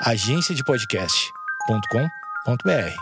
agenciadepodcast.com.br. 0.00 2.94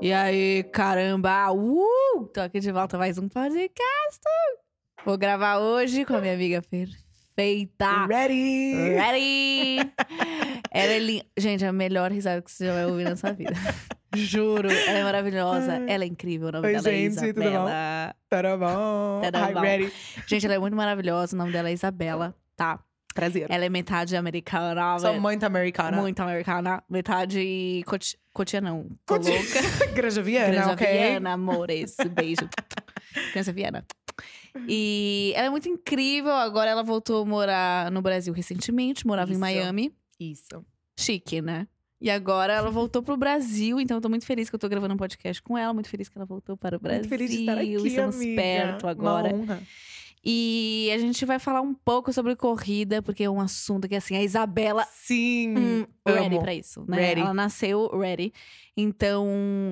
E 0.00 0.12
aí, 0.12 0.64
caramba! 0.64 1.52
Uh! 1.52 2.26
Tô 2.34 2.40
aqui 2.40 2.58
de 2.58 2.72
volta 2.72 2.98
mais 2.98 3.16
um 3.16 3.28
podcast. 3.28 4.20
Vou 5.04 5.16
gravar 5.16 5.58
hoje 5.58 6.04
com 6.04 6.16
a 6.16 6.20
minha 6.20 6.34
amiga 6.34 6.60
perfeita. 7.34 8.06
Ready! 8.06 8.94
Ready! 8.94 9.76
Ela 10.70 10.92
é 10.92 10.98
linda. 10.98 11.24
Gente, 11.36 11.64
é 11.64 11.68
a 11.68 11.72
melhor 11.72 12.10
risada 12.10 12.40
que 12.40 12.50
você 12.50 12.66
já 12.66 12.72
vai 12.72 12.86
ouvir 12.86 13.04
na 13.04 13.16
sua 13.16 13.32
vida. 13.32 13.52
Juro, 14.14 14.70
ela 14.70 14.98
é 14.98 15.04
maravilhosa. 15.04 15.82
Ela 15.86 16.04
é 16.04 16.06
incrível. 16.06 16.48
O 16.48 16.52
nome 16.52 16.66
Oi, 16.66 16.72
dela 16.74 16.88
é 16.88 16.92
gente, 16.92 17.14
tudo 17.16 17.34
bom? 17.34 17.40
Isabela. 17.40 18.14
Tá 18.28 18.56
bom? 18.58 19.22
Hi, 19.24 19.52
bom. 19.54 19.60
ready? 19.60 19.92
Gente, 20.26 20.44
ela 20.46 20.54
é 20.54 20.58
muito 20.58 20.76
maravilhosa. 20.76 21.34
O 21.34 21.38
nome 21.38 21.50
dela 21.52 21.70
é 21.70 21.72
Isabela, 21.72 22.34
tá? 22.56 22.78
Prazer. 23.14 23.46
Ela 23.50 23.64
é 23.64 23.68
metade 23.68 24.14
americana. 24.16 24.98
Sou 24.98 25.18
muito 25.20 25.44
americana. 25.44 25.96
Muito 25.98 26.20
americana. 26.20 26.82
Metade 26.90 27.82
coti... 27.86 28.18
cotia, 28.32 28.60
não. 28.60 28.84
Tô 29.06 29.14
Coti- 29.16 29.30
louca. 29.30 29.88
Granja 29.94 30.22
Viana, 30.22 30.50
Granja 30.50 30.72
ok? 30.72 30.86
Viana, 30.86 31.32
amores. 31.32 31.96
Beijo. 32.14 32.48
Criança 33.32 33.52
Viana. 33.52 33.84
E 34.68 35.32
ela 35.34 35.46
é 35.46 35.50
muito 35.50 35.68
incrível. 35.68 36.32
Agora 36.32 36.70
ela 36.70 36.82
voltou 36.82 37.22
a 37.22 37.24
morar 37.24 37.90
no 37.90 38.02
Brasil 38.02 38.32
recentemente. 38.32 39.06
Morava 39.06 39.30
em 39.30 39.34
Isso. 39.34 39.40
Miami. 39.40 39.92
Isso. 40.18 40.64
Chique, 40.96 41.40
né? 41.40 41.66
E 42.00 42.10
agora 42.10 42.52
ela 42.52 42.70
voltou 42.70 43.02
pro 43.02 43.16
Brasil. 43.16 43.80
Então 43.80 43.96
eu 43.96 44.00
tô 44.00 44.08
muito 44.08 44.26
feliz 44.26 44.50
que 44.50 44.54
eu 44.54 44.58
tô 44.58 44.68
gravando 44.68 44.94
um 44.94 44.96
podcast 44.96 45.40
com 45.42 45.56
ela. 45.56 45.72
Muito 45.72 45.88
feliz 45.88 46.08
que 46.08 46.18
ela 46.18 46.26
voltou 46.26 46.56
para 46.56 46.76
o 46.76 46.80
Brasil. 46.80 47.00
Muito 47.00 47.08
feliz 47.08 47.30
de 47.30 47.40
estar 47.40 47.58
aqui, 47.58 47.74
Estamos 47.74 48.16
amiga. 48.16 48.42
perto 48.42 48.88
agora. 48.88 49.34
Uma 49.34 49.42
honra. 49.42 49.62
E 50.24 50.88
a 50.94 50.98
gente 50.98 51.24
vai 51.24 51.40
falar 51.40 51.60
um 51.60 51.74
pouco 51.74 52.12
sobre 52.12 52.36
corrida, 52.36 53.02
porque 53.02 53.24
é 53.24 53.30
um 53.30 53.40
assunto 53.40 53.88
que, 53.88 53.96
assim, 53.96 54.16
a 54.16 54.22
Isabela 54.22 54.86
Sim. 54.92 55.54
hum, 55.58 55.86
ready 56.06 56.38
pra 56.38 56.54
isso, 56.54 56.84
né? 56.86 56.96
Ready. 56.96 57.20
Ela 57.22 57.34
nasceu 57.34 57.88
ready. 57.98 58.32
Então, 58.76 59.26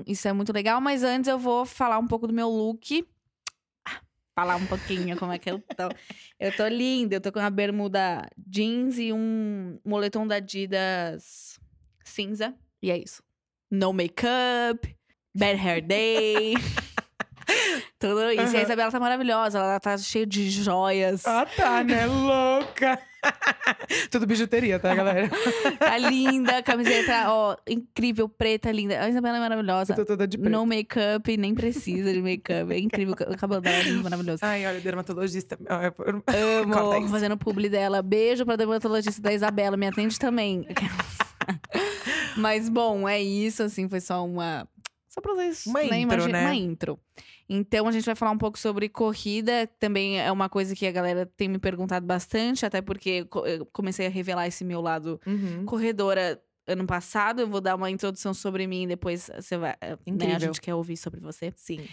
isso 0.09 0.27
é 0.27 0.33
muito 0.33 0.53
legal. 0.53 0.81
Mas 0.81 1.05
antes 1.05 1.29
eu 1.29 1.39
vou 1.39 1.64
falar 1.64 1.98
um 1.98 2.07
pouco 2.07 2.27
do 2.27 2.33
meu 2.33 2.48
look. 2.48 3.07
Falar 4.41 4.56
um 4.56 4.64
pouquinho 4.64 5.19
como 5.19 5.33
é 5.33 5.38
que 5.38 5.50
eu 5.50 5.58
tô. 5.58 5.91
Eu 6.38 6.50
tô 6.56 6.66
linda. 6.66 7.14
Eu 7.14 7.20
tô 7.20 7.30
com 7.30 7.38
uma 7.38 7.50
bermuda 7.50 8.27
jeans 8.38 8.98
e 8.98 9.12
um 9.12 9.78
moletom 9.84 10.27
da 10.27 10.36
Adidas 10.36 11.60
cinza. 12.02 12.55
E 12.83 12.91
é 12.91 12.96
isso. 12.96 13.22
No 13.70 13.92
makeup. 13.92 14.96
Bad 15.36 15.61
hair 15.61 15.86
day. 15.86 16.55
Tudo 18.00 18.30
isso. 18.30 18.55
E 18.55 18.56
a. 18.56 18.62
Isabela 18.62 18.91
tá 18.91 18.98
maravilhosa. 18.98 19.58
Ela 19.58 19.78
tá 19.78 19.98
cheia 19.98 20.27
de 20.27 20.48
joias. 20.48 21.27
Ah, 21.27 21.44
tá, 21.44 21.84
né? 21.84 22.06
Louca. 22.06 22.98
Tudo 24.11 24.27
bijuteria, 24.27 24.79
tá, 24.79 24.95
galera? 24.95 25.31
Tá 25.79 25.99
linda, 25.99 26.63
camiseta, 26.63 27.25
ó, 27.29 27.57
incrível, 27.67 28.29
preta, 28.29 28.71
linda. 28.71 29.01
A 29.01 29.09
Isabela 29.09 29.39
é 29.39 29.41
maravilhosa. 29.41 29.93
Eu 29.93 29.97
tô 29.97 30.05
toda 30.05 30.27
de 30.27 30.39
preto. 30.39 30.53
No 30.53 30.67
make-up, 30.67 31.37
nem 31.37 31.55
precisa 31.55 32.13
de 32.13 32.21
make-up. 32.21 32.73
É 32.73 32.79
incrível, 32.79 33.15
o 33.15 33.37
cabelo 33.37 33.61
dela 33.61 33.77
é 33.77 33.83
lindo, 33.83 34.03
maravilhoso. 34.03 34.39
Ai, 34.45 34.67
olha, 34.67 34.81
dermatologista. 34.81 35.59
É 35.67 36.63
Amo, 36.63 37.09
fazendo 37.09 37.37
publi 37.37 37.69
dela. 37.69 38.03
Beijo 38.03 38.45
pra 38.45 38.57
dermatologista 38.57 39.21
da 39.21 39.33
Isabela, 39.33 39.77
me 39.77 39.87
atende 39.87 40.19
também. 40.19 40.67
Mas, 42.37 42.69
bom, 42.69 43.09
é 43.09 43.21
isso, 43.21 43.63
assim, 43.63 43.89
foi 43.89 44.01
só 44.01 44.25
uma... 44.25 44.69
Só 45.09 45.21
pra 45.21 45.35
vocês 45.35 45.67
Uma 45.67 45.83
né, 45.83 46.01
intro, 46.01 46.29
né? 46.29 46.43
Uma 46.43 46.55
intro. 46.55 47.01
Então, 47.53 47.89
a 47.89 47.91
gente 47.93 48.05
vai 48.06 48.15
falar 48.15 48.30
um 48.30 48.39
pouco 48.39 48.57
sobre 48.57 48.89
corrida. 48.89 49.67
Também 49.80 50.20
é 50.20 50.30
uma 50.30 50.48
coisa 50.48 50.73
que 50.77 50.86
a 50.86 50.92
galera 50.92 51.27
tem 51.36 51.48
me 51.48 51.58
perguntado 51.58 52.07
bastante, 52.07 52.64
até 52.64 52.80
porque 52.80 53.27
eu 53.45 53.67
comecei 53.67 54.07
a 54.07 54.08
revelar 54.11 54.47
esse 54.47 54.64
meu 54.64 54.80
lado 54.80 55.20
Uhum. 55.27 55.64
corredora 55.67 56.41
ano 56.64 56.86
passado. 56.86 57.41
Eu 57.41 57.48
vou 57.48 57.61
dar 57.61 57.74
uma 57.74 57.91
introdução 57.91 58.33
sobre 58.33 58.69
mim, 58.69 58.86
depois 58.86 59.29
você 59.35 59.58
vai. 59.58 59.74
eh, 59.80 59.98
Né, 60.07 60.36
a 60.36 60.39
gente 60.39 60.61
quer 60.61 60.77
ouvir 60.77 60.97
sobre 60.97 61.19
você. 61.19 61.52
Sim. 61.57 61.89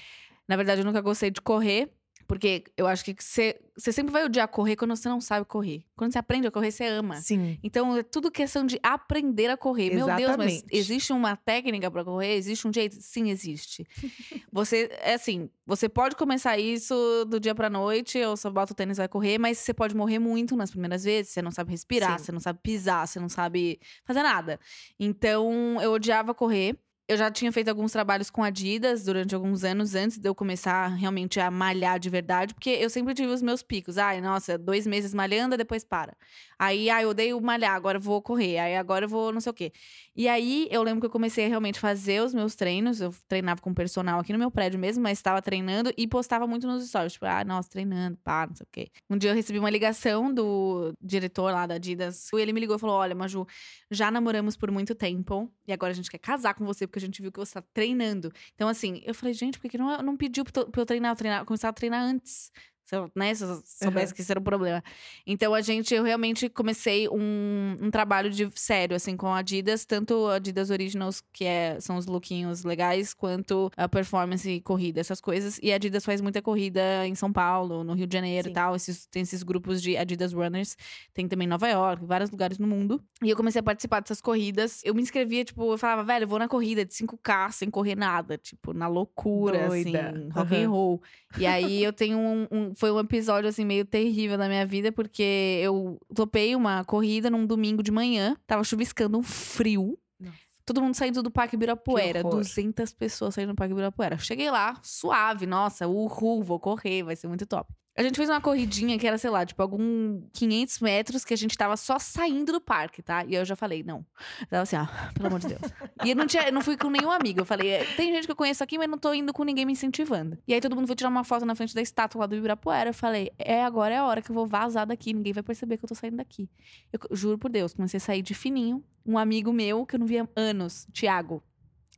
Na 0.47 0.55
verdade, 0.55 0.81
eu 0.81 0.85
nunca 0.85 1.01
gostei 1.01 1.31
de 1.31 1.41
correr, 1.41 1.89
porque 2.27 2.65
eu 2.75 2.85
acho 2.85 3.05
que 3.05 3.15
você, 3.17 3.57
você 3.75 3.91
sempre 3.91 4.11
vai 4.11 4.25
odiar 4.25 4.47
correr 4.49 4.75
quando 4.75 4.95
você 4.95 5.07
não 5.07 5.21
sabe 5.21 5.45
correr. 5.45 5.83
Quando 5.95 6.11
você 6.11 6.19
aprende 6.19 6.45
a 6.45 6.51
correr, 6.51 6.71
você 6.71 6.85
ama. 6.85 7.15
Sim. 7.15 7.57
Então, 7.63 7.95
é 7.95 8.03
tudo 8.03 8.29
questão 8.29 8.65
de 8.65 8.77
aprender 8.83 9.49
a 9.49 9.55
correr. 9.55 9.95
Meu 9.95 10.05
Deus, 10.07 10.35
mas 10.35 10.53
Exatamente. 10.53 10.65
existe 10.71 11.13
uma 11.13 11.37
técnica 11.37 11.89
pra 11.89 12.03
correr? 12.03 12.35
Existe 12.35 12.67
um 12.67 12.73
jeito? 12.73 12.97
Sim, 12.99 13.29
existe. 13.29 13.87
você, 14.51 14.89
é 14.99 15.13
assim, 15.13 15.49
você 15.65 15.87
pode 15.87 16.15
começar 16.17 16.57
isso 16.57 17.25
do 17.25 17.39
dia 17.39 17.55
pra 17.55 17.69
noite, 17.69 18.21
ou 18.21 18.35
só 18.35 18.49
bota 18.51 18.73
o 18.73 18.75
tênis 18.75 18.97
e 18.97 19.01
vai 19.01 19.07
correr, 19.07 19.37
mas 19.37 19.57
você 19.59 19.73
pode 19.73 19.95
morrer 19.95 20.19
muito 20.19 20.55
nas 20.55 20.69
primeiras 20.69 21.05
vezes. 21.05 21.31
Você 21.31 21.41
não 21.41 21.51
sabe 21.51 21.71
respirar, 21.71 22.19
Sim. 22.19 22.25
você 22.25 22.31
não 22.33 22.39
sabe 22.41 22.59
pisar, 22.61 23.07
você 23.07 23.19
não 23.19 23.29
sabe 23.29 23.79
fazer 24.03 24.21
nada. 24.21 24.59
Então, 24.99 25.79
eu 25.81 25.93
odiava 25.93 26.33
correr. 26.33 26.77
Eu 27.09 27.15
já 27.15 27.31
tinha 27.31 27.51
feito 27.53 27.69
alguns 27.69 27.93
trabalhos 27.93 28.29
com 28.29 28.43
Adidas 28.43 29.05
durante 29.05 29.33
alguns 29.33 29.63
anos 29.63 29.95
antes 29.95 30.17
de 30.17 30.27
eu 30.27 30.35
começar 30.35 30.87
realmente 30.87 31.39
a 31.39 31.49
malhar 31.49 31.97
de 31.99 32.09
verdade, 32.09 32.53
porque 32.53 32.69
eu 32.69 32.89
sempre 32.89 33.13
tive 33.13 33.31
os 33.31 33.41
meus 33.41 33.63
picos. 33.63 33.97
Ai, 33.97 34.19
nossa, 34.19 34.57
dois 34.57 34.85
meses 34.85 35.13
malhando, 35.13 35.55
depois 35.55 35.85
para. 35.85 36.17
Aí, 36.59 36.89
ai, 36.89 37.03
eu 37.03 37.09
odeio 37.09 37.39
malhar, 37.41 37.75
agora 37.75 37.97
eu 37.97 38.01
vou 38.01 38.21
correr. 38.21 38.57
Aí 38.57 38.75
agora 38.75 39.05
eu 39.05 39.09
vou 39.09 39.31
não 39.31 39.39
sei 39.39 39.51
o 39.51 39.53
quê. 39.53 39.71
E 40.15 40.27
aí 40.27 40.67
eu 40.71 40.81
lembro 40.83 41.01
que 41.01 41.05
eu 41.05 41.09
comecei 41.09 41.45
a 41.45 41.47
realmente 41.47 41.79
fazer 41.79 42.21
os 42.21 42.33
meus 42.33 42.55
treinos. 42.55 42.99
Eu 42.99 43.13
treinava 43.27 43.61
com 43.61 43.73
personal 43.73 44.19
aqui 44.19 44.33
no 44.33 44.39
meu 44.39 44.49
prédio 44.49 44.79
mesmo, 44.79 45.03
mas 45.03 45.17
estava 45.19 45.41
treinando 45.41 45.93
e 45.95 46.07
postava 46.07 46.47
muito 46.47 46.65
nos 46.67 46.87
stories. 46.87 47.13
Tipo, 47.13 47.25
ah, 47.25 47.43
nossa, 47.43 47.69
treinando, 47.69 48.17
pá, 48.23 48.47
não 48.47 48.55
sei 48.55 48.63
o 48.63 48.69
quê. 48.71 48.91
Um 49.09 49.17
dia 49.17 49.31
eu 49.31 49.35
recebi 49.35 49.59
uma 49.59 49.69
ligação 49.69 50.33
do 50.33 50.93
diretor 51.01 51.51
lá 51.51 51.67
da 51.67 51.75
Adidas. 51.75 52.29
E 52.33 52.37
ele 52.37 52.53
me 52.53 52.59
ligou 52.59 52.75
e 52.75 52.79
falou: 52.79 52.95
Olha, 52.95 53.13
Maju, 53.13 53.45
já 53.91 54.09
namoramos 54.09 54.57
por 54.57 54.71
muito 54.71 54.95
tempo 54.95 55.51
e 55.67 55.73
agora 55.73 55.91
a 55.91 55.95
gente 55.95 56.09
quer 56.09 56.17
casar 56.17 56.53
com 56.53 56.65
você 56.65 56.87
porque 56.87 56.99
a 56.99 57.01
gente 57.01 57.21
viu 57.21 57.31
que 57.31 57.39
você 57.39 57.53
tá 57.53 57.63
treinando. 57.73 58.31
Então, 58.55 58.67
assim, 58.67 59.01
eu 59.05 59.13
falei, 59.13 59.33
gente, 59.33 59.59
por 59.59 59.69
que 59.69 59.77
não, 59.77 59.97
não 59.99 60.17
pediu 60.17 60.43
pra 60.43 60.81
eu 60.81 60.85
treinar? 60.85 61.11
Eu 61.11 61.15
treinar, 61.15 61.45
começar 61.45 61.69
a 61.69 61.73
treinar 61.73 62.01
antes. 62.01 62.51
Se 62.87 62.95
eu, 62.95 63.11
né, 63.13 63.35
se 63.35 63.43
eu 63.43 63.61
soubesse 63.65 64.13
Uhum. 64.13 64.15
que 64.15 64.21
isso 64.21 64.31
era 64.31 64.39
o 64.39 64.43
problema. 64.43 64.81
Então, 65.25 65.53
a 65.53 65.59
gente, 65.59 65.93
eu 65.93 66.03
realmente 66.05 66.47
comecei 66.47 67.05
um, 67.09 67.75
um 67.81 67.91
trabalho 67.91 68.29
de 68.29 68.49
sério, 68.55 68.95
assim, 68.95 69.17
com 69.17 69.27
a 69.27 69.39
Adidas, 69.39 69.83
tanto 69.83 70.25
a 70.27 70.35
Adidas 70.35 70.69
Originals, 70.69 71.21
que 71.33 71.43
é, 71.43 71.77
são 71.81 71.97
os 71.97 72.05
lookinhos 72.05 72.63
legais, 72.63 73.13
quanto 73.13 73.69
a 73.75 73.89
performance 73.89 74.49
e 74.49 74.61
corrida, 74.61 75.01
essas 75.01 75.19
coisas. 75.19 75.59
E 75.61 75.69
a 75.73 75.75
Adidas 75.75 76.05
faz 76.05 76.21
muita 76.21 76.41
corrida 76.41 77.05
em 77.05 77.13
São 77.13 77.29
Paulo, 77.31 77.83
no 77.83 77.93
Rio 77.93 78.07
de 78.07 78.13
Janeiro 78.13 78.47
e 78.47 78.51
Sim. 78.51 78.53
tal. 78.55 78.73
Esses, 78.73 79.05
tem 79.07 79.21
esses 79.21 79.43
grupos 79.43 79.81
de 79.81 79.97
Adidas 79.97 80.31
Runners. 80.31 80.77
Tem 81.13 81.27
também 81.27 81.45
em 81.45 81.49
Nova 81.49 81.67
York, 81.67 82.05
vários 82.05 82.29
lugares 82.31 82.57
no 82.57 82.67
mundo. 82.67 83.03
E 83.21 83.29
eu 83.29 83.35
comecei 83.35 83.59
a 83.59 83.63
participar 83.63 83.99
dessas 83.99 84.21
corridas. 84.21 84.81
Eu 84.85 84.95
me 84.95 85.01
inscrevia, 85.01 85.43
tipo, 85.43 85.73
eu 85.73 85.77
falava, 85.77 86.05
velho, 86.05 86.23
eu 86.23 86.27
vou 86.29 86.39
na 86.39 86.47
corrida 86.47 86.85
de 86.85 86.93
5K 86.93 87.51
sem 87.51 87.69
correr 87.69 87.95
nada. 87.97 88.37
Tipo, 88.37 88.71
na 88.71 88.87
loucura, 88.87 89.67
Doida. 89.67 90.09
assim, 90.11 90.29
rock 90.29 90.55
and 90.55 90.59
Aham. 90.59 90.69
roll. 90.69 91.01
E 91.37 91.45
aí 91.45 91.83
eu 91.83 91.91
tenho 91.91 92.17
um, 92.17 92.47
um- 92.49 92.75
Foi 92.77 92.91
um 92.91 92.99
episódio, 92.99 93.49
assim, 93.49 93.65
meio 93.65 93.83
terrível 93.83 94.37
na 94.37 94.47
minha 94.47 94.65
vida, 94.65 94.91
porque 94.91 95.59
eu 95.63 95.99
topei 96.13 96.55
uma 96.55 96.85
corrida 96.85 97.27
num 97.27 97.43
domingo 97.43 97.81
de 97.81 97.91
manhã. 97.91 98.37
Tava 98.45 98.63
chuviscando 98.63 99.17
um 99.17 99.23
frio. 99.23 99.97
Nossa. 100.19 100.37
Todo 100.63 100.81
mundo 100.81 100.93
saindo 100.93 101.23
do 101.23 101.31
Parque 101.31 101.55
Ibirapuera. 101.55 102.19
horror. 102.19 102.35
200 102.35 102.93
pessoas 102.93 103.33
saindo 103.33 103.53
do 103.53 103.55
Parque 103.55 103.73
Ibirapuera. 103.73 104.19
Cheguei 104.19 104.51
lá, 104.51 104.79
suave. 104.83 105.47
Nossa, 105.47 105.87
uhul, 105.87 106.43
vou 106.43 106.59
correr, 106.59 107.01
vai 107.01 107.15
ser 107.15 107.27
muito 107.27 107.47
top. 107.47 107.73
A 107.97 108.03
gente 108.03 108.15
fez 108.15 108.29
uma 108.29 108.39
corridinha 108.39 108.97
que 108.99 109.07
era, 109.07 109.17
sei 109.17 109.31
lá, 109.31 109.43
tipo, 109.43 109.59
algum 109.59 110.21
500 110.31 110.79
metros 110.81 111.25
que 111.25 111.33
a 111.33 111.37
gente 111.37 111.57
tava 111.57 111.75
só 111.75 111.97
saindo 111.97 112.51
do 112.51 112.61
parque, 112.61 113.01
tá? 113.01 113.25
E 113.25 113.33
eu 113.33 113.43
já 113.43 113.55
falei, 113.55 113.81
não. 113.81 114.05
Eu 114.41 114.47
tava 114.47 114.61
assim, 114.61 114.75
ah, 114.75 115.11
pelo 115.15 115.27
amor 115.27 115.39
de 115.39 115.47
Deus. 115.47 115.61
e 116.05 116.11
eu 116.11 116.15
não, 116.15 116.27
tinha, 116.27 116.43
eu 116.43 116.53
não 116.53 116.61
fui 116.61 116.77
com 116.77 116.91
nenhum 116.91 117.09
amigo. 117.09 117.39
Eu 117.39 117.45
falei, 117.45 117.69
"É, 117.71 117.83
tem 117.95 118.13
gente 118.13 118.25
que 118.27 118.31
eu 118.31 118.35
conheço 118.35 118.63
aqui, 118.63 118.77
mas 118.77 118.87
não 118.87 118.99
tô 118.99 119.11
indo 119.15 119.33
com 119.33 119.43
ninguém 119.43 119.65
me 119.65 119.71
incentivando. 119.73 120.37
E 120.47 120.53
aí 120.53 120.61
todo 120.61 120.75
mundo 120.75 120.85
foi 120.85 120.95
tirar 120.95 121.09
uma 121.09 121.23
foto 121.23 121.43
na 121.43 121.55
frente 121.55 121.73
da 121.73 121.81
estátua 121.81 122.19
lá 122.19 122.27
do 122.27 122.35
Ibirapuera. 122.35 122.91
Eu 122.91 122.93
falei, 122.93 123.31
é, 123.35 123.63
agora 123.63 123.95
é 123.95 123.97
a 123.97 124.05
hora 124.05 124.21
que 124.21 124.29
eu 124.29 124.35
vou 124.35 124.45
vazar 124.45 124.85
daqui. 124.85 125.11
Ninguém 125.11 125.33
vai 125.33 125.41
perceber 125.41 125.77
que 125.77 125.85
eu 125.85 125.89
tô 125.89 125.95
saindo 125.95 126.17
daqui. 126.17 126.47
Eu 126.93 126.99
juro 127.15 127.39
por 127.39 127.49
Deus, 127.49 127.73
comecei 127.73 127.97
a 127.97 128.01
sair 128.01 128.21
de 128.21 128.35
fininho. 128.35 128.83
Um 129.03 129.17
amigo 129.17 129.51
meu, 129.51 129.87
que 129.87 129.95
eu 129.95 129.99
não 129.99 130.05
via 130.05 130.29
anos, 130.35 130.85
Thiago. 130.93 131.41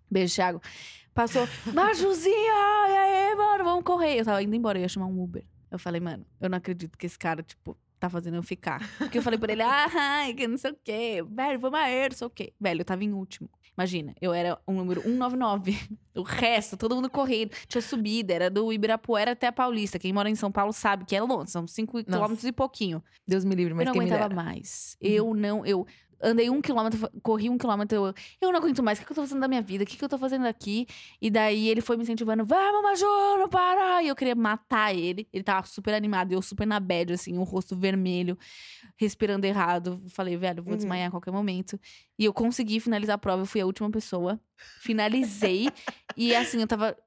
Beijo, 0.09 0.33
Thiago. 0.33 0.62
Passou, 1.13 1.45
Majuzinha, 1.74 2.88
e 2.88 2.97
aí, 2.97 3.35
mano, 3.35 3.65
vamos 3.65 3.83
correr. 3.83 4.18
Eu 4.18 4.24
tava 4.24 4.41
indo 4.41 4.56
embora, 4.56 4.77
eu 4.77 4.83
ia 4.83 4.88
chamar 4.88 5.07
um 5.07 5.21
Uber. 5.21 5.44
Eu 5.71 5.80
falei, 5.80 6.01
mano, 6.01 6.25
eu 6.39 6.50
não 6.50 6.57
acredito 6.57 6.98
que 6.98 7.06
esse 7.06 7.18
cara, 7.18 7.44
tipo, 7.44 7.77
tá 8.00 8.10
fazendo 8.10 8.36
eu 8.36 8.44
ficar. 8.44 8.80
Porque 8.98 9.18
eu 9.18 9.21
falei 9.21 9.38
pra 9.38 9.51
ele, 9.51 9.62
ah, 9.63 10.25
que 10.36 10.48
não 10.48 10.57
sei 10.57 10.71
o 10.71 10.77
quê. 10.83 11.24
Velho, 11.30 11.60
vamos 11.60 11.80
aí, 11.80 12.10
não 12.10 12.16
sei 12.16 12.27
o 12.27 12.30
quê. 12.30 12.54
Velho, 12.60 12.81
eu 12.81 12.86
tava 12.86 13.04
em 13.04 13.13
último. 13.13 13.50
Imagina, 13.77 14.13
eu 14.19 14.33
era 14.33 14.60
o 14.68 14.74
número 14.74 15.01
199. 15.01 15.77
O 16.16 16.24
resto, 16.24 16.75
todo 16.75 16.95
mundo 16.95 17.10
correndo. 17.10 17.51
Tinha 17.66 17.81
subida, 17.81 18.33
era 18.33 18.50
do 18.50 18.74
Ibirapuera 18.74 19.31
até 19.31 19.48
a 19.48 19.54
Paulista. 19.54 19.98
Quem 19.98 20.12
mora 20.12 20.30
em 20.30 20.36
São 20.36 20.51
Paulo 20.51 20.74
sabe 20.74 21.06
que 21.06 21.16
é 21.16 21.21
longe, 21.21 21.50
são 21.50 21.66
5 21.66 22.04
quilômetros 22.04 22.44
e 22.44 22.51
pouquinho. 22.51 23.01
Deus 23.25 23.45
me 23.45 23.56
livre, 23.56 23.74
mas 23.74 23.88
eu 23.88 23.94
não 23.94 24.01
aguentava 24.01 24.36
mais. 24.36 24.98
Eu 25.00 25.33
não, 25.33 25.65
eu. 25.65 25.88
Andei 26.21 26.50
um 26.50 26.62
quilômetro, 26.62 27.10
corri 27.21 27.50
um 27.50 27.57
quilômetro. 27.57 27.98
Eu, 27.98 28.13
eu 28.42 28.51
não 28.51 28.60
aguento 28.60 28.81
mais. 28.83 28.98
O 28.98 29.01
que, 29.01 29.06
que 29.07 29.12
eu 29.12 29.16
tô 29.16 29.21
fazendo 29.21 29.42
da 29.42 29.48
minha 29.48 29.62
vida? 29.62 29.83
O 29.83 29.88
que, 29.88 29.98
que 29.98 30.04
eu 30.04 30.10
tô 30.10 30.18
fazendo 30.18 30.45
aqui? 30.45 30.86
E 31.21 31.30
daí 31.30 31.68
ele 31.69 31.81
foi 31.81 31.95
me 31.98 32.04
incentivando: 32.04 32.45
Vamos, 32.45 32.81
Maju, 32.83 33.06
não 33.38 33.50
para! 33.50 34.04
E 34.04 34.07
eu 34.07 34.16
queria 34.16 34.36
matar 34.36 34.94
ele. 34.95 35.27
Ele 35.31 35.44
tava 35.44 35.66
super 35.68 35.94
animado, 35.94 36.31
eu 36.31 36.42
super 36.42 36.66
na 36.68 36.80
bad, 36.80 37.13
assim, 37.13 37.38
o 37.38 37.44
rosto 37.44 37.75
vermelho, 37.75 38.38
respirando 38.98 39.45
errado. 39.45 40.01
Falei, 40.10 40.36
velho, 40.38 40.62
vou 40.63 40.71
Uhum. 40.74 40.77
desmaiar 40.77 41.07
a 41.07 41.12
qualquer 41.12 41.31
momento. 41.31 41.80
E 42.18 42.25
eu 42.25 42.33
consegui 42.33 42.80
finalizar 42.80 43.15
a 43.15 43.18
prova, 43.18 43.42
eu 43.42 43.45
fui 43.45 43.62
a 43.62 43.65
última 43.65 43.89
pessoa. 43.89 44.39
Finalizei. 44.81 45.69
e 46.18 46.36
assim, 46.36 46.60
eu 46.62 46.68
tava 46.68 46.98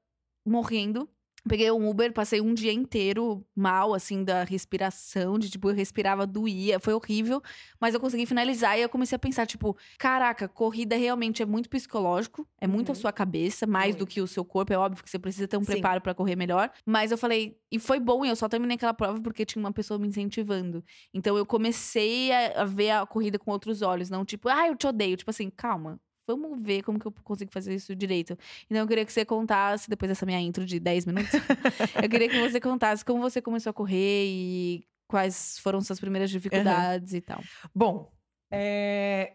morrendo. 0.46 1.08
Peguei 1.48 1.70
um 1.72 1.88
Uber, 1.88 2.12
passei 2.12 2.40
um 2.40 2.54
dia 2.54 2.72
inteiro 2.72 3.44
mal, 3.54 3.94
assim, 3.94 4.22
da 4.22 4.44
respiração, 4.44 5.36
de 5.38 5.50
tipo, 5.50 5.68
eu 5.70 5.74
respirava, 5.74 6.24
doía, 6.24 6.78
foi 6.78 6.94
horrível, 6.94 7.42
mas 7.80 7.94
eu 7.94 8.00
consegui 8.00 8.26
finalizar 8.26 8.78
e 8.78 8.82
eu 8.82 8.88
comecei 8.88 9.16
a 9.16 9.18
pensar, 9.18 9.44
tipo, 9.44 9.76
caraca, 9.98 10.48
corrida 10.48 10.94
realmente 10.96 11.42
é 11.42 11.46
muito 11.46 11.68
psicológico, 11.68 12.46
é 12.60 12.66
muito 12.68 12.90
a 12.90 12.94
Uhum. 12.94 12.94
sua 12.94 13.12
cabeça, 13.12 13.66
mais 13.66 13.96
do 13.96 14.00
Muito. 14.00 14.06
que 14.06 14.20
o 14.20 14.26
seu 14.28 14.44
corpo, 14.44 14.72
é 14.72 14.78
óbvio 14.78 15.02
que 15.02 15.10
você 15.10 15.18
precisa 15.18 15.48
ter 15.48 15.56
um 15.56 15.64
Sim. 15.64 15.72
preparo 15.72 16.00
pra 16.00 16.14
correr 16.14 16.36
melhor, 16.36 16.70
mas 16.86 17.10
eu 17.10 17.18
falei, 17.18 17.58
e 17.72 17.78
foi 17.78 17.98
bom, 17.98 18.24
e 18.24 18.28
eu 18.28 18.36
só 18.36 18.48
terminei 18.48 18.76
aquela 18.76 18.94
prova 18.94 19.20
porque 19.20 19.44
tinha 19.44 19.60
uma 19.62 19.72
pessoa 19.72 19.98
me 19.98 20.06
incentivando. 20.06 20.84
Então 21.12 21.36
eu 21.36 21.44
comecei 21.44 22.30
a, 22.30 22.62
a 22.62 22.64
ver 22.64 22.90
a 22.90 23.04
corrida 23.06 23.36
com 23.38 23.50
outros 23.50 23.82
olhos, 23.82 24.08
não 24.08 24.24
tipo, 24.24 24.48
ah, 24.48 24.68
eu 24.68 24.76
te 24.76 24.86
odeio, 24.86 25.16
tipo 25.16 25.30
assim, 25.30 25.50
calma. 25.50 25.98
Vamos 26.26 26.62
ver 26.62 26.82
como 26.82 26.98
que 26.98 27.06
eu 27.06 27.12
consigo 27.24 27.50
fazer 27.52 27.74
isso 27.74 27.94
direito. 27.94 28.38
Então, 28.66 28.82
eu 28.82 28.86
queria 28.86 29.04
que 29.04 29.12
você 29.12 29.24
contasse, 29.24 29.88
depois 29.88 30.08
dessa 30.08 30.24
minha 30.24 30.40
intro 30.40 30.64
de 30.64 30.78
10 30.78 31.06
minutos, 31.06 31.32
eu 32.02 32.08
queria 32.08 32.28
que 32.28 32.40
você 32.40 32.60
contasse 32.60 33.04
como 33.04 33.20
você 33.20 33.42
começou 33.42 33.70
a 33.70 33.74
correr 33.74 34.24
e 34.26 34.84
quais 35.08 35.58
foram 35.58 35.80
suas 35.80 36.00
primeiras 36.00 36.30
dificuldades 36.30 37.12
e 37.12 37.20
tal. 37.20 37.42
Bom, 37.74 38.10
é, 38.50 39.34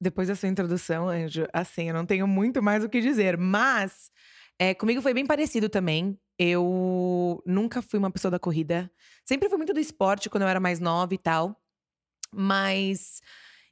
depois 0.00 0.28
da 0.28 0.36
sua 0.36 0.48
introdução, 0.48 1.08
Anjo, 1.08 1.46
assim, 1.52 1.88
eu 1.88 1.94
não 1.94 2.06
tenho 2.06 2.26
muito 2.26 2.62
mais 2.62 2.84
o 2.84 2.88
que 2.88 3.00
dizer, 3.00 3.36
mas 3.36 4.10
é, 4.58 4.74
comigo 4.74 5.02
foi 5.02 5.14
bem 5.14 5.26
parecido 5.26 5.68
também. 5.68 6.18
Eu 6.38 7.42
nunca 7.44 7.82
fui 7.82 7.98
uma 7.98 8.10
pessoa 8.10 8.30
da 8.30 8.38
corrida. 8.38 8.90
Sempre 9.24 9.48
fui 9.48 9.58
muito 9.58 9.72
do 9.72 9.80
esporte 9.80 10.30
quando 10.30 10.42
eu 10.42 10.48
era 10.48 10.60
mais 10.60 10.78
nova 10.78 11.12
e 11.12 11.18
tal. 11.18 11.60
Mas 12.32 13.20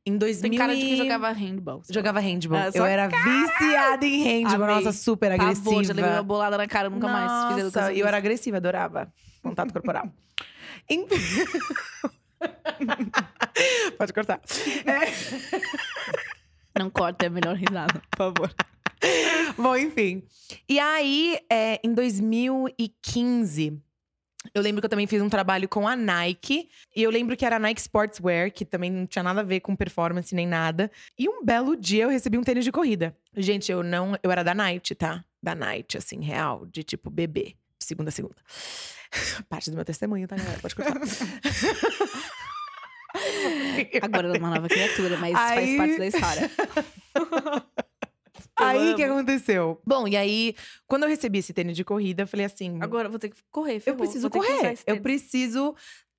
em 0.07 0.17
2000 0.17 0.51
Tem 0.51 0.59
cara 0.59 0.75
de 0.75 0.81
que 0.81 0.97
jogava 0.97 1.33
handball. 1.33 1.83
Jogava 1.91 2.21
handball. 2.21 2.59
Ah, 2.59 2.71
eu 2.73 2.85
era 2.85 3.09
viciada 3.09 4.07
em 4.07 4.23
handball. 4.23 4.63
Amei. 4.65 4.75
Nossa, 4.77 4.93
super 4.93 5.31
Pavor, 5.37 5.51
agressiva. 5.51 5.85
já 5.85 5.95
levei 5.95 6.11
uma 6.13 6.23
bolada 6.23 6.57
na 6.57 6.67
cara, 6.69 6.89
nunca 6.89 7.09
mais 7.09 7.49
fiz 7.49 7.65
educação 7.65 7.83
Nossa, 7.83 7.93
e 7.93 8.01
eu 8.01 8.07
era 8.07 8.17
agressiva, 8.17 8.59
adorava 8.59 9.13
contato 9.43 9.73
corporal. 9.73 10.09
Enfim. 10.89 11.17
Pode 13.99 14.13
cortar. 14.13 14.41
É. 14.85 16.79
Não 16.79 16.91
corta, 16.91 17.27
é 17.27 17.29
melhor 17.29 17.57
risada, 17.57 18.01
por 18.11 18.17
favor. 18.17 18.55
Bom, 19.57 19.77
enfim. 19.77 20.23
E 20.69 20.79
aí, 20.79 21.39
é, 21.51 21.81
em 21.83 21.93
2015, 21.93 23.81
eu 24.55 24.63
lembro 24.63 24.81
que 24.81 24.87
eu 24.87 24.91
também 24.91 25.07
fiz 25.07 25.21
um 25.23 25.29
trabalho 25.29 25.69
com 25.69 25.87
a 25.87 25.95
Nike. 25.97 26.69
E 26.95 27.03
eu 27.03 27.11
lembro 27.11 27.37
que 27.37 27.45
era 27.45 27.57
a 27.57 27.59
Nike 27.59 27.81
Sportswear, 27.81 28.51
que 28.53 28.65
também 28.65 28.91
não 28.91 29.07
tinha 29.07 29.23
nada 29.23 29.41
a 29.41 29.45
ver 29.45 29.61
com 29.61 29.75
performance 29.77 30.35
nem 30.35 30.47
nada. 30.47 30.91
E 31.19 31.29
um 31.29 31.45
belo 31.45 31.77
dia 31.77 32.05
eu 32.05 32.09
recebi 32.09 32.39
um 32.39 32.43
tênis 32.43 32.65
de 32.65 32.73
corrida. 32.73 33.17
Gente, 33.37 33.71
eu 33.71 33.83
não. 33.83 34.17
Eu 34.23 34.31
era 34.31 34.43
da 34.43 34.55
Nike, 34.55 34.95
tá? 34.95 35.25
Da 35.43 35.55
Nike, 35.55 35.97
assim, 35.99 36.21
real, 36.23 36.67
de 36.67 36.83
tipo 36.83 37.11
bebê. 37.11 37.55
Segunda 37.79 38.09
a 38.09 38.13
segunda. 38.13 38.37
Parte 39.49 39.71
do 39.71 39.77
meu 39.77 39.85
testemunho, 39.85 40.27
tá, 40.27 40.37
galera? 40.37 40.59
Pode 40.61 40.75
cortar. 40.75 41.01
Agora 44.03 44.27
ela 44.27 44.37
é 44.37 44.39
uma 44.39 44.51
nova 44.51 44.69
criatura, 44.69 45.17
mas 45.17 45.35
Aí- 45.35 45.55
faz 45.55 45.77
parte 45.77 45.99
da 45.99 46.07
história. 46.07 46.51
Aí, 48.81 48.93
o 48.93 48.97
que 48.97 49.03
aconteceu? 49.03 49.81
Bom, 49.85 50.07
e 50.07 50.17
aí, 50.17 50.55
quando 50.87 51.05
eu 51.05 51.09
recebi 51.09 51.39
esse 51.39 51.53
tênis 51.53 51.77
de 51.77 51.85
corrida, 51.85 52.23
eu 52.23 52.27
falei 52.27 52.47
assim. 52.47 52.79
Agora 52.81 53.07
eu 53.07 53.11
vou 53.11 53.19
ter 53.19 53.31
que 53.31 53.37
correr, 53.51 53.77
eu 53.77 53.81
ferrou, 53.81 53.99
preciso 53.99 54.31
que 54.31 54.39
usar 54.39 54.49
correr. 54.49 54.79
Eu 54.87 55.01
preciso 55.01 55.75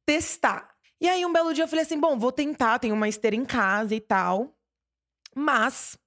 testar. 0.06 0.69
E 1.00 1.07
aí, 1.07 1.25
um 1.25 1.31
belo 1.31 1.54
dia, 1.54 1.63
eu 1.63 1.68
falei 1.68 1.83
assim: 1.83 2.00
bom, 2.00 2.18
vou 2.18 2.31
tentar, 2.31 2.80
tenho 2.80 2.95
uma 2.95 3.07
esteira 3.07 3.36
em 3.36 3.45
casa 3.45 3.95
e 3.95 4.00
tal. 4.00 4.56
Mas, 5.36 5.98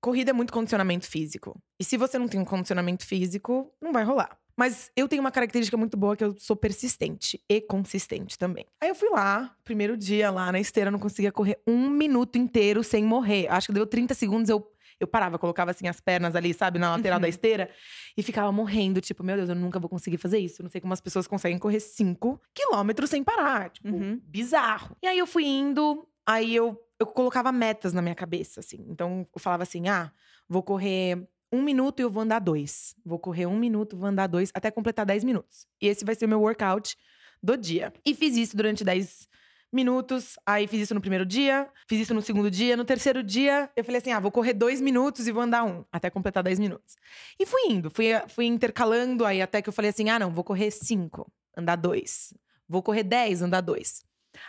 corrida 0.00 0.30
é 0.30 0.32
muito 0.34 0.52
condicionamento 0.52 1.06
físico. 1.06 1.60
E 1.78 1.84
se 1.84 1.96
você 1.96 2.18
não 2.18 2.28
tem 2.28 2.40
um 2.40 2.44
condicionamento 2.44 3.06
físico, 3.06 3.72
não 3.80 3.92
vai 3.92 4.04
rolar. 4.04 4.40
Mas 4.60 4.90
eu 4.94 5.08
tenho 5.08 5.22
uma 5.22 5.30
característica 5.30 5.74
muito 5.74 5.96
boa 5.96 6.14
que 6.14 6.22
eu 6.22 6.36
sou 6.38 6.54
persistente 6.54 7.42
e 7.48 7.62
consistente 7.62 8.36
também. 8.36 8.66
Aí 8.78 8.90
eu 8.90 8.94
fui 8.94 9.08
lá, 9.08 9.56
primeiro 9.64 9.96
dia 9.96 10.30
lá 10.30 10.52
na 10.52 10.60
esteira, 10.60 10.88
eu 10.88 10.92
não 10.92 10.98
conseguia 10.98 11.32
correr 11.32 11.58
um 11.66 11.88
minuto 11.88 12.36
inteiro 12.36 12.84
sem 12.84 13.02
morrer. 13.02 13.48
Acho 13.48 13.68
que 13.68 13.72
deu 13.72 13.86
30 13.86 14.12
segundos, 14.12 14.50
eu, 14.50 14.70
eu 15.00 15.06
parava, 15.08 15.38
colocava 15.38 15.70
assim 15.70 15.88
as 15.88 16.00
pernas 16.00 16.36
ali, 16.36 16.52
sabe, 16.54 16.78
na 16.78 16.90
lateral 16.94 17.18
da 17.18 17.24
Uhum. 17.26 17.30
esteira, 17.30 17.70
e 18.16 18.22
ficava 18.22 18.52
morrendo. 18.52 19.00
Tipo, 19.00 19.24
meu 19.24 19.34
Deus, 19.36 19.48
eu 19.48 19.54
nunca 19.54 19.80
vou 19.80 19.88
conseguir 19.88 20.18
fazer 20.18 20.38
isso. 20.38 20.60
Eu 20.60 20.64
não 20.64 20.70
sei 20.70 20.80
como 20.80 20.92
as 20.92 21.00
pessoas 21.00 21.26
conseguem 21.26 21.58
correr 21.58 21.80
5 21.80 22.40
quilômetros 22.54 23.10
sem 23.10 23.24
parar. 23.24 23.70
Tipo, 23.70 23.88
Uhum. 23.88 24.20
bizarro. 24.24 24.94
E 25.02 25.06
aí 25.06 25.18
eu 25.18 25.26
fui 25.26 25.44
indo, 25.44 26.06
aí 26.26 26.54
eu, 26.54 26.78
eu 26.98 27.06
colocava 27.06 27.50
metas 27.50 27.92
na 27.92 28.02
minha 28.02 28.14
cabeça, 28.14 28.60
assim. 28.60 28.84
Então 28.88 29.26
eu 29.34 29.40
falava 29.40 29.62
assim: 29.62 29.88
ah, 29.88 30.12
vou 30.48 30.62
correr 30.62 31.26
um 31.52 31.62
minuto 31.62 31.98
e 32.00 32.02
eu 32.02 32.10
vou 32.10 32.22
andar 32.22 32.38
dois. 32.38 32.94
Vou 33.04 33.18
correr 33.18 33.46
um 33.46 33.56
minuto, 33.58 33.96
vou 33.96 34.08
andar 34.08 34.26
dois, 34.26 34.50
até 34.54 34.70
completar 34.70 35.04
10 35.06 35.24
minutos. 35.24 35.66
E 35.80 35.86
esse 35.88 36.04
vai 36.04 36.14
ser 36.14 36.26
o 36.26 36.28
meu 36.28 36.40
workout 36.40 36.94
do 37.42 37.56
dia. 37.56 37.92
E 38.04 38.14
fiz 38.14 38.36
isso 38.36 38.56
durante 38.56 38.84
10 38.84 39.26
minutos. 39.72 40.36
Aí 40.46 40.66
fiz 40.66 40.82
isso 40.82 40.94
no 40.94 41.00
primeiro 41.00 41.24
dia, 41.24 41.68
fiz 41.88 42.00
isso 42.00 42.14
no 42.14 42.22
segundo 42.22 42.50
dia. 42.50 42.76
No 42.76 42.84
terceiro 42.84 43.22
dia, 43.22 43.70
eu 43.76 43.84
falei 43.84 44.00
assim: 44.00 44.12
ah, 44.12 44.20
vou 44.20 44.30
correr 44.30 44.54
dois 44.54 44.80
minutos 44.80 45.26
e 45.26 45.32
vou 45.32 45.42
andar 45.42 45.64
um, 45.64 45.84
até 45.92 46.10
completar 46.10 46.42
10 46.42 46.58
minutos. 46.58 46.96
E 47.38 47.46
fui 47.46 47.60
indo, 47.68 47.90
fui, 47.90 48.06
fui 48.28 48.46
intercalando 48.46 49.24
aí 49.24 49.40
até 49.42 49.60
que 49.62 49.68
eu 49.68 49.72
falei 49.72 49.90
assim: 49.90 50.08
ah, 50.10 50.18
não, 50.18 50.30
vou 50.30 50.44
correr 50.44 50.70
cinco, 50.70 51.30
andar 51.56 51.76
dois. 51.76 52.32
Vou 52.68 52.82
correr 52.82 53.02
10, 53.02 53.42
andar 53.42 53.62
dois. 53.62 54.02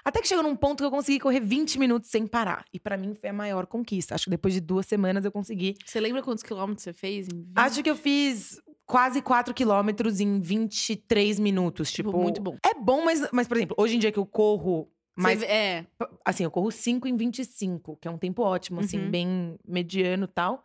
Até 0.05 0.21
que 0.21 0.27
chegou 0.27 0.43
num 0.43 0.55
ponto 0.55 0.77
que 0.77 0.85
eu 0.85 0.91
consegui 0.91 1.19
correr 1.19 1.39
20 1.39 1.79
minutos 1.79 2.09
sem 2.11 2.27
parar. 2.27 2.63
E 2.71 2.79
pra 2.79 2.95
mim 2.95 3.15
foi 3.15 3.29
a 3.29 3.33
maior 3.33 3.65
conquista. 3.65 4.13
Acho 4.13 4.25
que 4.25 4.29
depois 4.29 4.53
de 4.53 4.61
duas 4.61 4.85
semanas 4.85 5.25
eu 5.25 5.31
consegui. 5.31 5.75
Você 5.83 5.99
lembra 5.99 6.21
quantos 6.21 6.43
quilômetros 6.43 6.83
você 6.83 6.93
fez? 6.93 7.27
Em 7.27 7.41
20? 7.41 7.51
Acho 7.55 7.81
que 7.81 7.89
eu 7.89 7.95
fiz 7.95 8.61
quase 8.85 9.21
4 9.21 9.53
quilômetros 9.53 10.19
em 10.19 10.39
23 10.39 11.39
minutos. 11.39 11.91
Tipo, 11.91 12.09
Tipo, 12.11 12.21
muito 12.21 12.41
bom. 12.41 12.57
É 12.63 12.75
bom, 12.75 13.03
mas, 13.03 13.27
mas, 13.31 13.47
por 13.47 13.57
exemplo, 13.57 13.75
hoje 13.79 13.95
em 13.95 13.99
dia 13.99 14.11
que 14.11 14.19
eu 14.19 14.25
corro 14.25 14.87
Você- 15.17 15.45
é, 15.45 15.85
assim, 16.25 16.43
eu 16.43 16.51
corro 16.51 16.71
5 16.71 17.07
em 17.07 17.15
25, 17.15 17.97
que 17.97 18.07
é 18.07 18.11
um 18.11 18.17
tempo 18.17 18.41
ótimo, 18.41 18.79
assim, 18.79 18.97
Uhum. 18.99 19.11
bem 19.11 19.59
mediano 19.67 20.23
e 20.25 20.27
tal. 20.27 20.63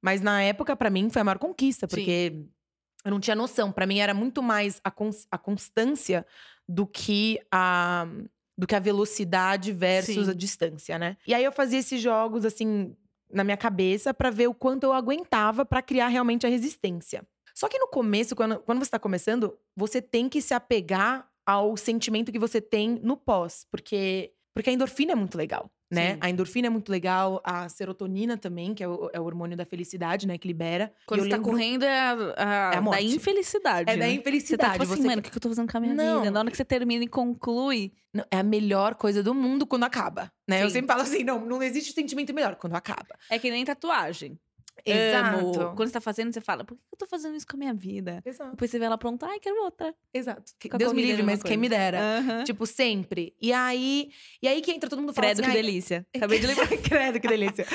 Mas 0.00 0.20
na 0.20 0.42
época, 0.42 0.76
pra 0.76 0.88
mim, 0.90 1.10
foi 1.10 1.20
a 1.20 1.24
maior 1.24 1.38
conquista, 1.38 1.86
Sim. 1.88 1.96
porque 1.96 2.32
eu 3.04 3.10
não 3.10 3.18
tinha 3.20 3.34
noção. 3.34 3.72
Pra 3.72 3.86
mim, 3.86 3.98
era 3.98 4.14
muito 4.14 4.42
mais 4.42 4.80
a, 4.84 4.90
cons- 4.90 5.26
a 5.30 5.36
constância 5.36 6.24
do 6.68 6.86
que 6.86 7.40
a, 7.50 8.06
do 8.56 8.66
que 8.66 8.74
a 8.74 8.80
velocidade 8.80 9.72
versus 9.72 10.26
Sim. 10.26 10.30
a 10.30 10.34
distância, 10.34 10.98
né? 10.98 11.16
E 11.26 11.34
aí 11.34 11.42
eu 11.42 11.50
fazia 11.52 11.78
esses 11.80 12.00
jogos, 12.00 12.44
assim, 12.44 12.94
na 13.32 13.42
minha 13.42 13.56
cabeça 13.56 14.14
pra 14.14 14.30
ver 14.30 14.46
o 14.48 14.54
quanto 14.54 14.84
eu 14.84 14.92
aguentava 14.92 15.64
pra 15.64 15.82
criar 15.82 16.08
realmente 16.08 16.46
a 16.46 16.50
resistência. 16.50 17.26
Só 17.54 17.68
que 17.68 17.78
no 17.78 17.88
começo, 17.88 18.36
quando, 18.36 18.60
quando 18.60 18.78
você 18.78 18.90
tá 18.92 18.98
começando, 19.00 19.58
você 19.76 20.00
tem 20.00 20.28
que 20.28 20.40
se 20.40 20.54
apegar 20.54 21.28
ao 21.48 21.74
sentimento 21.78 22.30
que 22.30 22.38
você 22.38 22.60
tem 22.60 23.00
no 23.02 23.16
pós, 23.16 23.64
porque 23.70 24.32
porque 24.54 24.68
a 24.70 24.72
endorfina 24.72 25.12
é 25.12 25.14
muito 25.14 25.38
legal, 25.38 25.70
né? 25.90 26.14
Sim. 26.14 26.18
A 26.20 26.28
endorfina 26.30 26.66
é 26.66 26.70
muito 26.70 26.90
legal, 26.90 27.40
a 27.44 27.68
serotonina 27.68 28.36
também, 28.36 28.74
que 28.74 28.82
é 28.82 28.88
o, 28.88 29.08
é 29.12 29.20
o 29.20 29.24
hormônio 29.24 29.56
da 29.56 29.64
felicidade, 29.64 30.26
né, 30.26 30.36
que 30.36 30.48
libera. 30.48 30.92
Quando 31.06 31.22
você 31.22 31.28
tá 31.28 31.38
correndo 31.38 31.84
é 31.84 31.96
a, 31.96 32.12
a- 32.36 32.74
É 32.74 32.76
a 32.78 32.80
da 32.80 33.00
infelicidade. 33.00 33.88
É 33.90 33.96
da 33.96 34.06
né? 34.06 34.12
infelicidade. 34.14 34.72
Você 34.72 34.78
tá 34.78 34.84
tipo 34.84 34.92
assim, 34.92 35.02
você- 35.02 35.08
mano, 35.08 35.20
o 35.20 35.22
que 35.22 35.36
eu 35.36 35.40
tô 35.40 35.48
fazendo 35.48 35.70
com 35.70 35.78
a 35.78 35.80
minha 35.80 35.94
Não. 35.94 36.18
vida? 36.18 36.30
Na 36.32 36.40
hora 36.40 36.50
que 36.50 36.56
você 36.56 36.64
termina 36.64 37.04
e 37.04 37.08
conclui. 37.08 37.92
Não, 38.12 38.24
é 38.32 38.38
a 38.38 38.42
melhor 38.42 38.96
coisa 38.96 39.22
do 39.22 39.32
mundo 39.32 39.64
quando 39.66 39.84
acaba, 39.84 40.32
né? 40.48 40.62
Eu 40.64 40.70
sempre 40.70 40.88
falo 40.88 41.02
assim, 41.02 41.22
não, 41.22 41.44
não 41.46 41.62
existe 41.62 41.92
sentimento 41.92 42.34
melhor 42.34 42.56
quando 42.56 42.74
acaba. 42.74 43.14
É 43.30 43.38
que 43.38 43.48
nem 43.50 43.64
tatuagem. 43.64 44.36
Exato. 44.84 45.36
Amo. 45.38 45.76
Quando 45.76 45.88
você 45.88 45.92
tá 45.92 46.00
fazendo, 46.00 46.32
você 46.32 46.40
fala, 46.40 46.64
por 46.64 46.76
que 46.76 46.82
eu 46.92 46.98
tô 46.98 47.06
fazendo 47.06 47.36
isso 47.36 47.46
com 47.46 47.56
a 47.56 47.58
minha 47.58 47.74
vida? 47.74 48.22
Exato. 48.24 48.50
Depois 48.52 48.70
você 48.70 48.78
vê 48.78 48.84
ela 48.84 48.98
pronta, 48.98 49.26
ai, 49.26 49.38
quero 49.40 49.62
outra. 49.62 49.94
Exato. 50.12 50.52
Com 50.68 50.76
a 50.76 50.78
Deus 50.78 50.92
me 50.92 51.02
livre, 51.02 51.22
mas 51.22 51.42
quem 51.42 51.56
me 51.56 51.68
coisa. 51.68 51.82
dera. 51.82 52.00
Aham. 52.18 52.44
Tipo, 52.44 52.66
sempre. 52.66 53.34
E 53.40 53.52
aí, 53.52 54.10
e 54.42 54.48
aí 54.48 54.60
que 54.60 54.70
entra 54.70 54.88
todo 54.88 55.00
mundo 55.00 55.12
fala 55.14 55.26
Credo, 55.28 55.40
assim, 55.40 55.50
que 55.50 55.56
"Ai, 55.56 55.62
delícia. 55.62 56.06
Acabei 56.16 56.38
de 56.38 56.46
lembrar. 56.46 56.68
Credo, 56.82 57.20
que 57.20 57.28
delícia. 57.28 57.66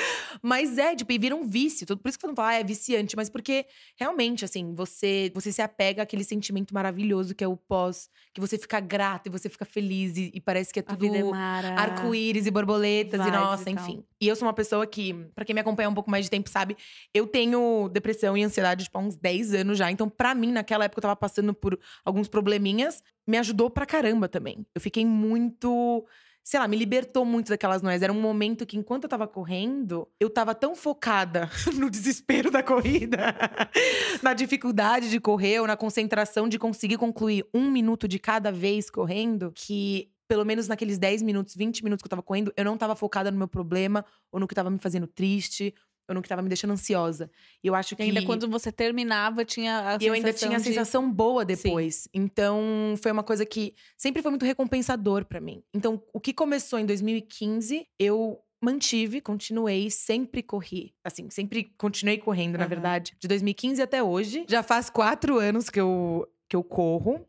Mas 0.42 0.78
é, 0.78 0.94
tipo, 0.94 1.12
e 1.12 1.18
vira 1.18 1.34
um 1.34 1.46
vício. 1.46 1.86
Por 1.86 2.08
isso 2.08 2.18
que 2.18 2.24
eu 2.24 2.28
não 2.28 2.36
falo, 2.36 2.48
ah, 2.48 2.54
é 2.54 2.64
viciante. 2.64 3.16
Mas 3.16 3.28
porque, 3.30 3.66
realmente, 3.98 4.44
assim, 4.44 4.74
você, 4.74 5.30
você 5.34 5.52
se 5.52 5.62
apega 5.62 6.02
àquele 6.02 6.24
sentimento 6.24 6.74
maravilhoso 6.74 7.34
que 7.34 7.44
é 7.44 7.48
o 7.48 7.56
pós. 7.56 8.08
Que 8.32 8.40
você 8.40 8.58
fica 8.58 8.80
grato 8.80 9.28
e 9.28 9.30
você 9.30 9.48
fica 9.48 9.64
feliz. 9.64 10.16
E, 10.16 10.30
e 10.34 10.40
parece 10.40 10.72
que 10.72 10.80
é 10.80 10.82
A 10.82 10.86
tudo 10.86 11.00
vida 11.00 11.18
é 11.18 11.66
arco-íris 11.76 12.46
e 12.46 12.50
borboletas. 12.50 13.20
E 13.20 13.24
Vibes 13.24 13.40
nossa, 13.40 13.70
e 13.70 13.72
enfim. 13.72 14.04
E 14.20 14.28
eu 14.28 14.34
sou 14.36 14.46
uma 14.46 14.54
pessoa 14.54 14.86
que, 14.86 15.12
pra 15.34 15.44
quem 15.44 15.54
me 15.54 15.60
acompanha 15.60 15.88
um 15.88 15.94
pouco 15.94 16.10
mais 16.10 16.24
de 16.24 16.30
tempo, 16.30 16.48
sabe? 16.48 16.76
Eu 17.12 17.26
tenho 17.26 17.88
depressão 17.88 18.36
e 18.36 18.42
ansiedade, 18.42 18.84
tipo, 18.84 18.98
há 18.98 19.00
uns 19.00 19.16
10 19.16 19.54
anos 19.54 19.78
já. 19.78 19.90
Então, 19.90 20.08
pra 20.08 20.34
mim, 20.34 20.52
naquela 20.52 20.84
época, 20.84 20.98
eu 20.98 21.02
tava 21.02 21.16
passando 21.16 21.54
por 21.54 21.78
alguns 22.04 22.28
probleminhas. 22.28 23.02
Me 23.26 23.38
ajudou 23.38 23.70
pra 23.70 23.86
caramba 23.86 24.28
também. 24.28 24.66
Eu 24.74 24.80
fiquei 24.80 25.04
muito 25.04 26.04
sei 26.44 26.60
lá, 26.60 26.68
me 26.68 26.76
libertou 26.76 27.24
muito 27.24 27.48
daquelas 27.48 27.80
noias. 27.80 28.02
Era 28.02 28.12
um 28.12 28.20
momento 28.20 28.66
que, 28.66 28.76
enquanto 28.76 29.04
eu 29.04 29.08
tava 29.08 29.26
correndo, 29.26 30.06
eu 30.20 30.28
tava 30.28 30.54
tão 30.54 30.76
focada 30.76 31.50
no 31.74 31.88
desespero 31.88 32.50
da 32.50 32.62
corrida, 32.62 33.34
na 34.22 34.34
dificuldade 34.34 35.08
de 35.08 35.18
correr, 35.18 35.60
ou 35.60 35.66
na 35.66 35.76
concentração 35.76 36.46
de 36.46 36.58
conseguir 36.58 36.98
concluir 36.98 37.46
um 37.54 37.70
minuto 37.70 38.06
de 38.06 38.18
cada 38.18 38.52
vez 38.52 38.90
correndo, 38.90 39.50
que 39.54 40.10
pelo 40.28 40.44
menos 40.44 40.68
naqueles 40.68 40.98
10 40.98 41.22
minutos, 41.22 41.54
20 41.54 41.82
minutos 41.82 42.02
que 42.02 42.06
eu 42.06 42.10
tava 42.10 42.22
correndo, 42.22 42.52
eu 42.56 42.64
não 42.64 42.76
tava 42.76 42.94
focada 42.94 43.30
no 43.30 43.38
meu 43.38 43.48
problema, 43.48 44.04
ou 44.30 44.38
no 44.40 44.46
que 44.46 44.54
tava 44.54 44.70
me 44.70 44.78
fazendo 44.78 45.06
triste, 45.06 45.74
ou 46.08 46.14
no 46.14 46.22
que 46.22 46.28
tava 46.28 46.42
me 46.42 46.48
deixando 46.48 46.72
ansiosa. 46.72 47.30
E 47.62 47.66
eu 47.66 47.74
acho 47.74 47.94
E 47.94 47.96
que. 47.96 48.02
ainda 48.02 48.22
quando 48.24 48.48
você 48.48 48.70
terminava, 48.70 49.44
tinha 49.44 49.94
a 49.94 49.98
E 50.00 50.06
eu 50.06 50.12
ainda 50.14 50.32
tinha 50.32 50.56
a 50.56 50.58
de- 50.58 50.64
sensação 50.64 51.10
boa 51.10 51.44
depois. 51.44 52.08
Então, 52.12 52.94
foi 53.02 53.10
uma 53.12 53.22
coisa 53.22 53.44
que 53.46 53.74
sempre 53.96 54.22
foi 54.22 54.30
muito 54.30 54.44
recompensador 54.44 55.24
pra 55.24 55.40
mim. 55.40 55.62
Então, 55.72 56.02
o 56.12 56.20
que 56.20 56.32
começou 56.32 56.78
em 56.78 56.86
2015, 56.86 57.86
eu 57.98 58.38
mantive, 58.62 59.20
continuei, 59.20 59.90
sempre 59.90 60.42
corri. 60.42 60.94
Assim, 61.04 61.28
sempre 61.30 61.72
continuei 61.76 62.16
correndo, 62.18 62.54
na 62.56 62.60
Aham. 62.64 62.68
verdade. 62.68 63.14
De 63.20 63.28
2015 63.28 63.82
até 63.82 64.02
hoje. 64.02 64.44
Já 64.48 64.62
faz 64.62 64.88
quatro 64.88 65.38
anos 65.38 65.68
que 65.68 65.78
eu, 65.80 66.26
que 66.48 66.56
eu 66.56 66.64
corro. 66.64 67.26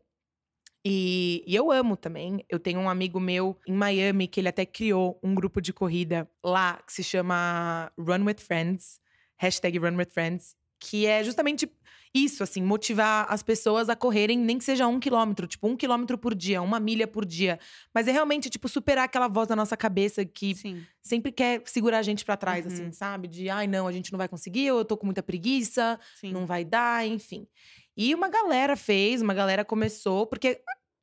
E, 0.88 1.42
e 1.44 1.56
eu 1.56 1.72
amo 1.72 1.96
também. 1.96 2.44
Eu 2.48 2.60
tenho 2.60 2.78
um 2.78 2.88
amigo 2.88 3.18
meu 3.18 3.58
em 3.66 3.72
Miami 3.72 4.28
que 4.28 4.38
ele 4.38 4.48
até 4.48 4.64
criou 4.64 5.18
um 5.20 5.34
grupo 5.34 5.60
de 5.60 5.72
corrida 5.72 6.30
lá 6.44 6.80
que 6.86 6.92
se 6.92 7.02
chama 7.02 7.90
Run 7.98 8.24
with 8.24 8.36
Friends. 8.38 9.00
Hashtag 9.36 9.78
Run 9.78 9.96
with 9.96 10.10
Friends. 10.12 10.54
Que 10.78 11.06
é 11.06 11.24
justamente 11.24 11.68
isso, 12.14 12.42
assim, 12.42 12.62
motivar 12.62 13.26
as 13.28 13.42
pessoas 13.42 13.88
a 13.88 13.96
correrem, 13.96 14.38
nem 14.38 14.56
que 14.58 14.64
seja 14.64 14.86
um 14.86 15.00
quilômetro, 15.00 15.46
tipo, 15.46 15.66
um 15.66 15.76
quilômetro 15.76 16.16
por 16.16 16.34
dia, 16.34 16.62
uma 16.62 16.78
milha 16.78 17.06
por 17.06 17.24
dia. 17.26 17.58
Mas 17.92 18.06
é 18.06 18.12
realmente, 18.12 18.48
tipo, 18.48 18.68
superar 18.68 19.06
aquela 19.06 19.26
voz 19.26 19.48
da 19.48 19.56
nossa 19.56 19.76
cabeça 19.76 20.24
que 20.24 20.54
Sim. 20.54 20.86
sempre 21.02 21.32
quer 21.32 21.62
segurar 21.66 21.98
a 21.98 22.02
gente 22.02 22.24
pra 22.24 22.36
trás, 22.36 22.64
Uhum. 22.64 22.72
assim, 22.72 22.92
sabe? 22.92 23.26
De, 23.26 23.50
ai, 23.50 23.66
não, 23.66 23.86
a 23.88 23.92
gente 23.92 24.12
não 24.12 24.18
vai 24.18 24.28
conseguir, 24.28 24.70
ou 24.70 24.78
eu 24.78 24.84
tô 24.84 24.96
com 24.96 25.04
muita 25.04 25.22
preguiça, 25.22 25.98
Sim. 26.14 26.32
não 26.32 26.46
vai 26.46 26.64
dar, 26.64 27.04
enfim. 27.06 27.46
E 27.96 28.14
uma 28.14 28.28
galera 28.28 28.76
fez, 28.76 29.20
uma 29.20 29.34
galera 29.34 29.64
começou, 29.64 30.26
porque 30.26 30.60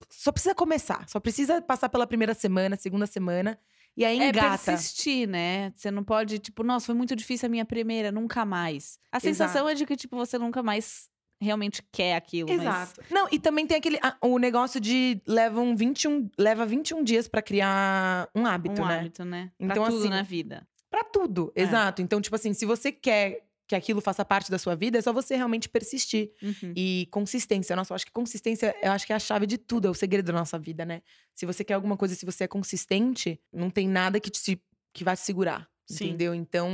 só 0.10 0.32
precisa 0.32 0.54
começar, 0.56 1.08
só 1.08 1.20
precisa 1.20 1.62
passar 1.62 1.90
pela 1.90 2.06
primeira 2.08 2.34
semana, 2.34 2.76
segunda 2.76 3.06
semana, 3.06 3.58
e 3.96 4.04
aí 4.04 4.20
É 4.20 4.30
engata. 4.30 4.64
persistir, 4.72 5.28
né? 5.28 5.72
Você 5.76 5.92
não 5.92 6.04
pode, 6.04 6.40
tipo, 6.40 6.64
nossa, 6.64 6.86
foi 6.88 6.96
muito 6.96 7.16
difícil 7.16 7.46
a 7.48 7.50
minha 7.50 7.66
primeira, 7.66 8.12
nunca 8.12 8.44
mais. 8.46 8.98
A 9.12 9.20
sensação 9.20 9.68
é 9.70 9.74
de 9.76 9.86
que, 9.86 9.96
tipo, 9.96 10.16
você 10.16 10.38
nunca 10.38 10.64
mais 10.64 11.08
realmente 11.42 11.84
quer 11.92 12.16
aquilo. 12.16 12.48
mas- 12.50 12.62
Exato. 12.62 13.02
Não, 13.12 13.28
e 13.32 13.38
também 13.38 13.68
tem 13.68 13.78
aquele 13.78 14.00
ah, 14.02 14.16
o 14.22 14.38
negócio 14.40 14.80
de 14.80 15.22
levam 15.28 15.76
21, 15.76 16.30
leva 16.38 16.66
21 16.66 17.04
dias 17.04 17.28
pra 17.28 17.42
criar 17.42 18.30
um 18.34 18.46
hábito, 18.46 18.82
um 18.82 18.86
né? 18.88 19.00
hábito, 19.00 19.26
né? 19.26 19.52
Então, 19.60 19.76
pra 19.84 19.86
tudo 19.92 20.00
assim, 20.00 20.10
na 20.10 20.22
vida. 20.24 20.66
Pra 20.90 21.04
tudo, 21.04 21.52
É. 21.56 21.64
exato. 21.64 22.02
Então, 22.02 22.22
tipo 22.22 22.36
assim, 22.36 22.54
se 22.54 22.66
você 22.66 22.92
quer 22.92 23.42
que 23.74 23.78
aquilo 23.78 24.02
faça 24.02 24.24
parte 24.24 24.52
da 24.52 24.60
sua 24.60 24.76
vida, 24.76 25.00
é 25.00 25.02
só 25.02 25.12
você 25.12 25.36
realmente 25.36 25.68
persistir. 25.68 26.32
Uhum. 26.42 26.74
E 26.76 27.08
consistência. 27.12 27.76
Nossa, 27.76 27.92
eu 27.92 27.96
acho 27.96 28.06
que 28.06 28.12
consistência, 28.12 28.76
eu 28.82 28.92
acho 28.92 29.06
que 29.06 29.14
é 29.14 29.16
a 29.16 29.20
chave 29.20 29.48
de 29.48 29.58
tudo, 29.58 29.88
é 29.88 29.92
o 29.92 29.94
segredo 29.94 30.28
da 30.28 30.34
nossa 30.34 30.60
vida, 30.60 30.86
né? 30.86 31.02
Se 31.34 31.46
você 31.46 31.64
quer 31.64 31.74
alguma 31.74 31.98
coisa, 31.98 32.14
se 32.16 32.26
você 32.26 32.44
é 32.44 32.48
consistente, 32.48 33.40
não 33.52 33.70
tem 33.70 33.88
nada 33.88 34.20
que 34.20 34.30
te 34.30 34.62
que 34.94 35.04
vai 35.04 35.16
te 35.16 35.22
segurar. 35.22 35.68
Sim. 35.88 36.06
Entendeu? 36.06 36.36
Então, 36.36 36.70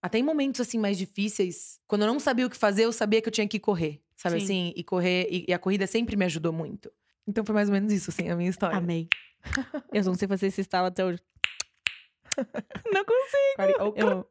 até 0.00 0.18
em 0.18 0.22
momentos 0.22 0.60
assim 0.60 0.78
mais 0.78 0.98
difíceis, 0.98 1.80
quando 1.86 2.02
eu 2.02 2.08
não 2.08 2.20
sabia 2.20 2.46
o 2.46 2.50
que 2.50 2.56
fazer, 2.56 2.84
eu 2.84 2.92
sabia 2.92 3.22
que 3.22 3.28
eu 3.28 3.32
tinha 3.32 3.48
que 3.48 3.58
correr. 3.58 4.02
Sabe 4.14 4.38
Sim. 4.38 4.44
assim? 4.44 4.72
E 4.76 4.84
correr, 4.84 5.26
e, 5.30 5.46
e 5.48 5.52
a 5.54 5.58
corrida 5.58 5.86
sempre 5.86 6.16
me 6.16 6.26
ajudou 6.26 6.52
muito. 6.52 6.92
Então 7.26 7.44
foi 7.44 7.54
mais 7.54 7.68
ou 7.68 7.72
menos 7.72 7.92
isso, 7.92 8.10
assim, 8.10 8.28
a 8.28 8.36
minha 8.36 8.50
história. 8.50 8.76
Amei. 8.76 9.08
Eu 9.92 10.04
não 10.04 10.14
sei 10.14 10.28
fazer 10.28 10.48
esse 10.48 10.60
estalo 10.60 10.88
até 10.88 11.04
hoje. 11.04 11.18
Não 12.92 13.04
consigo. 13.04 13.94
Eu, 13.96 14.26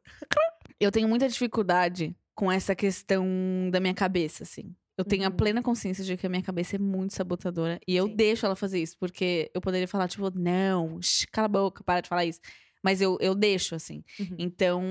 eu 0.84 0.92
tenho 0.92 1.08
muita 1.08 1.28
dificuldade 1.28 2.16
com 2.36 2.52
essa 2.52 2.76
questão 2.76 3.26
da 3.72 3.80
minha 3.80 3.94
cabeça, 3.94 4.44
assim. 4.44 4.76
Eu 4.98 5.06
tenho 5.06 5.26
a 5.26 5.30
Uhum. 5.30 5.36
plena 5.36 5.62
consciência 5.64 6.04
de 6.04 6.16
que 6.18 6.26
a 6.28 6.30
minha 6.30 6.42
cabeça 6.44 6.76
é 6.76 6.80
muito 6.80 7.14
sabotadora. 7.14 7.80
E 7.88 7.96
eu 7.96 8.08
Sim. 8.08 8.16
deixo 8.16 8.46
ela 8.46 8.56
fazer 8.56 8.82
isso, 8.82 8.98
porque 9.00 9.50
eu 9.54 9.62
poderia 9.62 9.88
falar, 9.88 10.08
tipo, 10.08 10.30
não, 10.38 11.02
shh, 11.02 11.26
cala 11.32 11.46
a 11.46 11.50
boca, 11.50 11.84
para 11.84 12.02
de 12.02 12.10
falar 12.10 12.26
isso. 12.26 12.40
Mas 12.84 13.00
eu, 13.02 13.18
eu 13.22 13.34
deixo, 13.34 13.74
assim. 13.76 14.04
Uhum. 14.20 14.36
Então, 14.38 14.82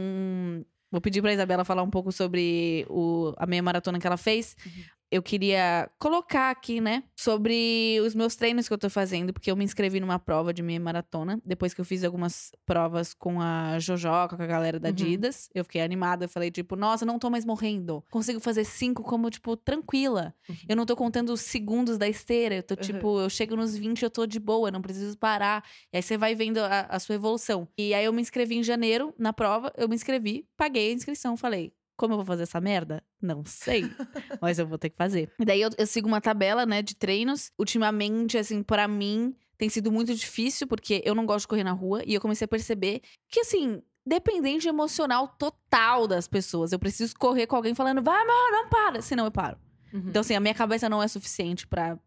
vou 0.90 1.00
pedir 1.00 1.20
pra 1.22 1.32
Isabela 1.32 1.64
falar 1.64 1.82
um 1.82 1.90
pouco 1.90 2.10
sobre 2.12 2.84
o, 2.88 3.32
a 3.36 3.46
meia 3.46 3.62
maratona 3.62 3.98
que 3.98 4.06
ela 4.06 4.16
fez. 4.16 4.56
Uhum. 4.64 4.82
Eu 5.10 5.22
queria 5.22 5.90
colocar 5.98 6.50
aqui, 6.50 6.80
né, 6.80 7.02
sobre 7.16 7.98
os 8.06 8.14
meus 8.14 8.36
treinos 8.36 8.68
que 8.68 8.74
eu 8.74 8.78
tô 8.78 8.88
fazendo, 8.88 9.32
porque 9.32 9.50
eu 9.50 9.56
me 9.56 9.64
inscrevi 9.64 9.98
numa 9.98 10.18
prova 10.18 10.54
de 10.54 10.62
meia 10.62 10.78
maratona. 10.78 11.40
Depois 11.44 11.74
que 11.74 11.80
eu 11.80 11.84
fiz 11.84 12.04
algumas 12.04 12.52
provas 12.64 13.12
com 13.12 13.40
a 13.40 13.78
Jojoca, 13.78 14.36
com 14.36 14.42
a 14.42 14.46
galera 14.46 14.78
da 14.78 14.88
Uhum. 14.88 14.90
Adidas, 14.94 15.48
eu 15.54 15.64
fiquei 15.64 15.80
animada. 15.80 16.24
Eu 16.26 16.28
falei, 16.28 16.50
tipo, 16.50 16.76
nossa, 16.76 17.04
não 17.04 17.18
tô 17.18 17.28
mais 17.30 17.44
morrendo. 17.44 18.04
Consigo 18.10 18.38
fazer 18.40 18.64
cinco 18.64 19.02
como, 19.02 19.28
tipo, 19.30 19.56
tranquila. 19.56 20.34
Uhum. 20.48 20.56
Eu 20.68 20.76
não 20.76 20.86
tô 20.86 20.94
contando 20.96 21.30
os 21.32 21.40
segundos 21.40 21.98
da 21.98 22.08
esteira. 22.08 22.56
Eu 22.56 22.62
tô, 22.62 22.74
Uhum. 22.74 22.80
tipo, 22.80 23.20
eu 23.20 23.30
chego 23.30 23.56
nos 23.56 23.76
20, 23.76 24.02
eu 24.02 24.10
tô 24.10 24.26
de 24.26 24.38
boa, 24.38 24.70
não 24.70 24.80
preciso 24.82 25.16
parar. 25.18 25.64
E 25.92 25.96
aí 25.96 26.02
você 26.02 26.16
vai 26.16 26.34
vendo 26.34 26.58
a, 26.58 26.82
a 26.82 26.98
sua 27.00 27.14
evolução. 27.16 27.66
E 27.76 27.92
aí 27.94 28.04
eu 28.04 28.12
me 28.12 28.20
inscrevi 28.22 28.56
em 28.56 28.62
janeiro 28.62 29.12
na 29.18 29.32
prova, 29.32 29.72
eu 29.76 29.88
me 29.88 29.94
inscrevi, 29.94 30.46
paguei 30.56 30.90
a 30.90 30.94
inscrição, 30.94 31.36
falei. 31.36 31.72
Como 32.00 32.14
eu 32.14 32.16
vou 32.16 32.24
fazer 32.24 32.44
essa 32.44 32.58
merda? 32.62 33.04
Não 33.20 33.44
sei. 33.44 33.82
mas 34.40 34.58
eu 34.58 34.66
vou 34.66 34.78
ter 34.78 34.88
que 34.88 34.96
fazer. 34.96 35.30
E 35.38 35.44
daí 35.44 35.60
eu, 35.60 35.68
eu 35.76 35.86
sigo 35.86 36.08
uma 36.08 36.18
tabela, 36.18 36.64
né, 36.64 36.80
de 36.80 36.96
treinos. 36.96 37.52
Ultimamente, 37.58 38.38
assim, 38.38 38.62
pra 38.62 38.88
mim, 38.88 39.36
tem 39.58 39.68
sido 39.68 39.92
muito 39.92 40.14
difícil, 40.14 40.66
porque 40.66 41.02
eu 41.04 41.14
não 41.14 41.26
gosto 41.26 41.42
de 41.42 41.48
correr 41.48 41.62
na 41.62 41.72
rua. 41.72 42.02
E 42.06 42.14
eu 42.14 42.20
comecei 42.22 42.46
a 42.46 42.48
perceber 42.48 43.02
que, 43.28 43.40
assim, 43.40 43.82
dependente 44.06 44.66
emocional 44.66 45.28
total 45.28 46.08
das 46.08 46.26
pessoas. 46.26 46.72
Eu 46.72 46.78
preciso 46.78 47.14
correr 47.18 47.46
com 47.46 47.56
alguém 47.56 47.74
falando, 47.74 48.02
vai, 48.02 48.22
amor, 48.22 48.50
não 48.50 48.70
para. 48.70 49.02
Senão 49.02 49.26
eu 49.26 49.30
paro. 49.30 49.58
Uhum. 49.92 50.04
Então, 50.06 50.20
assim, 50.20 50.34
a 50.34 50.40
minha 50.40 50.54
cabeça 50.54 50.88
não 50.88 51.02
é 51.02 51.08
suficiente 51.08 51.66
pra 51.66 51.98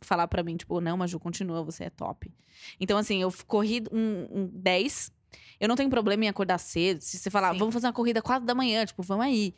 falar 0.00 0.28
pra 0.28 0.44
mim, 0.44 0.56
tipo, 0.56 0.80
não, 0.80 0.96
Maju, 0.96 1.18
continua, 1.18 1.64
você 1.64 1.84
é 1.84 1.90
top. 1.90 2.32
Então, 2.78 2.96
assim, 2.96 3.20
eu 3.20 3.34
corri 3.48 3.82
um, 3.90 4.28
um 4.30 4.46
10. 4.52 5.10
Eu 5.58 5.68
não 5.68 5.76
tenho 5.76 5.90
problema 5.90 6.24
em 6.24 6.28
acordar 6.28 6.58
cedo. 6.58 7.00
Se 7.00 7.18
você 7.18 7.30
falar, 7.30 7.52
Sim. 7.52 7.58
vamos 7.58 7.74
fazer 7.74 7.86
uma 7.86 7.92
corrida 7.92 8.22
4 8.22 8.46
da 8.46 8.54
manhã, 8.54 8.84
tipo, 8.84 9.02
vamos 9.02 9.24
aí. 9.24 9.54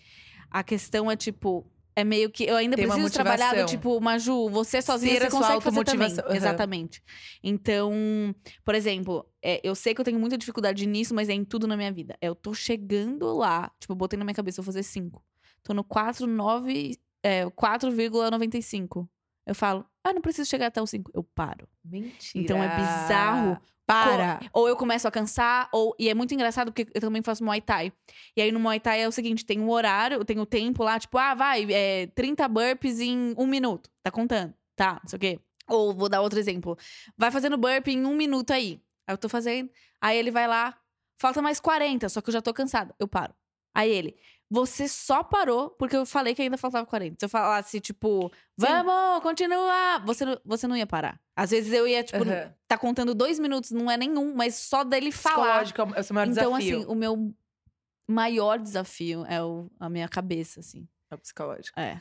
A 0.50 0.62
questão 0.62 1.10
é, 1.10 1.16
tipo, 1.16 1.66
é 1.94 2.04
meio 2.04 2.30
que. 2.30 2.44
Eu 2.44 2.56
ainda 2.56 2.76
Tem 2.76 2.86
preciso 2.86 3.12
trabalhar 3.12 3.54
do 3.54 3.66
tipo, 3.66 4.00
Maju, 4.00 4.48
você 4.48 4.80
sozinha 4.80 5.14
Ser 5.14 5.30
você 5.30 5.30
consegue 5.30 5.60
fazer 5.62 5.84
também. 5.84 6.12
Aham. 6.12 6.34
Exatamente. 6.34 7.02
Então, 7.42 7.92
por 8.64 8.74
exemplo, 8.74 9.26
é, 9.42 9.60
eu 9.62 9.74
sei 9.74 9.94
que 9.94 10.00
eu 10.00 10.04
tenho 10.04 10.18
muita 10.18 10.38
dificuldade 10.38 10.86
nisso, 10.86 11.14
mas 11.14 11.28
é 11.28 11.32
em 11.32 11.44
tudo 11.44 11.66
na 11.66 11.76
minha 11.76 11.92
vida. 11.92 12.16
É, 12.20 12.28
Eu 12.28 12.34
tô 12.34 12.54
chegando 12.54 13.36
lá, 13.36 13.70
tipo, 13.78 13.92
eu 13.92 13.96
botei 13.96 14.18
na 14.18 14.24
minha 14.24 14.34
cabeça, 14.34 14.60
eu 14.60 14.64
vou 14.64 14.72
fazer 14.72 14.82
5. 14.82 15.22
Tô 15.62 15.74
no 15.74 15.84
4,9. 15.84 16.98
É, 17.22 17.46
4,95. 17.50 19.08
Eu 19.46 19.54
falo, 19.54 19.84
ah, 20.02 20.12
não 20.12 20.20
preciso 20.20 20.48
chegar 20.48 20.66
até 20.68 20.80
o 20.80 20.86
5. 20.86 21.10
Eu 21.14 21.22
paro. 21.22 21.68
Mentira. 21.84 22.42
Então 22.42 22.62
é 22.62 22.68
bizarro. 22.68 23.58
Para. 23.92 24.40
Ou 24.52 24.68
eu 24.68 24.76
começo 24.76 25.06
a 25.06 25.10
cansar, 25.10 25.68
ou. 25.72 25.94
E 25.98 26.08
é 26.08 26.14
muito 26.14 26.34
engraçado 26.34 26.72
porque 26.72 26.90
eu 26.94 27.00
também 27.00 27.22
faço 27.22 27.44
Muay 27.44 27.60
Thai. 27.60 27.92
E 28.36 28.42
aí 28.42 28.50
no 28.50 28.60
Muay 28.60 28.80
Thai 28.80 29.02
é 29.02 29.08
o 29.08 29.12
seguinte: 29.12 29.44
tem 29.44 29.60
um 29.60 29.70
horário, 29.70 30.24
tem 30.24 30.38
o 30.38 30.46
tempo 30.46 30.82
lá, 30.82 30.98
tipo, 30.98 31.18
ah, 31.18 31.34
vai, 31.34 31.66
é, 31.70 32.06
30 32.08 32.48
burpees 32.48 33.00
em 33.00 33.34
um 33.36 33.46
minuto. 33.46 33.90
Tá 34.02 34.10
contando. 34.10 34.54
Tá, 34.76 35.00
não 35.02 35.08
sei 35.08 35.16
o 35.16 35.20
quê. 35.20 35.40
Ou 35.68 35.94
vou 35.94 36.08
dar 36.08 36.20
outro 36.20 36.38
exemplo. 36.38 36.76
Vai 37.16 37.30
fazendo 37.30 37.56
burpee 37.56 37.94
em 37.94 38.04
um 38.04 38.14
minuto 38.14 38.50
aí. 38.52 38.80
Aí 39.06 39.14
eu 39.14 39.18
tô 39.18 39.28
fazendo. 39.28 39.70
Aí 40.00 40.16
ele 40.18 40.30
vai 40.30 40.48
lá, 40.48 40.76
falta 41.20 41.40
mais 41.40 41.60
40, 41.60 42.08
só 42.08 42.20
que 42.20 42.28
eu 42.28 42.32
já 42.32 42.42
tô 42.42 42.52
cansada. 42.52 42.94
Eu 42.98 43.06
paro. 43.06 43.34
Aí 43.74 43.90
ele, 43.90 44.16
você 44.50 44.86
só 44.86 45.22
parou 45.22 45.70
porque 45.70 45.96
eu 45.96 46.04
falei 46.04 46.34
que 46.34 46.42
ainda 46.42 46.58
faltava 46.58 46.84
40. 46.86 47.16
Se 47.18 47.24
eu 47.24 47.28
falasse, 47.28 47.80
tipo, 47.80 48.30
vamos, 48.56 49.22
continua, 49.22 49.98
você, 50.04 50.24
não- 50.26 50.38
você 50.44 50.66
não 50.66 50.76
ia 50.76 50.86
parar. 50.86 51.18
Às 51.34 51.50
vezes 51.50 51.72
eu 51.72 51.88
ia, 51.88 52.04
tipo, 52.04 52.22
Aham. 52.22 52.52
tá 52.68 52.76
contando 52.76 53.14
dois 53.14 53.38
minutos, 53.38 53.70
não 53.70 53.90
é 53.90 53.96
nenhum, 53.96 54.34
mas 54.34 54.54
só 54.56 54.84
dele 54.84 55.10
falar. 55.10 55.62
Psicológico 55.64 55.80
é 55.80 55.84
o- 55.84 55.94
é 56.00 56.02
seu 56.02 56.14
maior 56.14 56.28
Então, 56.28 56.50
desafio. 56.52 56.76
assim, 56.80 56.86
o 56.86 56.94
meu 56.94 57.34
maior 58.08 58.58
desafio 58.58 59.24
é 59.26 59.42
o, 59.42 59.70
a 59.80 59.88
minha 59.88 60.08
cabeça, 60.08 60.60
assim. 60.60 60.86
É 61.10 61.14
o 61.14 61.18
psicológico. 61.18 61.78
É. 61.78 62.00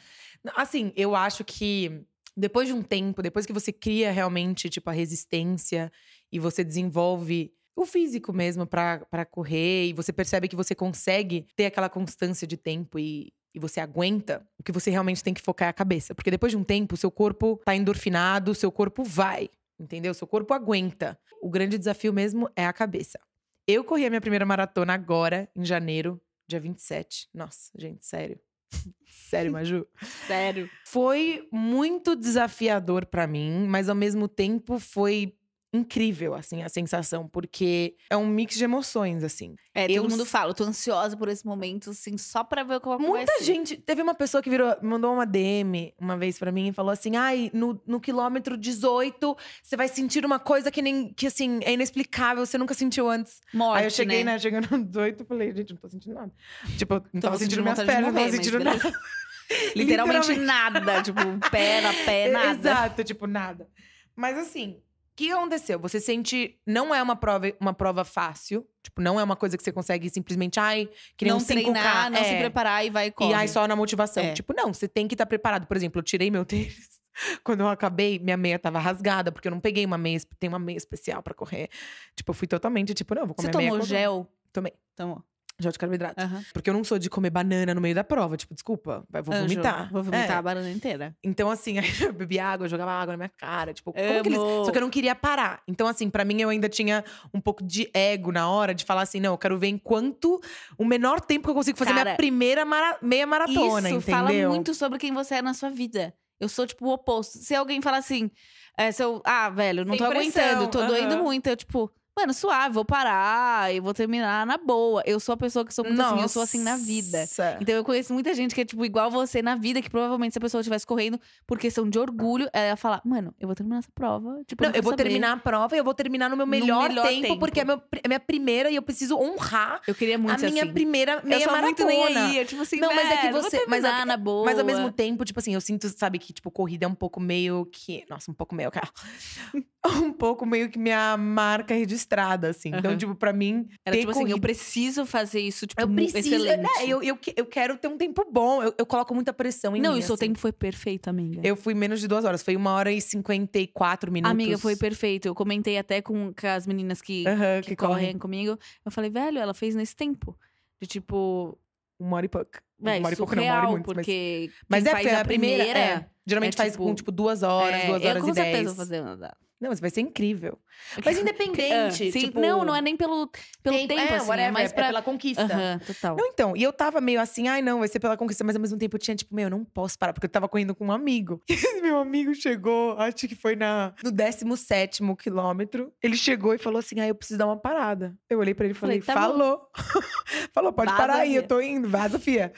Assim, 0.55 0.91
eu 0.95 1.15
acho 1.15 1.43
que 1.43 2.03
depois 2.35 2.67
de 2.67 2.73
um 2.73 2.81
tempo, 2.81 3.21
depois 3.21 3.45
que 3.45 3.53
você 3.53 3.71
cria 3.71 4.11
realmente, 4.11 4.69
tipo, 4.69 4.89
a 4.89 4.93
resistência 4.93 5.91
e 6.31 6.39
você 6.39 6.63
desenvolve 6.63 7.53
o 7.75 7.85
físico 7.85 8.33
mesmo 8.33 8.65
pra 8.65 8.99
pra 9.09 9.25
correr 9.25 9.87
e 9.87 9.93
você 9.93 10.11
percebe 10.11 10.47
que 10.47 10.55
você 10.55 10.75
consegue 10.75 11.47
ter 11.55 11.65
aquela 11.65 11.89
constância 11.89 12.45
de 12.47 12.57
tempo 12.57 12.99
e, 12.99 13.33
e 13.53 13.59
você 13.59 13.79
aguenta, 13.79 14.45
o 14.57 14.63
que 14.63 14.71
você 14.71 14.89
realmente 14.89 15.23
tem 15.23 15.33
que 15.33 15.41
focar 15.41 15.67
é 15.67 15.69
a 15.69 15.73
cabeça. 15.73 16.15
Porque 16.15 16.31
depois 16.31 16.51
de 16.51 16.57
um 16.57 16.63
tempo, 16.63 16.95
o 16.95 16.97
seu 16.97 17.11
corpo 17.11 17.59
tá 17.65 17.75
endorfinado, 17.75 18.51
o 18.51 18.55
seu 18.55 18.71
corpo 18.71 19.03
vai, 19.03 19.49
entendeu? 19.79 20.11
O 20.11 20.15
seu 20.15 20.27
corpo 20.27 20.53
aguenta. 20.53 21.19
O 21.41 21.49
grande 21.49 21.77
desafio 21.77 22.13
mesmo 22.13 22.49
é 22.55 22.65
a 22.65 22.73
cabeça. 22.73 23.19
Eu 23.67 23.83
corri 23.83 24.05
a 24.05 24.09
minha 24.09 24.21
primeira 24.21 24.45
maratona 24.45 24.93
agora, 24.93 25.49
em 25.55 25.63
janeiro, 25.63 26.19
dia 26.47 26.59
27. 26.59 27.29
Nossa, 27.33 27.71
gente, 27.77 28.05
sério. 28.05 28.39
sério, 29.05 29.51
Maju. 29.51 29.85
Sério. 30.27 30.69
Foi 30.85 31.47
muito 31.51 32.15
desafiador 32.15 33.05
pra 33.05 33.27
mim, 33.27 33.65
mas 33.67 33.89
ao 33.89 33.95
mesmo 33.95 34.27
tempo 34.27 34.79
foi 34.79 35.35
incrível, 35.73 36.33
assim, 36.33 36.61
a 36.63 36.69
sensação, 36.69 37.27
porque 37.27 37.95
é 38.09 38.17
um 38.17 38.27
mix 38.27 38.55
de 38.55 38.63
emoções, 38.63 39.23
assim. 39.23 39.55
É, 39.73 39.85
Eu 39.89 40.01
todo 40.03 40.11
mundo 40.11 40.23
s- 40.23 40.29
fala, 40.29 40.49
eu 40.51 40.53
tô 40.53 40.63
ansiosa 40.65 41.15
por 41.15 41.29
esse 41.29 41.45
momento, 41.45 41.91
assim, 41.91 42.17
só 42.17 42.43
pra 42.43 42.63
ver 42.63 42.79
como 42.81 42.97
vai 42.99 43.07
Muita 43.07 43.31
ser. 43.37 43.43
gente. 43.45 43.77
Teve 43.77 44.01
uma 44.01 44.13
pessoa 44.13 44.43
que 44.43 44.49
virou, 44.49 44.75
mandou 44.81 45.13
uma 45.13 45.25
DM 45.25 45.93
uma 45.99 46.17
vez 46.17 46.37
pra 46.37 46.51
mim 46.51 46.67
e 46.67 46.73
falou 46.73 46.91
assim: 46.91 47.15
ai, 47.15 47.49
no, 47.53 47.81
no 47.87 47.99
quilômetro 48.01 48.57
18, 48.57 49.37
você 49.63 49.77
vai 49.77 49.87
sentir 49.87 50.25
uma 50.25 50.39
coisa 50.39 50.69
que 50.69 50.81
nem. 50.81 51.13
que 51.13 51.27
assim, 51.27 51.59
é 51.63 51.71
inexplicável, 51.71 52.45
você 52.45 52.57
nunca 52.57 52.73
sentiu 52.73 53.09
antes. 53.09 53.39
Morte, 53.53 53.79
Aí 53.79 53.85
eu 53.85 53.91
cheguei, 53.91 54.23
né? 54.25 54.33
né? 54.33 54.39
Chegando 54.39 54.67
no 54.71 54.83
18, 54.83 55.21
eu 55.23 55.25
falei, 55.25 55.55
gente, 55.55 55.69
não 55.73 55.77
tô 55.79 55.87
sentindo 55.87 56.15
nada. 56.15 56.31
Tipo, 56.77 56.95
eu 56.95 57.03
não 57.13 57.21
Tô 57.21 57.27
tava 57.27 57.37
sentindo 57.37 57.61
minhas 57.61 57.77
vontade 57.79 57.87
de 57.87 57.93
pernas, 58.03 58.13
não 58.13 58.13
tava 58.13 58.25
morrer, 58.25 58.43
sentindo 58.43 58.63
nada. 58.63 58.99
Literalmente 59.75 60.35
nada. 60.35 61.01
tipo, 61.01 61.19
perna, 61.49 61.93
pé, 62.05 62.27
nada. 62.31 62.51
Exato, 62.69 63.03
tipo, 63.03 63.27
nada. 63.27 63.67
Mas 64.15 64.37
assim, 64.37 64.77
que 65.25 65.31
aconteceu? 65.31 65.79
Você 65.79 65.99
sente. 65.99 66.57
Não 66.65 66.93
é 66.93 67.01
uma 67.01 67.15
prova, 67.15 67.51
uma 67.59 67.73
prova 67.73 68.03
fácil. 68.03 68.65
Tipo, 68.83 69.01
não 69.01 69.19
é 69.19 69.23
uma 69.23 69.35
coisa 69.35 69.57
que 69.57 69.63
você 69.63 69.71
consegue 69.71 70.09
simplesmente, 70.09 70.59
ai, 70.59 70.89
que 71.17 71.25
nem 71.25 71.31
não 71.31 71.37
um 71.37 71.41
5K. 71.41 71.45
treinar, 71.45 72.09
não 72.11 72.23
se 72.23 72.29
é. 72.31 72.39
preparar 72.39 72.85
e 72.85 72.89
vai 72.89 73.05
e 73.05 73.09
E 73.09 73.11
corre. 73.11 73.33
aí, 73.33 73.47
só 73.47 73.67
na 73.67 73.75
motivação. 73.75 74.23
É. 74.23 74.33
Tipo, 74.33 74.53
não, 74.55 74.73
você 74.73 74.87
tem 74.87 75.07
que 75.07 75.13
estar 75.13 75.25
preparado. 75.25 75.67
Por 75.67 75.77
exemplo, 75.77 75.99
eu 75.99 76.03
tirei 76.03 76.31
meu 76.31 76.43
tênis. 76.45 76.89
Quando 77.43 77.59
eu 77.59 77.67
acabei, 77.67 78.17
minha 78.19 78.37
meia 78.37 78.57
tava 78.57 78.79
rasgada, 78.79 79.31
porque 79.31 79.47
eu 79.47 79.51
não 79.51 79.59
peguei 79.59 79.85
uma 79.85 79.97
meia, 79.97 80.17
tem 80.39 80.47
uma 80.47 80.57
meia 80.57 80.77
especial 80.77 81.21
pra 81.21 81.33
correr. 81.33 81.69
Tipo, 82.15 82.31
eu 82.31 82.33
fui 82.33 82.47
totalmente, 82.47 82.93
tipo, 82.93 83.13
não, 83.13 83.25
vou 83.27 83.35
Você 83.37 83.47
comer 83.51 83.57
meia. 83.57 83.69
tomou 83.69 83.79
quando- 83.83 83.89
gel? 83.89 84.27
Tomei. 84.53 84.73
Tomou. 84.95 85.23
Gel 85.61 85.71
de 85.71 85.77
carboidrato. 85.79 86.19
Aham. 86.21 86.43
Porque 86.53 86.69
eu 86.69 86.73
não 86.73 86.83
sou 86.83 86.97
de 86.99 87.09
comer 87.09 87.29
banana 87.29 87.73
no 87.75 87.81
meio 87.81 87.93
da 87.95 88.03
prova. 88.03 88.35
Tipo, 88.37 88.53
desculpa, 88.53 89.05
vou 89.09 89.33
Anjo, 89.33 89.43
vomitar. 89.47 89.91
Vou 89.91 90.03
vomitar 90.03 90.29
É. 90.31 90.33
a 90.33 90.41
banana 90.41 90.71
inteira. 90.71 91.15
Então, 91.23 91.49
assim, 91.49 91.77
aí 91.79 91.89
eu 92.01 92.11
bebi 92.13 92.39
água, 92.39 92.65
eu 92.65 92.69
jogava 92.69 92.91
água 92.91 93.13
na 93.13 93.17
minha 93.17 93.29
cara. 93.29 93.73
Tipo, 93.73 93.93
como 93.93 94.21
que 94.23 94.27
eles. 94.29 94.39
Amo. 94.39 94.65
Só 94.65 94.71
que 94.71 94.77
eu 94.77 94.81
não 94.81 94.89
queria 94.89 95.15
parar. 95.15 95.61
Então, 95.67 95.87
assim, 95.87 96.09
pra 96.09 96.25
mim, 96.25 96.41
eu 96.41 96.49
ainda 96.49 96.67
tinha 96.67 97.03
um 97.33 97.39
pouco 97.39 97.63
de 97.63 97.89
ego 97.93 98.31
na 98.31 98.49
hora 98.49 98.73
de 98.73 98.83
falar 98.85 99.03
assim: 99.03 99.19
não, 99.19 99.33
eu 99.33 99.37
quero 99.37 99.57
ver 99.57 99.67
em 99.67 99.77
quanto 99.77 100.41
o 100.77 100.83
menor 100.85 101.21
tempo 101.21 101.45
que 101.45 101.49
eu 101.51 101.55
consigo 101.55 101.77
fazer 101.77 101.91
Cara, 101.91 102.03
minha 102.05 102.15
primeira 102.17 102.65
mara- 102.65 102.97
meia 103.01 103.27
maratona, 103.27 103.89
Isso 103.89 103.97
entendeu? 103.97 104.01
fala 104.01 104.31
muito 104.49 104.73
sobre 104.73 104.97
quem 104.99 105.13
você 105.13 105.35
é 105.35 105.41
na 105.41 105.53
sua 105.53 105.69
vida. 105.69 106.13
Eu 106.39 106.49
sou, 106.49 106.65
tipo, 106.65 106.87
o 106.87 106.93
oposto. 106.93 107.37
Se 107.37 107.53
alguém 107.53 107.81
fala 107.83 107.97
assim, 107.97 108.31
é, 108.75 108.91
se 108.91 109.03
eu, 109.03 109.21
ah, 109.23 109.47
velho, 109.51 109.85
não 109.85 109.93
Sem 109.95 110.03
tô 110.03 110.09
pressão, 110.09 110.43
aguentando, 110.43 110.71
tô 110.71 110.79
aham. 110.79 110.87
doendo 110.87 111.17
muito. 111.23 111.45
Eu, 111.47 111.55
tipo, 111.55 111.91
mano, 112.17 112.33
suave, 112.33 112.73
vou 112.73 112.85
parar 112.85 113.73
e 113.73 113.79
vou 113.79 113.93
terminar 113.93 114.45
na 114.45 114.57
boa. 114.57 115.01
Eu 115.05 115.19
sou 115.19 115.33
a 115.33 115.37
pessoa 115.37 115.65
que 115.65 115.73
sou 115.73 115.85
muito 115.85 116.01
assim, 116.01 116.21
eu 116.21 116.27
sou 116.29 116.41
assim 116.41 116.59
na 116.61 116.75
vida. 116.77 117.19
Nossa. 117.21 117.57
Então 117.61 117.73
eu 117.73 117.83
conheço 117.83 118.13
muita 118.13 118.33
gente 118.33 118.53
que 118.53 118.61
é, 118.61 118.65
tipo, 118.65 118.83
igual 118.85 119.09
você 119.09 119.41
na 119.41 119.55
vida, 119.55 119.81
que 119.81 119.89
provavelmente 119.89 120.33
se 120.33 120.37
a 120.37 120.41
pessoa 120.41 120.61
estivesse 120.61 120.85
correndo 120.85 121.19
por 121.47 121.57
questão 121.57 121.89
de 121.89 121.97
orgulho, 121.97 122.49
ela 122.53 122.67
ia 122.67 122.75
falar, 122.77 123.01
mano, 123.05 123.33
eu 123.39 123.47
vou 123.47 123.55
terminar 123.55 123.79
essa 123.79 123.89
prova. 123.95 124.41
Tipo, 124.45 124.63
Não, 124.63 124.69
eu 124.69 124.73
quero 124.73 124.83
vou 124.83 124.91
saber. 124.93 125.03
terminar 125.03 125.31
a 125.33 125.37
prova 125.37 125.75
e 125.75 125.79
eu 125.79 125.83
vou 125.83 125.93
terminar 125.93 126.29
no 126.29 126.37
meu 126.37 126.45
melhor, 126.45 126.89
melhor 126.89 127.07
tempo, 127.07 127.21
tempo. 127.27 127.39
porque 127.39 127.59
é, 127.61 127.65
meu, 127.65 127.81
é 128.03 128.07
minha 128.07 128.19
primeira 128.19 128.69
e 128.69 128.75
eu 128.75 128.81
preciso 128.81 129.17
honrar 129.17 129.81
Eu 129.87 129.95
queria 129.95 130.17
muito 130.17 130.33
a 130.45 130.49
minha 130.49 130.63
assim. 130.63 130.73
primeira 130.73 131.21
meia 131.23 131.37
eu 131.37 131.41
sou 131.43 131.51
maratona. 131.51 131.85
muito 131.85 131.85
nem 131.85 132.05
aí. 132.17 132.37
Eu, 132.37 132.45
tipo 132.45 132.61
assim, 132.61 132.77
Não, 132.79 132.93
mas 132.93 133.09
é 133.09 133.17
que 133.17 133.27
eu 133.27 133.31
você- 133.41 133.65
mas 133.67 133.83
é 133.83 133.99
que- 133.99 134.05
na 134.05 134.17
boa. 134.17 134.45
Mas 134.45 134.59
ao 134.59 134.65
mesmo 134.65 134.91
tempo, 134.91 135.23
tipo 135.25 135.39
assim, 135.39 135.53
eu 135.53 135.61
sinto, 135.61 135.87
sabe, 135.97 136.19
que, 136.19 136.33
tipo, 136.33 136.51
corrida 136.51 136.85
é 136.85 136.87
um 136.87 136.95
pouco 136.95 137.19
meio 137.19 137.65
que. 137.65 138.03
Nossa, 138.09 138.29
um 138.29 138.33
pouco 138.33 138.53
meio, 138.53 138.69
cara. 138.69 138.89
um 140.03 140.11
pouco 140.13 140.45
meio 140.45 140.69
que 140.69 140.77
minha 140.77 141.17
marca 141.17 141.73
registrada, 141.73 142.00
assim. 142.49 142.69
Então, 142.69 142.91
Aham. 142.91 142.97
tipo, 142.97 143.15
pra 143.15 143.31
mim. 143.33 143.67
Era 143.85 143.95
ter 143.95 143.99
tipo 144.01 144.11
assim, 144.11 144.29
eu 144.29 144.39
preciso 144.39 145.05
fazer 145.05 145.39
isso, 145.39 145.65
tipo, 145.67 145.81
Eu 145.81 145.87
preciso. 145.89 146.17
excelente. 146.35 146.61
né, 146.61 146.69
eu, 146.87 147.01
eu, 147.03 147.17
eu 147.35 147.45
quero 147.45 147.77
ter 147.77 147.87
um 147.87 147.97
tempo 147.97 148.25
bom. 148.31 148.61
Eu, 148.63 148.73
eu 148.77 148.85
coloco 148.85 149.13
muita 149.13 149.31
pressão 149.33 149.75
em 149.75 149.81
Não, 149.81 149.91
mim. 149.93 149.97
e 149.97 149.99
o 149.99 150.03
seu 150.03 150.15
assim. 150.15 150.27
tempo 150.27 150.39
foi 150.39 150.51
perfeito, 150.51 151.09
amiga. 151.09 151.41
Eu 151.43 151.55
fui 151.55 151.73
menos 151.73 151.99
de 151.99 152.07
duas 152.07 152.25
horas. 152.25 152.41
Foi 152.43 152.55
uma 152.55 152.71
hora 152.73 152.91
e 152.91 152.99
cinquenta 153.01 153.59
e 153.59 153.67
quatro 153.67 154.11
minutos. 154.11 154.31
Amiga, 154.31 154.57
foi 154.57 154.75
perfeito. 154.75 155.27
Eu 155.27 155.35
comentei 155.35 155.77
até 155.77 156.01
com, 156.01 156.33
com 156.33 156.47
as 156.47 156.65
meninas 156.67 157.01
que, 157.01 157.27
Aham, 157.27 157.61
que, 157.61 157.69
que 157.69 157.75
correm 157.75 157.93
correm. 158.05 158.17
comigo. 158.17 158.57
Eu 158.85 158.91
falei, 158.91 159.09
velho, 159.09 159.39
ela 159.39 159.53
fez 159.53 159.75
nesse 159.75 159.95
tempo. 159.95 160.37
De 160.81 160.87
tipo, 160.87 161.57
Uma 161.99 162.17
hora 162.17 162.25
e 162.25 162.29
pouco. 162.29 162.49
uma 162.79 162.91
hora 162.91 163.13
e 163.13 163.15
pouco, 163.17 163.35
não, 163.35 163.43
uma 163.43 163.53
hora 163.55 163.65
e 163.67 163.69
muito. 163.71 163.85
mas- 163.87 163.95
porque 163.95 164.49
Mas 164.67 164.83
quem 164.83 164.89
é 164.89 164.91
faz 164.95 165.03
porque 165.05 165.15
a 165.15 165.25
primeira. 165.25 165.63
primeira. 165.63 165.79
é, 165.79 166.05
geralmente 166.25 166.53
é 166.55 166.57
faz 166.57 166.71
tipo- 166.71 166.83
com, 166.83 166.95
tipo, 166.95 167.11
duas 167.11 167.43
horas, 167.43 167.75
é, 167.83 167.87
duas 167.87 168.01
eu 168.01 168.09
horas 168.09 168.23
com 168.23 168.29
e 168.29 168.33
certeza 168.33 168.53
dez. 168.57 168.65
vou 168.67 168.75
fazer 168.75 169.01
nada. 169.01 169.37
Não, 169.61 169.69
mas 169.69 169.79
vai 169.79 169.89
ser 169.89 170.01
incrível. 170.01 170.57
Mas 171.05 171.19
independente. 171.19 171.73
Ah, 171.73 171.91
sim, 171.91 172.09
tipo, 172.11 172.39
não, 172.39 172.65
não 172.65 172.75
é 172.75 172.81
nem 172.81 172.97
pelo, 172.97 173.29
pelo 173.61 173.77
tempo, 173.87 173.93
é, 173.93 174.15
assim, 174.15 174.27
whatever, 174.27 174.49
é 174.49 174.51
mais 174.51 174.71
é 174.71 174.73
pra... 174.73 174.87
pela 174.87 175.01
conquista. 175.01 175.47
Total. 175.85 176.17
Não, 176.17 176.25
então, 176.25 176.57
e 176.57 176.63
eu 176.63 176.73
tava 176.73 176.99
meio 176.99 177.21
assim, 177.21 177.47
ai 177.47 177.61
não, 177.61 177.79
vai 177.79 177.87
ser 177.87 177.99
pela 177.99 178.17
conquista, 178.17 178.43
mas 178.43 178.55
ao 178.55 178.61
mesmo 178.61 178.77
tempo 178.77 178.95
eu 178.95 178.99
tinha, 178.99 179.15
tipo, 179.15 179.35
meu, 179.35 179.43
eu 179.43 179.49
não 179.49 179.63
posso 179.63 179.99
parar, 179.99 180.13
porque 180.13 180.25
eu 180.25 180.29
tava 180.29 180.47
correndo 180.49 180.73
com 180.73 180.87
um 180.87 180.91
amigo. 180.91 181.41
E 181.71 181.81
meu 181.81 181.97
amigo 181.97 182.35
chegou, 182.35 182.97
acho 182.99 183.27
que 183.27 183.35
foi 183.35 183.55
na, 183.55 183.93
no 184.03 184.11
17 184.11 185.01
quilômetro. 185.15 185.91
Ele 186.01 186.15
chegou 186.15 186.53
e 186.53 186.57
falou 186.57 186.79
assim: 186.79 186.99
ah, 186.99 187.07
eu 187.07 187.15
preciso 187.15 187.39
dar 187.39 187.45
uma 187.47 187.57
parada. 187.57 188.15
Eu 188.29 188.39
olhei 188.39 188.53
pra 188.53 188.65
ele 188.65 188.73
e 188.73 188.75
falei: 188.75 189.01
Falei, 189.01 189.01
tá 189.01 189.13
falou. 189.13 189.69
falou, 190.53 190.73
pode 190.73 190.91
Vaza, 190.91 191.01
parar 191.01 191.15
aí, 191.21 191.35
eu 191.35 191.43
tô 191.43 191.61
indo, 191.61 191.87
vaza, 191.87 192.19
fia. 192.19 192.51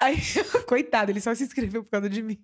Aí, 0.00 0.16
coitado, 0.66 1.10
ele 1.10 1.20
só 1.20 1.34
se 1.34 1.44
inscreveu 1.44 1.84
por 1.84 1.90
causa 1.90 2.08
de 2.08 2.22
mim. 2.22 2.38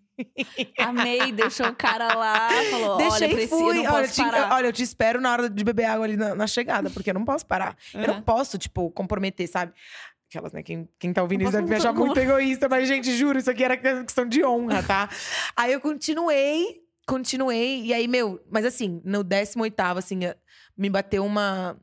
Amei, 0.78 1.32
deixou 1.32 1.66
o 1.66 1.74
cara 1.74 2.14
lá, 2.14 2.48
falou, 2.70 2.96
Deixei 2.98 3.26
olha, 3.26 3.34
preciso, 3.34 3.58
fui. 3.58 3.82
não 3.82 4.01
olha, 4.02 4.32
te, 4.32 4.52
olha, 4.54 4.66
eu 4.66 4.72
te 4.72 4.82
espero 4.82 5.20
na 5.20 5.32
hora 5.32 5.50
de 5.50 5.64
beber 5.64 5.84
água 5.84 6.04
ali 6.04 6.16
na, 6.16 6.34
na 6.34 6.46
chegada, 6.46 6.90
porque 6.90 7.10
eu 7.10 7.14
não 7.14 7.24
posso 7.24 7.46
parar. 7.46 7.76
Eu 7.94 8.06
não 8.06 8.14
Aham. 8.14 8.22
posso, 8.22 8.58
tipo, 8.58 8.90
comprometer, 8.90 9.48
sabe? 9.48 9.72
Aquelas, 10.28 10.52
né? 10.52 10.62
Quem, 10.62 10.88
quem 10.98 11.12
tá 11.12 11.22
ouvindo 11.22 11.42
isso 11.42 11.52
deve 11.52 11.68
me 11.68 11.76
achar 11.76 11.92
muito 11.92 12.18
egoísta, 12.18 12.68
mas, 12.68 12.88
gente, 12.88 13.14
juro, 13.16 13.38
isso 13.38 13.50
aqui 13.50 13.64
era 13.64 13.76
questão 13.76 14.26
de 14.26 14.44
honra, 14.44 14.82
tá? 14.82 15.08
aí 15.56 15.72
eu 15.72 15.80
continuei, 15.80 16.80
continuei, 17.06 17.82
e 17.82 17.92
aí, 17.92 18.08
meu, 18.08 18.42
mas 18.50 18.64
assim, 18.64 19.00
no 19.04 19.22
18, 19.22 19.80
assim, 19.98 20.20
me 20.76 20.88
bateu 20.88 21.24
uma 21.24 21.78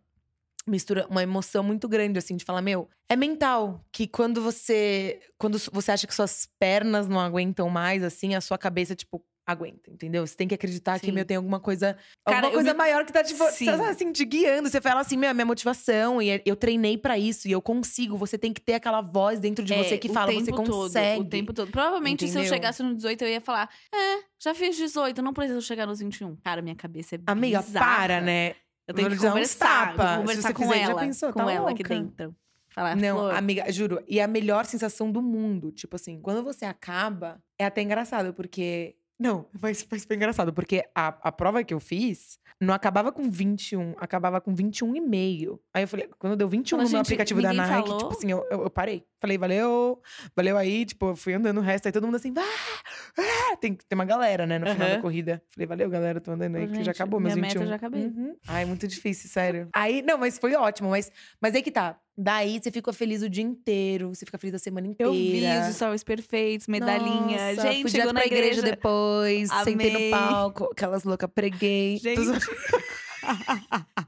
mistura, 0.70 1.06
uma 1.10 1.24
emoção 1.24 1.64
muito 1.64 1.88
grande, 1.88 2.18
assim, 2.18 2.36
de 2.36 2.46
falar, 2.46 2.62
meu, 2.62 2.90
é 3.10 3.16
mental. 3.16 3.84
Que 3.92 4.08
quando 4.08 4.42
você. 4.42 5.20
Quando 5.38 5.58
você 5.72 5.92
acha 5.92 6.08
que 6.08 6.14
suas 6.14 6.48
pernas 6.60 7.08
não 7.08 7.20
aguentam 7.20 7.70
mais, 7.70 8.04
assim, 8.04 8.36
a 8.36 8.42
sua 8.42 8.58
cabeça, 8.58 8.96
tipo, 8.96 9.24
aguenta, 9.52 9.90
entendeu? 9.92 10.26
Você 10.26 10.36
tem 10.36 10.48
que 10.48 10.54
acreditar 10.56 11.00
que, 11.00 11.08
Sim. 11.08 11.12
meu, 11.12 11.26
tem 11.26 11.38
alguma 11.38 11.60
coisa. 11.60 11.98
Cara, 12.26 12.38
alguma 12.38 12.54
coisa 12.54 12.72
me- 12.74 12.78
maior 12.78 13.06
que 13.06 13.12
tá, 13.14 13.24
Sim. 13.24 13.66
tá, 13.66 13.90
assim, 13.90 14.12
te 14.12 14.24
guiando. 14.26 14.70
Você 14.70 14.80
fala 14.80 15.02
assim, 15.02 15.18
meu, 15.18 15.30
é 15.30 15.34
minha 15.34 15.46
motivação, 15.46 16.22
e 16.22 16.30
é- 16.30 16.42
eu 16.46 16.56
treinei 16.56 16.98
pra 16.98 17.18
isso, 17.18 17.48
e 17.48 17.52
eu 17.52 17.62
consigo. 17.62 18.18
Você 18.18 18.38
tem 18.38 18.54
que 18.54 18.62
ter 18.62 18.74
aquela 18.76 19.02
voz 19.02 19.40
dentro 19.40 19.64
de 19.66 19.74
É, 19.74 19.84
você 19.84 19.98
que 19.98 20.10
fala, 20.10 20.32
você 20.32 20.52
todo, 20.52 20.66
consegue. 20.72 21.22
o 21.22 21.26
tempo 21.26 21.54
todo. 21.54 21.72
Provavelmente, 21.72 22.28
se 22.28 22.36
eu 22.36 22.42
Entendeu? 22.42 22.54
chegasse 22.54 22.84
no 22.84 22.94
18, 22.96 23.24
eu 23.24 23.30
ia 23.30 23.42
falar: 23.42 23.70
É, 23.94 24.24
já 24.40 24.54
fiz 24.54 24.76
18, 24.78 25.22
não 25.22 25.34
preciso 25.34 25.62
chegar 25.62 25.86
nos 25.88 26.00
21. 26.00 26.36
Cara, 26.44 26.62
minha 26.62 26.76
cabeça 26.76 27.16
é 27.16 27.20
Amiga, 27.26 27.62
bizarra. 27.62 27.86
para, 27.98 28.22
né? 28.22 28.56
Eu 28.88 28.94
tenho 28.94 29.10
que 29.10 29.18
conversar, 29.18 29.96
tapa. 29.96 30.18
conversar 30.18 30.48
você 30.50 30.54
com 30.54 30.64
fizer, 30.64 30.80
já 30.86 30.92
ela, 30.92 31.00
pensou? 31.02 31.32
com 31.34 31.46
Tá 31.46 31.52
ela 31.52 31.70
aqui 31.72 31.84
louca? 31.84 31.96
dentro. 31.96 32.36
Falar, 32.72 32.96
Não, 32.96 33.18
Flor, 33.18 33.34
amiga, 33.36 33.72
juro. 33.72 34.02
E 34.08 34.22
a 34.22 34.28
melhor 34.28 34.64
sensação 34.66 35.12
do 35.12 35.22
mundo, 35.24 35.72
tipo 35.72 35.96
assim, 35.96 36.20
quando 36.22 36.44
você 36.44 36.66
acaba, 36.66 37.42
é 37.58 37.66
até 37.66 37.82
engraçado, 37.82 38.34
porque. 38.34 38.96
Não, 39.20 39.46
mas, 39.62 39.82
foi 39.82 40.16
engraçado, 40.16 40.54
porque 40.54 40.84
a, 40.96 41.08
a 41.08 41.32
prova 41.32 41.62
que 41.64 41.74
eu 41.74 41.80
fiz 41.80 42.40
não 42.62 42.74
acabava 42.74 43.12
com 43.12 43.30
21, 43.30 43.94
acabava 43.98 44.40
com 44.40 44.54
21 44.54 44.96
e 44.96 45.02
meio. 45.02 45.60
Aí 45.74 45.84
eu 45.84 45.88
falei, 45.88 46.10
quando 46.18 46.38
deu 46.38 46.48
21 46.48 46.78
Fala, 46.78 46.84
no 46.84 46.92
meu 46.92 47.02
aplicativo 47.02 47.42
da 47.42 47.54
Nike, 47.54 47.88
falou? 47.88 47.98
tipo 47.98 48.12
assim, 48.12 48.32
eu, 48.32 48.46
eu, 48.50 48.64
eu 48.64 48.70
parei. 48.70 49.06
Falei, 49.22 49.38
valeu, 49.38 50.02
valeu 50.34 50.58
aí, 50.58 50.86
tipo, 50.86 51.08
eu 51.08 51.16
fui 51.16 51.34
andando 51.34 51.58
o 51.58 51.62
resto, 51.62 51.86
aí 51.86 51.92
todo 51.92 52.06
mundo 52.06 52.16
assim, 52.16 52.34
ah, 52.38 53.22
ah, 53.52 53.58
tem, 53.58 53.74
tem 53.74 53.96
uma 53.96 54.06
galera, 54.06 54.46
né, 54.46 54.58
no 54.58 54.68
final 54.68 54.88
da 54.88 54.94
Aham. 54.94 55.02
corrida. 55.02 55.42
Falei, 55.54 55.68
valeu, 55.68 55.90
galera, 55.90 56.22
tô 56.22 56.32
andando 56.32 56.56
aí, 56.56 56.68
que 56.68 56.84
já 56.84 56.92
acabou 56.92 57.20
meus 57.20 57.34
minha 57.34 57.48
21. 57.48 57.60
meta 57.60 57.70
já 57.70 57.76
acabei. 57.76 58.06
Uhum. 58.06 58.36
Ai, 58.48 58.64
muito 58.64 58.88
difícil, 58.88 59.30
sério. 59.30 59.68
Aí, 59.74 60.02
não, 60.02 60.18
mas 60.18 60.38
foi 60.38 60.56
ótimo, 60.56 60.90
mas, 60.90 61.12
mas 61.42 61.54
aí 61.54 61.62
que 61.62 61.72
tá. 61.72 62.00
Daí 62.22 62.60
você 62.62 62.70
ficou 62.70 62.94
feliz 62.94 63.22
o 63.22 63.30
dia 63.30 63.44
inteiro, 63.44 64.10
você 64.14 64.26
fica 64.26 64.38
feliz 64.38 64.54
a 64.56 64.60
semana 64.60 64.86
inteira. 64.88 65.10
Eu 65.10 65.14
vi 65.14 65.42
os 65.70 65.74
stories 65.76 66.04
perfeitos, 66.04 66.68
medalhinha. 66.68 67.54
Nossa, 67.56 67.62
gente, 67.72 67.82
fui 67.84 67.92
chegou 67.92 68.12
na 68.12 68.20
pra 68.20 68.28
igreja. 68.28 68.62
depois, 68.62 69.50
sentei 69.64 69.74
Amei. 69.90 70.12
no 70.12 70.18
palco, 70.18 70.66
aquelas 70.72 71.06
loucas, 71.06 71.30
preguei. 71.34 71.98
Gente. 71.98 72.20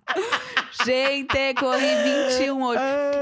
Gente, 0.85 1.53
corri 1.59 1.85
21 2.39 2.61
hoje. 2.63 2.79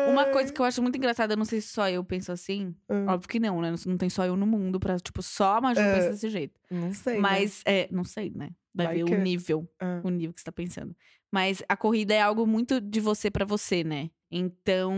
Uma 0.09 0.25
coisa 0.27 0.51
que 0.53 0.61
eu 0.61 0.65
acho 0.65 0.81
muito 0.81 0.95
engraçada, 0.97 1.35
não 1.35 1.43
sei 1.45 1.59
se 1.61 1.67
só 1.69 1.89
eu 1.89 2.03
penso 2.03 2.31
assim. 2.31 2.73
Ah. 2.87 3.13
Óbvio 3.13 3.27
que 3.27 3.39
não, 3.39 3.59
né? 3.61 3.73
Não 3.85 3.97
tem 3.97 4.09
só 4.09 4.25
eu 4.25 4.35
no 4.37 4.45
mundo 4.47 4.79
pra, 4.79 4.97
tipo, 4.97 5.21
só 5.21 5.57
a 5.57 5.61
Maju 5.61 5.81
Ah, 5.81 5.93
pensa 5.95 6.09
desse 6.11 6.29
jeito. 6.29 6.59
Não 6.71 6.93
sei. 6.93 7.15
né? 7.15 7.19
Mas, 7.19 7.61
é, 7.65 7.87
não 7.91 8.03
sei, 8.03 8.31
né? 8.35 8.49
Vai 8.73 8.85
Vai 8.87 8.95
ver 8.97 9.05
que- 9.05 9.13
o 9.15 9.17
nível, 9.21 9.69
Ah. 9.79 9.99
o 10.03 10.09
nível 10.09 10.33
que 10.33 10.39
você 10.39 10.45
tá 10.45 10.51
pensando. 10.51 10.95
Mas 11.31 11.61
a 11.69 11.77
corrida 11.77 12.13
é 12.13 12.21
algo 12.21 12.45
muito 12.47 12.81
de 12.81 12.99
você 12.99 13.29
pra 13.29 13.45
você, 13.45 13.83
né? 13.83 14.09
Então, 14.31 14.93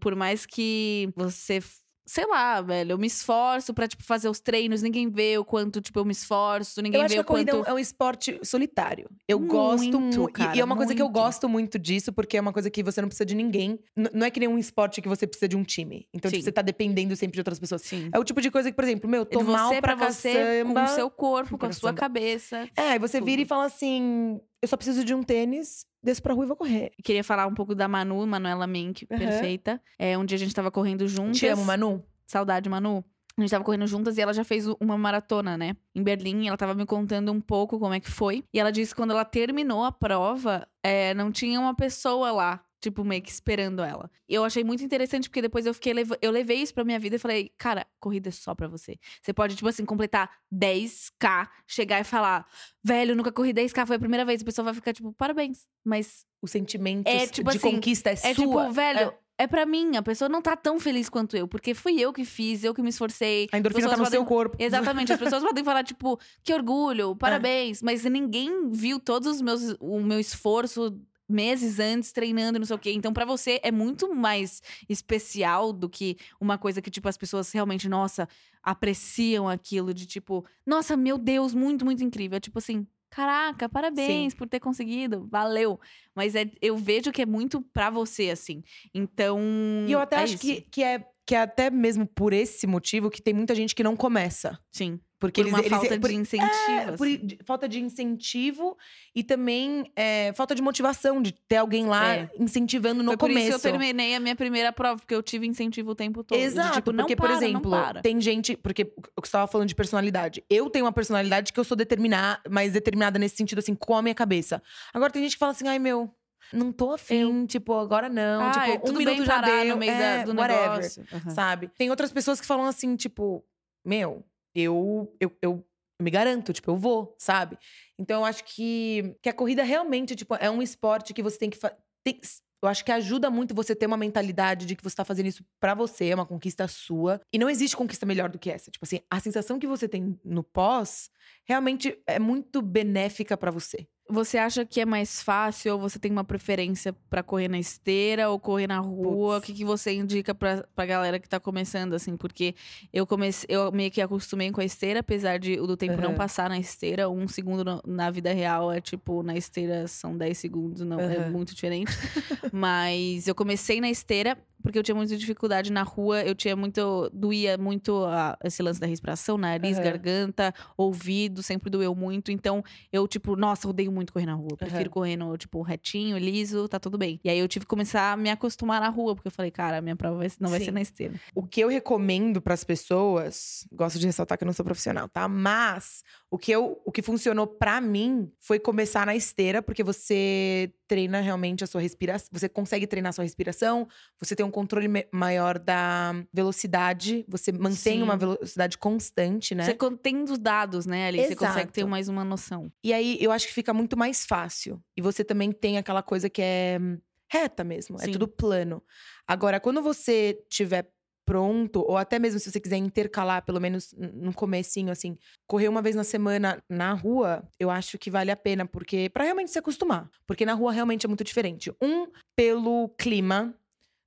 por 0.00 0.14
mais 0.14 0.46
que 0.46 1.08
você. 1.16 1.60
Sei 2.04 2.26
lá, 2.26 2.60
velho, 2.60 2.92
eu 2.92 2.98
me 2.98 3.06
esforço 3.06 3.72
pra, 3.72 3.86
tipo, 3.86 4.02
fazer 4.02 4.28
os 4.28 4.40
treinos, 4.40 4.82
ninguém 4.82 5.08
vê 5.08 5.38
o 5.38 5.44
quanto, 5.44 5.80
tipo, 5.80 6.00
eu 6.00 6.04
me 6.04 6.10
esforço, 6.10 6.82
ninguém 6.82 7.00
Eu 7.00 7.04
acho 7.04 7.10
vê 7.10 7.14
que 7.14 7.20
a 7.20 7.22
o 7.22 7.24
corrida 7.24 7.52
é 7.52 7.54
quanto. 7.54 7.66
um- 7.68 7.70
é 7.70 7.74
um 7.74 7.78
esporte 7.78 8.40
solitário. 8.42 9.08
Eu 9.28 9.38
gosto 9.38 9.78
Muito, 10.00 10.00
muito. 10.00 10.28
E- 10.30 10.32
cara, 10.32 10.56
e 10.56 10.60
é 10.60 10.64
uma 10.64 10.74
coisa 10.76 10.92
que 10.96 11.00
eu 11.00 11.06
muito. 11.06 11.14
gosto 11.14 11.48
muito 11.48 11.78
disso, 11.78 12.12
porque 12.12 12.36
é 12.36 12.40
uma 12.40 12.52
coisa 12.52 12.68
que 12.68 12.82
você 12.82 13.00
não 13.00 13.06
precisa 13.08 13.24
de 13.24 13.36
ninguém. 13.36 13.78
N- 13.96 14.10
não 14.12 14.26
é 14.26 14.32
que 14.32 14.40
nem 14.40 14.48
um 14.48 14.58
esporte 14.58 15.00
que 15.00 15.08
você 15.08 15.28
precisa 15.28 15.46
de 15.48 15.56
um 15.56 15.62
time. 15.62 16.08
Então, 16.12 16.28
tipo, 16.28 16.42
você 16.42 16.50
tá 16.50 16.60
dependendo 16.60 17.14
sempre 17.14 17.34
de 17.34 17.40
outras 17.40 17.60
pessoas. 17.60 17.82
Sim. 17.82 18.10
É 18.12 18.18
o 18.18 18.24
tipo 18.24 18.40
de 18.40 18.50
coisa 18.50 18.68
que, 18.68 18.74
por 18.74 18.82
exemplo, 18.84 19.08
meu, 19.08 19.24
tô 19.24 19.38
você 19.38 19.52
mal 19.52 19.70
pra 19.80 19.96
pra 19.96 20.10
você, 20.10 20.64
com 20.64 20.82
o 20.82 20.88
seu 20.88 21.08
corpo, 21.08 21.56
com 21.56 21.66
a 21.66 21.72
sua 21.72 21.92
cabeça. 21.94 22.68
É, 22.76 22.96
e 22.96 22.98
você 22.98 23.20
vira 23.20 23.36
Tudo. 23.36 23.46
e 23.46 23.48
fala 23.48 23.64
assim. 23.66 24.40
Eu 24.62 24.68
só 24.68 24.76
preciso 24.76 25.04
de 25.04 25.12
um 25.12 25.22
tênis, 25.24 25.84
desço 26.02 26.22
pra 26.22 26.32
rua 26.32 26.44
e 26.44 26.46
vou 26.48 26.56
correr. 26.56 26.92
Queria 27.02 27.24
falar 27.24 27.46
um 27.48 27.54
pouco 27.54 27.74
da 27.74 27.88
Manu, 27.88 28.24
Manuela 28.26 28.66
Mink, 28.66 29.06
Aham. 29.10 29.18
perfeita. 29.18 29.82
É, 29.98 30.16
um 30.16 30.24
dia 30.24 30.36
a 30.36 30.38
gente 30.38 30.54
tava 30.54 30.70
correndo 30.70 31.06
juntas. 31.08 31.38
Te 31.38 31.48
amo, 31.48 31.64
Manu. 31.64 32.04
Saudade, 32.24 32.68
Manu. 32.68 33.04
A 33.36 33.40
gente 33.40 33.50
tava 33.50 33.64
correndo 33.64 33.86
juntas 33.86 34.18
e 34.18 34.20
ela 34.20 34.32
já 34.32 34.44
fez 34.44 34.66
uma 34.78 34.96
maratona, 34.96 35.56
né? 35.56 35.74
Em 35.94 36.02
Berlim, 36.02 36.46
ela 36.46 36.56
tava 36.56 36.74
me 36.74 36.84
contando 36.86 37.32
um 37.32 37.40
pouco 37.40 37.78
como 37.78 37.94
é 37.94 37.98
que 37.98 38.10
foi. 38.10 38.44
E 38.52 38.60
ela 38.60 38.70
disse 38.70 38.94
que 38.94 39.00
quando 39.00 39.10
ela 39.10 39.24
terminou 39.24 39.84
a 39.84 39.90
prova, 39.90 40.68
é, 40.82 41.12
não 41.14 41.32
tinha 41.32 41.58
uma 41.58 41.74
pessoa 41.74 42.30
lá, 42.30 42.62
tipo, 42.82 43.02
meio 43.04 43.22
que 43.22 43.30
esperando 43.30 43.80
ela. 43.82 44.10
E 44.28 44.34
eu 44.34 44.44
achei 44.44 44.62
muito 44.64 44.82
interessante, 44.84 45.28
porque 45.30 45.40
depois 45.40 45.64
eu 45.64 45.72
fiquei 45.72 45.94
eu 46.20 46.30
levei 46.30 46.58
isso 46.58 46.74
pra 46.74 46.84
minha 46.84 46.98
vida 46.98 47.16
e 47.16 47.18
falei, 47.18 47.50
cara, 47.56 47.86
corrida 48.00 48.28
é 48.28 48.32
só 48.32 48.54
pra 48.54 48.66
você. 48.68 48.98
Você 49.22 49.32
pode, 49.32 49.54
tipo 49.56 49.68
assim, 49.68 49.84
completar 49.86 50.28
10k, 50.52 51.48
chegar 51.66 52.00
e 52.00 52.04
falar, 52.04 52.46
velho, 52.84 53.14
nunca 53.14 53.30
corri 53.32 53.54
10k, 53.54 53.86
foi 53.86 53.96
a 53.96 54.00
primeira 54.00 54.24
vez. 54.24 54.42
A 54.42 54.44
pessoa 54.44 54.64
vai 54.64 54.74
ficar, 54.74 54.92
tipo, 54.92 55.12
parabéns. 55.12 55.66
Mas 55.84 56.26
O 56.42 56.48
sentimento 56.48 57.06
É, 57.06 57.26
tipo 57.28 57.50
de 57.52 57.56
assim, 57.58 57.70
conquista 57.70 58.10
é, 58.10 58.14
é 58.14 58.16
sua. 58.16 58.34
tipo, 58.34 58.72
velho. 58.72 59.14
É. 59.38 59.46
pra 59.46 59.64
mim, 59.64 59.96
a 59.96 60.02
pessoa 60.02 60.28
não 60.28 60.42
tá 60.42 60.54
tão 60.56 60.78
feliz 60.78 61.08
quanto 61.08 61.36
eu, 61.36 61.46
porque 61.48 61.72
fui 61.74 62.00
eu 62.00 62.12
que 62.12 62.24
fiz, 62.24 62.62
eu 62.64 62.74
que 62.74 62.82
me 62.82 62.88
esforcei. 62.90 63.48
A 63.52 63.58
endorfina 63.58 63.88
tá 63.88 63.96
no 63.96 64.02
pessoas 64.04 64.08
seu 64.10 64.20
podem- 64.24 64.36
corpo. 64.36 64.56
Exatamente, 64.58 65.12
as 65.12 65.18
pessoas 65.20 65.42
podem 65.42 65.62
falar, 65.64 65.82
tipo, 65.84 66.18
que 66.44 66.52
orgulho, 66.52 67.14
parabéns, 67.16 67.80
mas 67.82 68.04
ninguém 68.04 68.70
viu 68.70 68.98
todos 69.00 69.26
os 69.28 69.40
meus, 69.40 69.76
o 69.80 70.00
meu 70.00 70.18
esforço 70.20 71.00
meses 71.32 71.80
antes 71.80 72.12
treinando, 72.12 72.58
não 72.58 72.66
sei 72.66 72.76
o 72.76 72.78
quê. 72.78 72.92
Então, 72.92 73.12
pra 73.12 73.24
você 73.24 73.58
é 73.62 73.72
muito 73.72 74.14
mais 74.14 74.62
especial 74.88 75.72
do 75.72 75.88
que 75.88 76.16
uma 76.40 76.56
coisa 76.56 76.80
que, 76.80 76.90
tipo, 76.90 77.08
as 77.08 77.16
pessoas 77.16 77.50
realmente, 77.50 77.88
nossa, 77.88 78.28
apreciam 78.62 79.48
aquilo 79.48 79.92
de 79.92 80.06
tipo, 80.06 80.46
nossa, 80.64 80.96
meu 80.96 81.18
Deus, 81.18 81.52
muito, 81.52 81.84
muito 81.84 82.04
incrível. 82.04 82.36
É 82.36 82.40
tipo 82.40 82.58
assim. 82.58 82.86
Caraca, 83.10 83.68
parabéns 83.68 84.32
por 84.32 84.48
ter 84.48 84.58
conseguido, 84.58 85.28
valeu. 85.30 85.78
Mas 86.14 86.34
é, 86.34 86.50
eu 86.62 86.78
vejo 86.78 87.12
que 87.12 87.20
é 87.20 87.26
muito 87.26 87.60
pra 87.60 87.90
você, 87.90 88.30
assim. 88.30 88.62
Então. 88.94 89.38
E 89.86 89.92
eu 89.92 90.00
até 90.00 90.16
é 90.16 90.18
acho 90.20 90.34
isso. 90.34 90.40
que, 90.42 90.60
que, 90.62 90.82
é, 90.82 91.04
que 91.26 91.34
é 91.34 91.42
até 91.42 91.68
mesmo 91.70 92.06
por 92.06 92.32
esse 92.32 92.66
motivo 92.66 93.10
que 93.10 93.20
tem 93.20 93.34
muita 93.34 93.54
gente 93.54 93.74
que 93.74 93.82
não 93.82 93.96
começa. 93.96 94.58
Sim. 94.70 94.98
Porque 95.22 95.40
Por 95.40 95.46
eles, 95.46 95.52
uma 95.54 95.60
eles- 95.60 95.70
falta 95.70 96.00
por- 96.00 96.10
de 96.10 96.16
incentivo. 96.16 96.50
É, 96.72 96.96
por 96.96 97.06
assim. 97.06 97.16
de- 97.26 97.38
falta 97.44 97.68
de 97.68 97.80
incentivo 97.80 98.76
e 99.14 99.22
também 99.22 99.90
é, 99.94 100.32
falta 100.34 100.52
de 100.52 100.60
motivação 100.60 101.22
de 101.22 101.30
ter 101.32 101.56
alguém 101.58 101.86
lá 101.86 102.16
É. 102.16 102.30
incentivando 102.38 103.04
no 103.04 103.10
Foi 103.12 103.16
por 103.16 103.28
começo. 103.28 103.50
isso 103.50 103.60
que 103.60 103.66
eu 103.68 103.70
terminei 103.70 104.16
a 104.16 104.20
minha 104.20 104.34
primeira 104.34 104.72
prova, 104.72 104.98
porque 104.98 105.14
eu 105.14 105.22
tive 105.22 105.46
incentivo 105.46 105.92
o 105.92 105.94
tempo 105.94 106.24
todo. 106.24 106.36
de, 106.36 106.44
Exato, 106.44 106.74
tipo, 106.74 106.90
não 106.92 107.04
porque, 107.04 107.14
para, 107.14 107.28
por 107.28 107.36
exemplo, 107.36 107.70
não 107.70 107.80
para. 107.82 108.02
tem 108.02 108.20
gente. 108.20 108.56
Porque 108.56 108.92
o 109.16 109.22
que 109.22 109.28
você 109.28 109.32
tava 109.32 109.46
falando 109.46 109.68
de 109.68 109.74
personalidade. 109.76 110.42
Eu 110.50 110.68
tenho 110.68 110.84
uma 110.84 110.92
personalidade 110.92 111.52
que 111.52 111.60
eu 111.60 111.64
sou 111.64 111.76
determinada, 111.76 112.40
mais 112.50 112.72
determinada 112.72 113.16
nesse 113.16 113.36
sentido, 113.36 113.60
assim, 113.60 113.76
com 113.76 113.94
a 113.96 114.02
minha 114.02 114.16
cabeça. 114.16 114.60
Agora 114.92 115.12
tem 115.12 115.22
gente 115.22 115.34
que 115.34 115.38
fala 115.38 115.52
assim, 115.52 115.68
ai 115.68 115.78
meu. 115.78 116.10
Não 116.52 116.72
tô 116.72 116.92
afim, 116.92 117.46
tipo, 117.46 117.72
agora 117.74 118.08
não. 118.08 118.42
ah, 118.42 118.50
tipo, 118.50 118.88
é, 118.88 118.90
um 118.90 118.94
minuto 118.98 119.24
já 119.24 119.40
deu. 119.40 119.64
no 119.68 119.76
meio 119.76 119.92
é, 119.92 120.18
da, 120.18 120.24
do 120.32 120.36
whatever, 120.38 120.70
negócio. 120.72 121.04
Aham. 121.12 121.30
Sabe? 121.30 121.70
Tem 121.78 121.88
outras 121.88 122.12
pessoas 122.12 122.40
que 122.40 122.46
falam 122.46 122.66
assim, 122.66 122.96
tipo, 122.96 123.42
meu, 123.84 124.22
eu, 124.54 125.14
eu, 125.20 125.30
eu, 125.42 125.64
eu 126.00 126.04
me 126.04 126.10
garanto, 126.10 126.52
tipo, 126.52 126.70
eu 126.70 126.76
vou, 126.76 127.14
sabe? 127.18 127.58
Então 127.98 128.20
eu 128.20 128.24
acho 128.24 128.44
que, 128.44 129.16
que 129.22 129.28
a 129.28 129.32
corrida 129.32 129.62
realmente, 129.62 130.16
tipo, 130.16 130.34
é 130.36 130.50
um 130.50 130.62
esporte 130.62 131.14
que 131.14 131.22
você 131.22 131.38
tem 131.38 131.50
que. 131.50 131.58
tem- 132.04 132.20
eu 132.64 132.68
acho 132.68 132.84
que 132.84 132.92
ajuda 132.92 133.28
muito 133.28 133.54
você 133.56 133.74
ter 133.74 133.86
uma 133.86 133.96
mentalidade 133.96 134.66
de 134.66 134.76
que 134.76 134.84
você 134.84 134.94
tá 134.94 135.04
fazendo 135.04 135.26
isso 135.26 135.44
pra 135.60 135.74
você, 135.74 136.10
é 136.10 136.14
uma 136.14 136.24
conquista 136.24 136.68
sua. 136.68 137.20
E 137.32 137.38
não 137.38 137.50
existe 137.50 137.76
conquista 137.76 138.06
melhor 138.06 138.28
do 138.28 138.38
que 138.38 138.48
essa. 138.50 138.70
Tipo 138.70 138.84
assim, 138.84 139.00
a 139.10 139.18
sensação 139.18 139.58
que 139.58 139.66
você 139.66 139.88
tem 139.88 140.16
no 140.24 140.44
pós 140.44 141.10
realmente 141.44 142.00
é 142.06 142.20
muito 142.20 142.62
benéfica 142.62 143.36
pra 143.36 143.50
você. 143.50 143.88
Você 144.12 144.36
acha 144.36 144.64
que 144.66 144.78
é 144.78 144.84
mais 144.84 145.22
fácil 145.22 145.72
ou 145.72 145.80
você 145.80 145.98
tem 145.98 146.12
uma 146.12 146.22
preferência 146.22 146.94
pra 147.08 147.22
correr 147.22 147.48
na 147.48 147.58
esteira 147.58 148.28
ou 148.28 148.38
correr 148.38 148.66
na 148.66 148.78
rua? 148.78 149.38
O 149.38 149.40
que, 149.40 149.54
que 149.54 149.64
você 149.64 149.94
indica 149.94 150.34
pra, 150.34 150.64
pra 150.76 150.84
galera 150.84 151.18
que 151.18 151.26
tá 151.26 151.40
começando, 151.40 151.94
assim? 151.94 152.14
Porque 152.14 152.54
eu 152.92 153.06
comecei, 153.06 153.46
eu 153.48 153.72
meio 153.72 153.90
que 153.90 154.02
acostumei 154.02 154.50
com 154.50 154.60
a 154.60 154.64
esteira, 154.66 155.00
apesar 155.00 155.38
de 155.38 155.56
do 155.56 155.78
tempo 155.78 155.98
não 156.00 156.10
Aham. 156.10 156.18
passar 156.18 156.50
na 156.50 156.58
esteira. 156.58 157.08
Um 157.08 157.26
segundo 157.26 157.64
no- 157.64 157.82
na 157.86 158.10
vida 158.10 158.34
real 158.34 158.70
é 158.70 158.82
tipo, 158.82 159.22
na 159.22 159.34
esteira 159.34 159.88
são 159.88 160.14
10 160.14 160.36
segundos, 160.36 160.82
não 160.82 161.00
é 161.00 161.16
Aham. 161.16 161.30
muito 161.30 161.54
diferente. 161.54 161.90
Mas 162.52 163.26
eu 163.26 163.34
comecei 163.34 163.80
na 163.80 163.88
esteira 163.88 164.36
porque 164.62 164.78
eu 164.78 164.82
tinha 164.82 164.94
muita 164.94 165.16
dificuldade 165.16 165.70
na 165.72 165.82
rua, 165.82 166.22
eu 166.22 166.34
tinha 166.34 166.54
muito. 166.56 167.10
doía 167.12 167.58
muito 167.58 168.04
a- 168.04 168.38
esse 168.44 168.62
lance 168.62 168.80
da 168.80 168.86
respiração, 168.86 169.36
nariz, 169.36 169.76
Aham. 169.76 169.84
garganta, 169.84 170.54
ouvido, 170.76 171.42
sempre 171.42 171.68
doeu 171.70 171.94
muito. 171.94 172.30
Então, 172.30 172.62
eu, 172.92 173.06
tipo, 173.08 173.36
nossa, 173.36 173.68
odeio 173.68 173.90
muito 173.92 174.12
correr 174.12 174.26
na 174.26 174.34
rua. 174.34 174.56
Prefiro 174.56 174.82
Aham. 174.82 174.88
correr 174.90 175.16
no, 175.16 175.36
tipo, 175.36 175.60
retinho, 175.62 176.16
liso, 176.18 176.68
tá 176.68 176.78
tudo 176.78 176.96
bem. 176.96 177.20
E 177.24 177.28
aí 177.30 177.38
eu 177.38 177.48
tive 177.48 177.64
que 177.64 177.68
começar 177.70 178.12
a 178.12 178.16
me 178.16 178.30
acostumar 178.30 178.80
na 178.80 178.88
rua, 178.88 179.14
porque 179.14 179.28
eu 179.28 179.32
falei, 179.32 179.50
cara, 179.50 179.80
minha 179.80 179.96
prova 179.96 180.18
vai- 180.18 180.30
não 180.40 180.48
vai 180.50 180.58
Sim. 180.60 180.66
ser 180.66 180.70
na 180.72 180.80
esteira. 180.80 181.14
O 181.34 181.42
que 181.42 181.60
eu 181.60 181.68
recomendo 181.68 182.40
pras 182.40 182.62
pessoas, 182.64 183.66
gosto 183.72 183.98
de 183.98 184.06
ressaltar 184.06 184.38
que 184.38 184.44
eu 184.44 184.46
não 184.46 184.52
sou 184.52 184.64
profissional, 184.64 185.08
tá? 185.08 185.26
Mas 185.28 186.02
o 186.30 186.38
que 186.38 186.52
eu, 186.52 186.80
o 186.84 186.92
que 186.92 187.02
funcionou 187.02 187.46
pra 187.46 187.80
mim 187.80 188.30
foi 188.40 188.58
começar 188.58 189.04
na 189.06 189.14
esteira, 189.16 189.62
porque 189.62 189.82
você 189.82 190.72
treina 190.86 191.20
realmente 191.20 191.64
a 191.64 191.66
sua 191.66 191.80
respiração, 191.80 192.28
você 192.30 192.48
consegue 192.48 192.86
treinar 192.86 193.10
a 193.10 193.12
sua 193.12 193.24
respiração, 193.24 193.88
você 194.20 194.36
tem 194.36 194.44
um 194.44 194.50
controle 194.52 194.86
maior 195.12 195.58
da 195.58 196.14
velocidade, 196.32 197.24
você 197.26 197.50
mantém 197.50 197.96
Sim. 197.98 198.02
uma 198.02 198.16
velocidade 198.16 198.78
constante, 198.78 199.54
né? 199.54 199.64
Você 199.64 199.74
con- 199.74 199.96
tem 199.96 200.22
os 200.22 200.38
dados, 200.38 200.86
né, 200.86 201.08
ali, 201.08 201.24
você 201.24 201.34
consegue 201.34 201.72
ter 201.72 201.80
Exato. 201.80 201.90
mais 201.90 202.08
uma 202.08 202.24
noção. 202.24 202.70
E 202.84 202.92
aí 202.92 203.16
eu 203.20 203.32
acho 203.32 203.46
que 203.48 203.52
fica 203.54 203.74
muito 203.74 203.96
mais 203.96 204.24
fácil. 204.24 204.80
E 204.96 205.02
você 205.02 205.24
também 205.24 205.50
tem 205.50 205.78
aquela 205.78 206.02
coisa 206.02 206.30
que 206.30 206.40
é 206.40 206.78
hum, 206.80 206.98
reta 207.30 207.64
mesmo, 207.64 207.96
é 208.00 208.04
Sim. 208.04 208.12
tudo 208.12 208.28
plano. 208.28 208.82
Agora, 209.26 209.58
quando 209.58 209.82
você 209.82 210.38
tiver 210.48 210.88
pronto, 211.24 211.80
ou 211.86 211.96
até 211.96 212.18
mesmo 212.18 212.40
se 212.40 212.50
você 212.50 212.60
quiser 212.60 212.76
intercalar, 212.78 213.44
pelo 213.44 213.60
menos 213.60 213.94
no 213.96 214.34
comecinho, 214.34 214.90
assim, 214.90 215.16
correr 215.46 215.68
uma 215.68 215.80
vez 215.80 215.94
na 215.94 216.02
semana 216.02 216.60
na 216.68 216.92
rua, 216.92 217.48
eu 217.60 217.70
acho 217.70 217.96
que 217.96 218.10
vale 218.10 218.30
a 218.32 218.36
pena, 218.36 218.66
porque 218.66 219.08
para 219.08 219.22
realmente 219.24 219.52
se 219.52 219.58
acostumar. 219.58 220.10
Porque 220.26 220.44
na 220.44 220.52
rua 220.52 220.72
realmente 220.72 221.06
é 221.06 221.08
muito 221.08 221.22
diferente. 221.24 221.72
Um, 221.80 222.06
pelo 222.36 222.88
clima. 222.98 223.54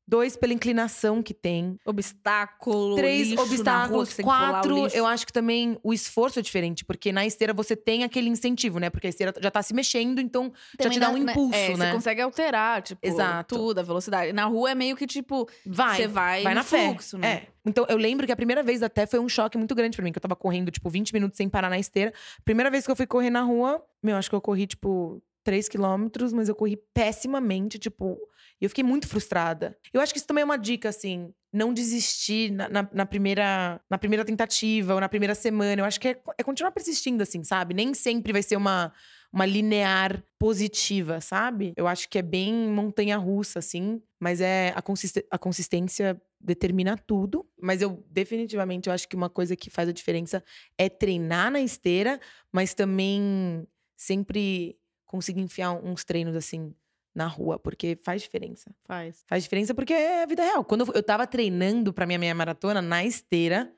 Dois, 0.08 0.36
pela 0.38 0.54
inclinação 0.54 1.24
que 1.24 1.34
tem. 1.34 1.80
Obstáculo, 1.86 2.96
Três 2.96 3.30
lixo 3.30 3.36
rua, 3.44 3.46
obstáculos. 3.52 4.20
o 4.20 4.24
Quatro, 4.24 4.88
eu 4.94 5.06
acho 5.06 5.26
que 5.26 5.34
também 5.34 5.78
o 5.84 5.92
esforço 5.94 6.38
é 6.38 6.42
diferente, 6.42 6.86
porque 6.86 7.12
na 7.12 7.26
esteira 7.26 7.54
você 7.54 7.76
tem 7.76 8.04
aquele 8.04 8.30
incentivo, 8.30 8.78
né? 8.80 8.90
Porque 8.90 9.08
a 9.08 9.10
esteira 9.10 9.34
já 9.42 9.50
tá 9.50 9.64
se 9.64 9.74
mexendo, 9.74 10.20
então 10.22 10.52
já 10.74 10.84
Também 10.84 10.92
te 10.92 11.00
dá 11.00 11.10
um 11.10 11.18
na- 11.18 11.32
impulso, 11.32 11.56
é, 11.58 11.76
né? 11.76 11.88
Você 11.88 11.92
consegue 11.94 12.22
alterar, 12.22 12.82
tipo, 12.84 13.00
Exato. 13.06 13.56
tudo, 13.56 13.80
a 13.80 13.84
velocidade. 13.84 14.32
Na 14.32 14.46
rua 14.46 14.72
é 14.72 14.76
meio 14.76 14.96
que, 14.96 15.08
tipo, 15.08 15.50
Vai. 15.66 15.96
você 15.98 16.08
vai, 16.08 16.44
vai 16.44 16.54
no 16.54 16.60
na 16.60 16.64
fé. 16.64 16.86
fluxo, 16.88 17.18
né? 17.18 17.28
É. 17.28 17.48
Então, 17.68 17.86
eu 17.90 17.98
lembro 17.98 18.28
que 18.28 18.32
a 18.32 18.36
primeira 18.36 18.62
vez 18.62 18.84
até 18.84 19.08
foi 19.08 19.20
um 19.20 19.28
choque 19.28 19.58
muito 19.58 19.74
grande 19.74 19.98
pra 19.98 20.04
mim, 20.06 20.12
que 20.12 20.18
eu 20.20 20.22
tava 20.22 20.36
correndo, 20.36 20.70
tipo, 20.70 20.88
20 20.88 21.12
minutos 21.14 21.36
sem 21.36 21.50
parar 21.50 21.70
na 21.70 21.80
esteira. 21.80 22.14
Primeira 22.44 22.70
vez 22.70 22.86
que 22.86 22.92
eu 22.92 22.96
fui 22.96 23.08
correr 23.08 23.32
na 23.32 23.42
rua, 23.42 23.84
meu, 24.04 24.16
acho 24.18 24.30
que 24.30 24.36
eu 24.36 24.42
corri, 24.42 24.68
tipo, 24.68 25.20
3 25.44 25.68
quilômetros, 25.68 26.32
mas 26.32 26.48
eu 26.48 26.54
corri 26.56 26.78
pessimamente, 26.94 27.80
tipo. 27.80 28.18
E 28.62 28.66
eu 28.66 28.70
fiquei 28.70 28.84
muito 28.84 29.08
frustrada. 29.08 29.78
Eu 29.94 30.00
acho 30.02 30.14
que 30.14 30.18
isso 30.20 30.28
também 30.28 30.42
é 30.42 30.46
uma 30.46 30.58
dica, 30.58 30.90
assim. 30.90 31.34
Não 31.52 31.74
desistir 31.74 32.52
na, 32.52 32.68
na- 32.70 32.90
na 32.94 33.06
primeira, 33.06 33.82
na 33.90 33.98
primeira 33.98 34.24
tentativa 34.26 34.94
ou 34.94 35.00
na 35.00 35.10
primeira 35.10 35.36
semana. 35.36 35.82
Eu 35.82 35.86
acho 35.86 36.00
que 36.00 36.10
é, 36.10 36.22
é 36.38 36.44
continuar 36.44 36.72
persistindo, 36.72 37.22
assim, 37.22 37.44
sabe? 37.44 37.74
Nem 37.74 37.94
sempre 37.94 38.32
vai 38.34 38.42
ser 38.44 38.56
uma, 38.58 38.94
uma 39.32 39.46
linear 39.46 40.24
positiva, 40.40 41.20
sabe? 41.22 41.74
Eu 41.76 41.88
acho 41.88 42.08
que 42.10 42.18
é 42.18 42.22
bem 42.22 42.54
montanha-russa, 42.70 43.60
assim. 43.60 44.02
Mas 44.20 44.40
é 44.42 44.72
a, 44.76 44.82
consiste- 44.82 45.26
a 45.30 45.38
consistência 45.38 46.20
determina 46.40 46.98
tudo. 46.98 47.46
Mas 47.62 47.82
eu, 47.82 48.04
definitivamente, 48.10 48.88
eu 48.88 48.94
acho 48.94 49.08
que 49.08 49.16
uma 49.16 49.30
coisa 49.30 49.56
que 49.56 49.70
faz 49.70 49.90
a 49.90 49.94
diferença 49.94 50.44
é 50.78 50.88
treinar 50.90 51.52
na 51.52 51.60
esteira, 51.60 52.20
mas 52.54 52.74
também 52.74 53.66
sempre 53.98 54.78
conseguir 55.06 55.42
enfiar 55.42 55.72
uns 55.74 56.04
treinos, 56.04 56.36
assim, 56.36 56.74
na 57.16 57.28
rua, 57.28 57.58
porque 57.58 57.98
faz 58.04 58.22
diferença. 58.22 58.76
Faz. 58.84 59.24
Faz 59.26 59.44
diferença 59.44 59.74
porque 59.74 59.94
é 59.94 60.24
a 60.24 60.26
vida 60.26 60.44
real. 60.44 60.66
Quando 60.66 60.86
eu, 60.86 60.94
eu 60.96 61.04
tava 61.04 61.26
treinando 61.26 61.94
pra 61.94 62.06
minha 62.06 62.20
meia 62.20 62.36
maratona 62.36 62.82
na 62.82 63.06
esteira, 63.06 63.72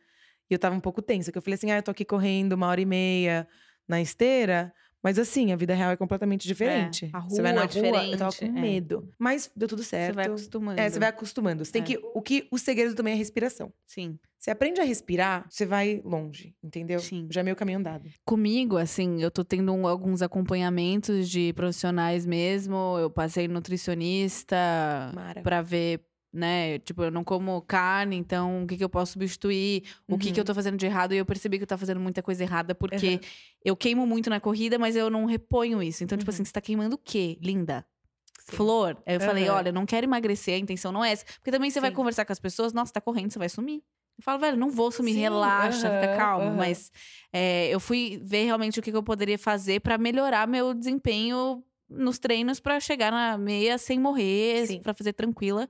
e 0.49 0.53
eu 0.53 0.59
tava 0.59 0.75
um 0.75 0.79
pouco 0.79 1.01
tensa, 1.01 1.31
que 1.31 1.37
eu 1.37 1.41
falei 1.41 1.55
assim: 1.55 1.69
ah, 1.71 1.77
eu 1.77 1.83
tô 1.83 1.91
aqui 1.91 2.03
correndo 2.03 2.53
uma 2.53 2.67
hora 2.67 2.81
e 2.81 2.85
meia 2.85 3.47
na 3.87 4.01
esteira. 4.01 4.73
Mas 5.03 5.19
assim, 5.19 5.51
a 5.51 5.55
vida 5.55 5.73
real 5.73 5.91
é 5.91 5.95
completamente 5.95 6.47
diferente. 6.47 7.09
a 7.13 7.19
você 7.21 7.41
vai 7.41 7.51
rua 7.53 7.61
na 7.65 7.69
é 7.71 7.89
rua, 7.89 8.05
eu 8.05 8.17
tava 8.17 8.23
com 8.25 8.29
diferente, 8.31 8.57
é. 8.57 8.61
medo. 8.61 9.09
Mas 9.17 9.49
deu 9.55 9.67
tudo 9.67 9.83
certo. 9.83 10.07
Você 10.13 10.15
vai 10.15 10.25
acostumando. 10.25 10.81
É, 10.81 10.89
você 10.89 10.99
vai 10.99 11.09
acostumando. 11.09 11.63
Você 11.65 11.71
tem 11.71 11.81
É. 11.81 11.85
que. 11.85 11.97
O 12.13 12.21
que 12.21 12.47
o 12.51 12.57
segredo 12.57 12.95
também 12.95 13.11
é 13.13 13.15
a 13.15 13.17
respiração. 13.17 13.71
Sim. 13.85 14.17
Você 14.39 14.51
aprende 14.51 14.79
a 14.79 14.83
respirar, 14.83 15.45
você 15.49 15.65
vai 15.65 16.01
longe, 16.05 16.53
entendeu? 16.63 16.99
Sim. 16.99 17.27
Já 17.31 17.41
é 17.41 17.43
meio 17.43 17.55
caminho 17.55 17.79
andado. 17.79 18.07
Comigo, 18.25 18.77
assim, 18.77 19.21
eu 19.21 19.31
tô 19.31 19.43
tendo 19.43 19.73
um- 19.73 19.87
alguns 19.87 20.21
acompanhamentos 20.21 21.29
de 21.29 21.53
profissionais 21.53 22.25
mesmo. 22.25 22.97
Eu 22.99 23.09
passei 23.09 23.47
nutricionista 23.47 24.55
Mara. 25.13 25.41
pra 25.41 25.61
ver 25.61 26.01
né? 26.37 26.79
Tipo, 26.79 27.03
eu 27.03 27.11
não 27.11 27.23
como 27.23 27.61
carne, 27.63 28.15
então 28.15 28.63
o 28.63 28.67
que, 28.67 28.77
que 28.77 28.83
eu 28.83 28.89
posso 28.89 29.13
substituir? 29.13 29.83
O 30.07 30.17
que, 30.17 30.31
que 30.31 30.39
eu 30.39 30.41
Uhum. 30.41 30.45
tô 30.45 30.53
fazendo 30.53 30.77
de 30.77 30.85
errado? 30.85 31.13
E 31.13 31.17
eu 31.17 31.25
percebi 31.25 31.57
que 31.57 31.63
eu 31.63 31.67
tava 31.67 31.79
fazendo 31.79 31.99
muita 31.99 32.21
coisa 32.21 32.43
errada, 32.43 32.75
porque 32.75 33.07
Uhum. 33.07 33.19
eu 33.65 33.75
queimo 33.75 34.05
muito 34.05 34.29
na 34.29 34.39
corrida, 34.39 34.77
mas 34.77 34.95
eu 34.95 35.09
não 35.09 35.25
reponho 35.25 35.81
isso. 35.81 36.03
Então, 36.03 36.17
tipo 36.17 36.29
Uhum. 36.29 36.35
assim, 36.35 36.45
você 36.45 36.53
tá 36.53 36.61
queimando 36.61 36.95
o 36.95 36.97
quê, 36.99 37.37
linda? 37.41 37.85
Sim. 38.39 38.55
Flor. 38.55 38.97
Aí 39.05 39.15
eu 39.15 39.19
falei, 39.21 39.49
olha, 39.49 39.69
eu 39.69 39.73
não 39.73 39.85
quero 39.85 40.05
emagrecer, 40.05 40.53
a 40.53 40.57
intenção 40.57 40.91
não 40.91 41.03
é 41.03 41.11
essa. 41.11 41.25
Porque 41.39 41.51
também 41.51 41.69
você 41.69 41.81
vai 41.81 41.89
Sim. 41.89 41.95
conversar 41.95 42.23
com 42.23 42.31
as 42.31 42.39
pessoas, 42.39 42.71
nossa, 42.71 42.93
tá 42.93 43.01
correndo, 43.01 43.31
você 43.33 43.39
vai 43.39 43.49
sumir. 43.49 43.83
Eu 44.17 44.23
falo, 44.23 44.39
velho, 44.39 44.57
não 44.57 44.71
vou 44.71 44.89
sumir, 44.91 45.13
Sim, 45.13 45.19
relaxa, 45.19 45.91
fica 45.91 46.05
aham, 46.07 46.17
calmo. 46.17 46.47
aham. 46.47 46.57
Mas 46.57 46.91
é, 47.33 47.67
eu 47.69 47.79
fui 47.79 48.21
ver 48.23 48.45
realmente 48.45 48.79
o 48.79 48.83
que, 48.83 48.89
que 48.89 48.97
eu 48.97 49.03
poderia 49.03 49.37
fazer 49.37 49.81
pra 49.81 49.97
melhorar 49.97 50.47
meu 50.47 50.73
desempenho 50.73 51.63
nos 51.89 52.19
treinos 52.19 52.59
pra 52.59 52.79
chegar 52.79 53.11
na 53.11 53.37
meia 53.37 53.77
sem 53.77 53.99
morrer, 53.99 54.81
pra 54.81 54.93
fazer 54.93 55.13
tranquila. 55.13 55.69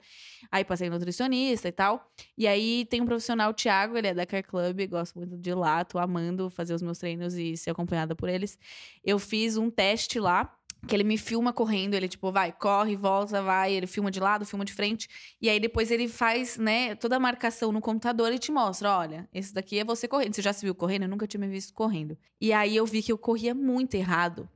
Aí 0.51 0.63
passei 0.63 0.89
nutricionista 0.89 1.67
e 1.67 1.71
tal. 1.71 2.11
E 2.37 2.47
aí 2.47 2.85
tem 2.85 3.01
um 3.01 3.05
profissional, 3.05 3.51
o 3.51 3.53
Thiago, 3.53 3.97
ele 3.97 4.07
é 4.07 4.13
da 4.13 4.25
Car 4.25 4.43
Club, 4.43 4.87
gosto 4.87 5.17
muito 5.17 5.37
de 5.37 5.49
ir 5.49 5.55
lá, 5.55 5.83
tô 5.83 5.99
amando 5.99 6.49
fazer 6.49 6.73
os 6.73 6.81
meus 6.81 6.97
treinos 6.97 7.35
e 7.35 7.55
ser 7.55 7.71
acompanhada 7.71 8.15
por 8.15 8.29
eles. 8.29 8.57
Eu 9.03 9.19
fiz 9.19 9.57
um 9.57 9.69
teste 9.69 10.19
lá. 10.19 10.53
Que 10.87 10.95
ele 10.95 11.03
me 11.03 11.17
filma 11.17 11.51
correndo, 11.51 11.95
ele 11.95 12.07
tipo, 12.07 12.31
vai, 12.31 12.51
corre, 12.51 12.95
volta, 12.95 13.41
vai, 13.41 13.73
ele 13.73 13.87
filma 13.87 14.11
de 14.11 14.19
lado, 14.19 14.45
filma 14.45 14.63
de 14.63 14.71
frente. 14.71 15.09
E 15.41 15.49
aí 15.49 15.59
depois 15.59 15.89
ele 15.89 16.07
faz, 16.07 16.55
né, 16.55 16.93
toda 16.93 17.15
a 17.15 17.19
marcação 17.19 17.71
no 17.71 17.81
computador 17.81 18.31
e 18.31 18.37
te 18.37 18.51
mostra, 18.51 18.95
olha, 18.95 19.27
esse 19.33 19.51
daqui 19.51 19.79
é 19.79 19.83
você 19.83 20.07
correndo. 20.07 20.35
Você 20.35 20.41
já 20.41 20.53
se 20.53 20.63
viu 20.63 20.75
correndo? 20.75 21.01
Eu 21.01 21.09
nunca 21.09 21.25
tinha 21.25 21.41
me 21.41 21.47
visto 21.47 21.73
correndo. 21.73 22.15
E 22.39 22.53
aí 22.53 22.75
eu 22.75 22.85
vi 22.85 23.01
que 23.01 23.11
eu 23.11 23.17
corria 23.17 23.55
muito 23.55 23.95
errado. 23.95 24.47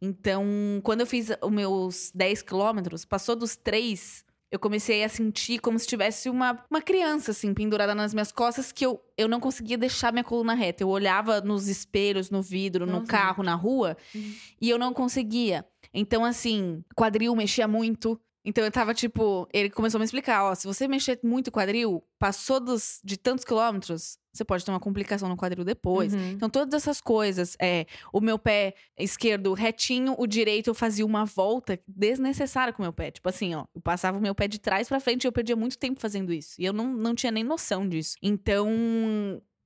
Então, 0.00 0.44
quando 0.82 1.00
eu 1.00 1.06
fiz 1.06 1.30
os 1.42 1.50
meus 1.50 2.10
10 2.14 2.42
quilômetros, 2.42 3.04
passou 3.04 3.34
dos 3.36 3.56
três, 3.56 4.24
eu 4.50 4.58
comecei 4.58 5.02
a 5.02 5.08
sentir 5.08 5.58
como 5.58 5.78
se 5.78 5.86
tivesse 5.86 6.30
uma, 6.30 6.64
uma 6.70 6.80
criança, 6.80 7.32
assim, 7.32 7.52
pendurada 7.52 7.94
nas 7.94 8.14
minhas 8.14 8.30
costas, 8.30 8.70
que 8.72 8.86
eu, 8.86 9.00
eu 9.18 9.26
não 9.28 9.40
conseguia 9.40 9.76
deixar 9.76 10.12
minha 10.12 10.22
coluna 10.24 10.54
reta. 10.54 10.82
Eu 10.84 10.88
olhava 10.88 11.40
nos 11.40 11.66
espelhos, 11.68 12.30
no 12.30 12.40
vidro, 12.42 12.86
no 12.86 13.00
Nossa. 13.00 13.06
carro, 13.06 13.42
na 13.42 13.54
rua, 13.54 13.96
Uhum. 14.14 14.34
e 14.60 14.70
eu 14.70 14.78
não 14.78 14.92
conseguia. 14.92 15.66
Então, 15.92 16.24
assim, 16.24 16.84
quadril 16.94 17.34
mexia 17.34 17.66
muito. 17.66 18.20
Então 18.46 18.64
eu 18.64 18.70
tava 18.70 18.94
tipo, 18.94 19.48
ele 19.52 19.68
começou 19.68 19.98
a 19.98 20.00
me 20.00 20.04
explicar, 20.04 20.44
ó, 20.44 20.54
se 20.54 20.68
você 20.68 20.86
mexer 20.86 21.18
muito 21.20 21.48
o 21.48 21.52
quadril, 21.52 22.02
passou 22.16 22.60
dos, 22.60 23.00
de 23.04 23.16
tantos 23.16 23.44
quilômetros, 23.44 24.18
você 24.32 24.44
pode 24.44 24.64
ter 24.64 24.70
uma 24.70 24.78
complicação 24.78 25.28
no 25.28 25.36
quadril 25.36 25.64
depois. 25.64 26.14
Uhum. 26.14 26.30
Então, 26.30 26.48
todas 26.48 26.74
essas 26.74 27.00
coisas, 27.00 27.56
é, 27.60 27.86
o 28.12 28.20
meu 28.20 28.38
pé 28.38 28.74
esquerdo 28.96 29.52
retinho, 29.52 30.14
o 30.16 30.26
direito 30.26 30.68
eu 30.68 30.74
fazia 30.74 31.04
uma 31.04 31.24
volta 31.24 31.80
desnecessária 31.88 32.72
com 32.72 32.82
o 32.82 32.84
meu 32.84 32.92
pé. 32.92 33.10
Tipo 33.10 33.28
assim, 33.28 33.54
ó, 33.54 33.64
eu 33.74 33.80
passava 33.80 34.18
o 34.18 34.20
meu 34.20 34.34
pé 34.34 34.46
de 34.46 34.60
trás 34.60 34.88
pra 34.88 35.00
frente 35.00 35.24
e 35.24 35.26
eu 35.26 35.32
perdia 35.32 35.56
muito 35.56 35.76
tempo 35.76 35.98
fazendo 35.98 36.32
isso. 36.32 36.54
E 36.58 36.64
eu 36.64 36.72
não, 36.72 36.92
não 36.92 37.14
tinha 37.14 37.32
nem 37.32 37.42
noção 37.42 37.88
disso. 37.88 38.16
Então, 38.22 38.70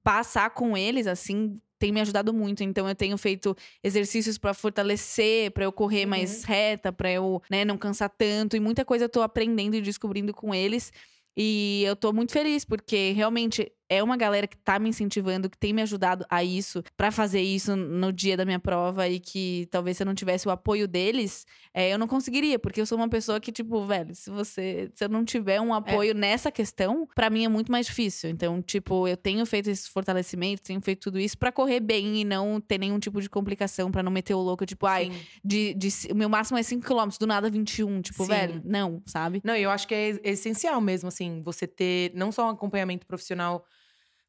passar 0.03 0.51
com 0.51 0.77
eles, 0.77 1.07
assim, 1.07 1.57
tem 1.81 1.91
me 1.93 2.01
ajudado 2.01 2.33
muito. 2.33 2.63
Então, 2.63 2.89
eu 2.89 2.95
tenho 2.95 3.19
feito 3.19 3.57
exercícios 3.83 4.39
pra 4.39 4.55
fortalecer, 4.55 5.51
pra 5.53 5.65
eu 5.65 5.73
correr 5.73 6.05
Uhum. 6.05 6.11
mais 6.11 6.45
reta, 6.45 6.93
pra 6.93 7.11
eu, 7.11 7.43
né, 7.51 7.65
não 7.65 7.77
cansar 7.79 8.11
tanto. 8.11 8.57
E 8.57 8.61
muita 8.61 8.85
coisa 8.85 9.07
eu 9.07 9.09
tô 9.09 9.23
aprendendo 9.23 9.75
e 9.75 9.81
descobrindo 9.81 10.33
com 10.33 10.55
eles. 10.55 10.93
E 11.37 11.83
eu 11.87 11.97
tô 11.97 12.13
muito 12.13 12.33
feliz, 12.33 12.65
porque 12.65 13.13
realmente 13.13 13.73
é 13.91 14.01
uma 14.01 14.17
galera 14.17 14.47
que 14.47 14.57
tá 14.57 14.79
me 14.79 14.89
incentivando, 14.89 15.51
que 15.51 15.59
tem 15.59 15.73
me 15.73 15.83
ajudado 15.83 16.25
a 16.31 16.45
isso, 16.45 16.81
pra 16.97 17.11
fazer 17.11 17.41
isso 17.41 17.75
no 17.75 18.13
dia 18.13 18.37
da 18.37 18.45
minha 18.45 18.61
prova. 18.61 19.09
E 19.09 19.19
que 19.19 19.67
talvez 19.69 19.97
se 19.97 20.05
eu 20.05 20.07
não 20.07 20.15
tivesse 20.15 20.47
o 20.47 20.51
apoio 20.53 20.87
deles, 20.87 21.45
é, 21.75 21.93
eu 21.93 21.99
não 21.99 22.07
conseguiria, 22.07 22.57
porque 22.57 22.81
eu 22.81 22.87
sou 22.87 22.97
uma 22.97 23.09
pessoa 23.09 23.41
que, 23.41 23.51
tipo, 23.51 23.85
velho, 23.85 24.15
se 24.15 24.31
você. 24.31 24.89
Se 24.95 25.05
eu 25.05 25.09
não 25.09 25.25
tiver 25.25 25.61
um 25.61 25.75
apoio 25.75 26.15
nessa 26.15 26.53
questão, 26.53 27.09
pra 27.17 27.29
mim 27.29 27.45
é 27.45 27.49
muito 27.49 27.73
mais 27.73 27.87
difícil. 27.87 28.31
Então, 28.31 28.63
tipo, 28.63 29.09
eu 29.09 29.17
tenho 29.17 29.45
feito 29.45 29.69
esse 29.69 29.91
fortalecimento, 29.91 30.63
tenho 30.63 30.81
feito 30.81 31.01
tudo 31.01 31.19
isso 31.19 31.37
pra 31.37 31.51
correr 31.51 31.81
bem 31.81 32.21
e 32.21 32.25
não 32.25 32.61
ter 32.61 32.79
nenhum 32.79 33.01
tipo 33.01 33.21
de 33.21 33.29
complicação, 33.29 33.91
pra 33.91 34.05
não 34.05 34.13
meter 34.13 34.35
o 34.35 34.41
louco, 34.41 34.65
tipo, 34.65 34.87
ai, 34.87 35.11
de, 35.45 35.75
de, 35.75 35.89
o 36.13 36.15
meu 36.15 36.29
máximo 36.29 36.57
é 36.57 36.63
5km, 36.63 37.19
do 37.19 37.27
nada 37.27 37.51
21. 37.51 38.03
Tipo, 38.03 38.23
Sim. 38.23 38.29
velho, 38.29 38.63
não, 38.65 39.03
sabe? 39.05 39.41
Não, 39.43 39.57
eu 39.57 39.69
acho 39.69 39.89
que 39.89 39.95
é 39.95 40.21
essencial 40.23 40.81
mesmo, 40.81 41.09
assim, 41.09 41.43
você 41.43 41.67
ter 41.67 42.13
não 42.15 42.31
só 42.31 42.47
um 42.47 42.51
acompanhamento 42.51 43.05
profissional 43.05 43.65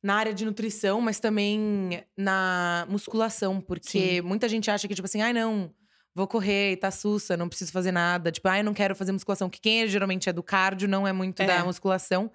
na 0.03 0.15
área 0.15 0.33
de 0.33 0.45
nutrição, 0.45 0.99
mas 0.99 1.19
também 1.19 2.03
na 2.17 2.85
musculação, 2.89 3.61
porque 3.61 4.21
muita 4.21 4.49
gente 4.49 4.69
acha 4.71 4.87
que, 4.87 4.95
tipo 4.95 5.05
assim, 5.05 5.21
ai, 5.21 5.31
não, 5.31 5.73
vou 6.15 6.27
correr, 6.27 6.77
tá 6.77 6.89
sussa, 6.91 7.37
não 7.37 7.47
preciso 7.47 7.71
fazer 7.71 7.91
nada. 7.91 8.31
Tipo, 8.31 8.47
ai, 8.47 8.63
não 8.63 8.73
quero 8.73 8.95
fazer 8.95 9.11
musculação. 9.11 9.49
Que 9.49 9.61
quem 9.61 9.83
é, 9.83 9.87
geralmente 9.87 10.27
é 10.29 10.33
do 10.33 10.43
cardio, 10.43 10.87
não 10.87 11.07
é 11.07 11.13
muito 11.13 11.41
É. 11.41 11.45
da 11.47 11.63
musculação. 11.63 12.31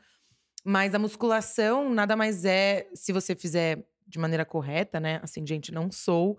Mas 0.65 0.95
a 0.95 0.99
musculação 0.99 1.93
nada 1.93 2.17
mais 2.17 2.45
é, 2.45 2.89
se 2.95 3.13
você 3.13 3.35
fizer 3.37 3.87
de 4.07 4.19
maneira 4.19 4.45
correta, 4.45 4.99
né? 5.01 5.21
Assim, 5.23 5.47
gente, 5.47 5.73
não 5.73 5.91
sou. 5.91 6.39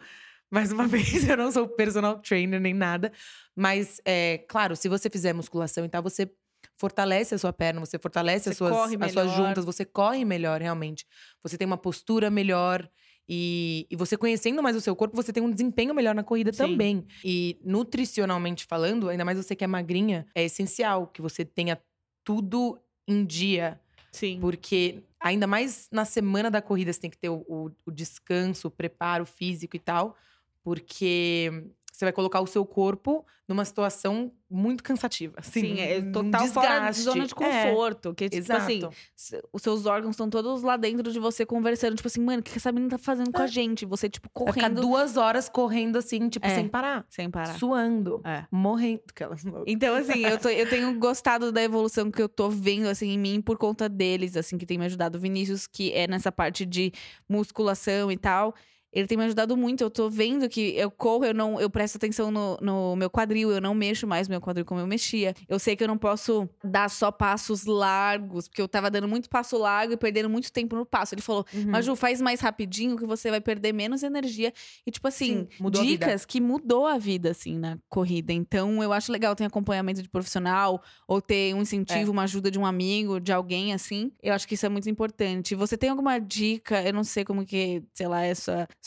Mais 0.49 0.71
uma 0.71 0.87
vez, 0.87 1.27
eu 1.27 1.37
não 1.37 1.51
sou 1.51 1.67
personal 1.67 2.19
trainer 2.19 2.59
nem 2.59 2.73
nada. 2.73 3.11
Mas, 3.55 4.01
é, 4.05 4.39
claro, 4.49 4.75
se 4.75 4.87
você 4.87 5.09
fizer 5.09 5.33
musculação 5.33 5.83
e 5.85 5.89
tal, 5.89 6.01
você 6.01 6.29
fortalece 6.77 7.35
a 7.35 7.37
sua 7.37 7.51
perna, 7.53 7.79
você 7.79 7.97
fortalece 7.99 8.45
Você 8.45 8.49
as, 8.51 8.57
suas, 8.57 8.93
as 9.01 9.11
suas 9.11 9.31
juntas, 9.31 9.65
você 9.65 9.83
corre 9.85 10.23
melhor, 10.23 10.61
realmente. 10.61 11.05
Você 11.43 11.57
tem 11.57 11.65
uma 11.65 11.77
postura 11.77 12.29
melhor. 12.29 12.87
E, 13.29 13.85
e 13.91 13.95
você 13.97 14.15
conhecendo 14.15 14.63
mais 14.63 14.75
o 14.75 14.79
seu 14.81 14.95
corpo, 14.95 15.15
você 15.15 15.33
tem 15.33 15.43
um 15.43 15.51
desempenho 15.51 15.93
melhor 15.93 16.15
na 16.15 16.23
corrida 16.23 16.53
Sim. 16.53 16.59
também. 16.59 17.05
E 17.25 17.59
nutricionalmente 17.63 18.65
falando, 18.65 19.09
ainda 19.09 19.25
mais 19.25 19.37
você 19.37 19.55
que 19.55 19.63
é 19.63 19.67
magrinha, 19.67 20.25
é 20.33 20.45
essencial 20.45 21.07
que 21.07 21.21
você 21.21 21.43
tenha 21.43 21.77
tudo 22.23 22.79
em 23.07 23.25
dia. 23.25 23.81
Sim. 24.13 24.39
Porque 24.39 25.03
ainda 25.19 25.45
mais 25.45 25.89
na 25.91 26.05
semana 26.05 26.49
da 26.49 26.61
corrida 26.61 26.93
você 26.93 26.99
tem 27.01 27.09
que 27.09 27.17
ter 27.17 27.29
o, 27.29 27.43
o- 27.49 27.71
o 27.85 27.91
descanso, 27.91 28.67
o 28.69 28.71
preparo 28.71 29.25
físico 29.25 29.75
e 29.75 29.79
tal. 29.79 30.15
Porque 30.63 31.51
você 31.97 32.05
vai 32.05 32.11
colocar 32.13 32.41
o 32.41 32.47
seu 32.47 32.63
corpo 32.65 33.25
numa 33.47 33.63
situação 33.63 34.31
muito 34.49 34.83
cansativa. 34.83 35.35
Assim, 35.37 35.61
Sim, 35.61 35.79
é 35.79 36.01
total 36.01 36.45
fora 36.47 36.67
de 36.67 36.73
desgaste. 36.97 37.01
zona 37.01 37.25
de 37.25 37.33
É, 37.41 37.63
conforto. 37.65 38.13
que, 38.13 38.25
tipo 38.29 38.43
Exato. 38.43 38.61
assim, 38.61 38.81
os 39.53 39.61
seus 39.61 39.85
órgãos 39.85 40.11
estão 40.11 40.29
todos 40.29 40.61
lá 40.63 40.75
dentro 40.77 41.11
de 41.11 41.17
você 41.17 41.45
conversando. 41.45 41.95
Tipo 41.95 42.07
assim, 42.07 42.21
mano, 42.21 42.41
o 42.41 42.43
que 42.43 42.55
essa 42.57 42.71
menina 42.73 42.91
tá 42.91 42.97
fazendo 42.97 43.31
com 43.31 43.41
a 43.41 43.47
gente? 43.47 43.85
Você, 43.85 44.09
tipo, 44.09 44.29
Vai 44.35 44.53
ficar 44.53 44.61
correndo 44.69 44.81
duas 44.81 45.15
horas 45.17 45.47
correndo 45.49 45.97
assim, 45.97 46.27
tipo, 46.29 46.45
É. 46.45 46.55
sem 46.55 46.67
parar. 46.67 47.05
sem 47.09 47.29
parar. 47.31 47.57
Suando. 47.57 48.21
É. 48.25 48.43
Morrendo. 48.51 49.01
Aquelas... 49.09 49.43
Então, 49.65 49.95
assim, 49.95 50.19
eu, 50.25 50.37
tô- 50.37 50.49
eu 50.49 50.69
tenho 50.69 50.93
gostado 50.99 51.51
da 51.51 51.63
evolução 51.63 52.11
que 52.11 52.21
eu 52.21 52.27
tô 52.29 52.49
vendo, 52.49 52.87
assim, 52.87 53.09
em 53.11 53.17
mim 53.17 53.41
por 53.41 53.57
conta 53.57 53.87
deles, 53.89 54.35
assim, 54.35 54.57
que 54.57 54.65
tem 54.65 54.77
me 54.77 54.85
ajudado. 54.85 55.17
O 55.17 55.21
Vinícius, 55.21 55.65
que 55.67 55.93
é 55.93 56.05
nessa 56.05 56.31
parte 56.33 56.65
de 56.65 56.91
musculação 57.29 58.11
e 58.11 58.17
tal. 58.17 58.53
Ele 58.97 59.05
tem 59.05 59.15
me 59.15 59.25
ajudado 59.25 59.55
muito. 59.55 59.83
Eu 59.83 59.91
tô 59.91 60.09
vendo 60.09 60.49
que 60.49 60.75
eu 60.75 60.89
corro, 60.89 61.23
eu 61.23 61.33
não, 61.33 61.61
eu 61.61 61.69
presto 61.69 61.97
atenção 61.97 62.31
no, 62.31 62.57
no 62.59 62.95
meu 62.95 63.11
quadril, 63.11 63.51
eu 63.51 63.61
não 63.61 63.75
mexo 63.75 64.07
mais 64.07 64.27
meu 64.27 64.41
quadril 64.41 64.65
como 64.65 64.79
eu 64.81 64.87
mexia. 64.87 65.35
Eu 65.47 65.59
sei 65.59 65.75
que 65.75 65.83
eu 65.83 65.87
não 65.87 65.99
posso 65.99 66.49
dar 66.63 66.89
só 66.89 67.11
passos 67.11 67.65
largos, 67.65 68.47
porque 68.47 68.59
eu 68.59 68.67
tava 68.67 68.89
dando 68.89 69.07
muito 69.07 69.29
passo 69.29 69.55
largo 69.55 69.93
e 69.93 69.97
perdendo 69.97 70.27
muito 70.27 70.51
tempo 70.51 70.75
no 70.75 70.83
passo. 70.83 71.13
Ele 71.13 71.21
falou: 71.21 71.45
Uhum. 71.53 71.69
Maju, 71.69 71.95
faz 71.95 72.19
mais 72.19 72.39
rapidinho 72.41 72.97
que 72.97 73.05
você 73.05 73.29
vai 73.29 73.39
perder 73.39 73.71
menos 73.71 74.01
energia. 74.01 74.51
E, 74.83 74.89
tipo 74.89 75.07
assim, 75.07 75.47
Sim, 75.55 75.69
dicas 75.69 76.25
que 76.25 76.41
mudou 76.41 76.87
a 76.87 76.97
vida, 76.97 77.29
assim, 77.29 77.55
na 77.55 77.77
corrida. 77.87 78.33
Então, 78.33 78.81
eu 78.81 78.91
acho 78.91 79.11
legal 79.11 79.35
ter 79.35 79.45
acompanhamento 79.45 80.01
de 80.01 80.09
profissional, 80.09 80.81
ou 81.07 81.21
ter 81.21 81.53
um 81.53 81.59
É. 81.59 81.61
incentivo, 81.61 82.11
uma 82.11 82.23
ajuda 82.23 82.49
de 82.49 82.57
um 82.57 82.65
amigo, 82.65 83.19
de 83.19 83.31
alguém, 83.31 83.75
assim. 83.75 84.11
Eu 84.23 84.33
acho 84.33 84.47
que 84.47 84.55
isso 84.55 84.65
é 84.65 84.69
muito 84.69 84.89
importante. 84.89 85.53
Você 85.53 85.77
tem 85.77 85.91
alguma 85.91 86.17
dica? 86.17 86.81
Eu 86.81 86.93
não 86.93 87.03
sei 87.03 87.23
como 87.23 87.45
que, 87.45 87.83
sei 87.93 88.07
lá, 88.07 88.23
é 88.23 88.33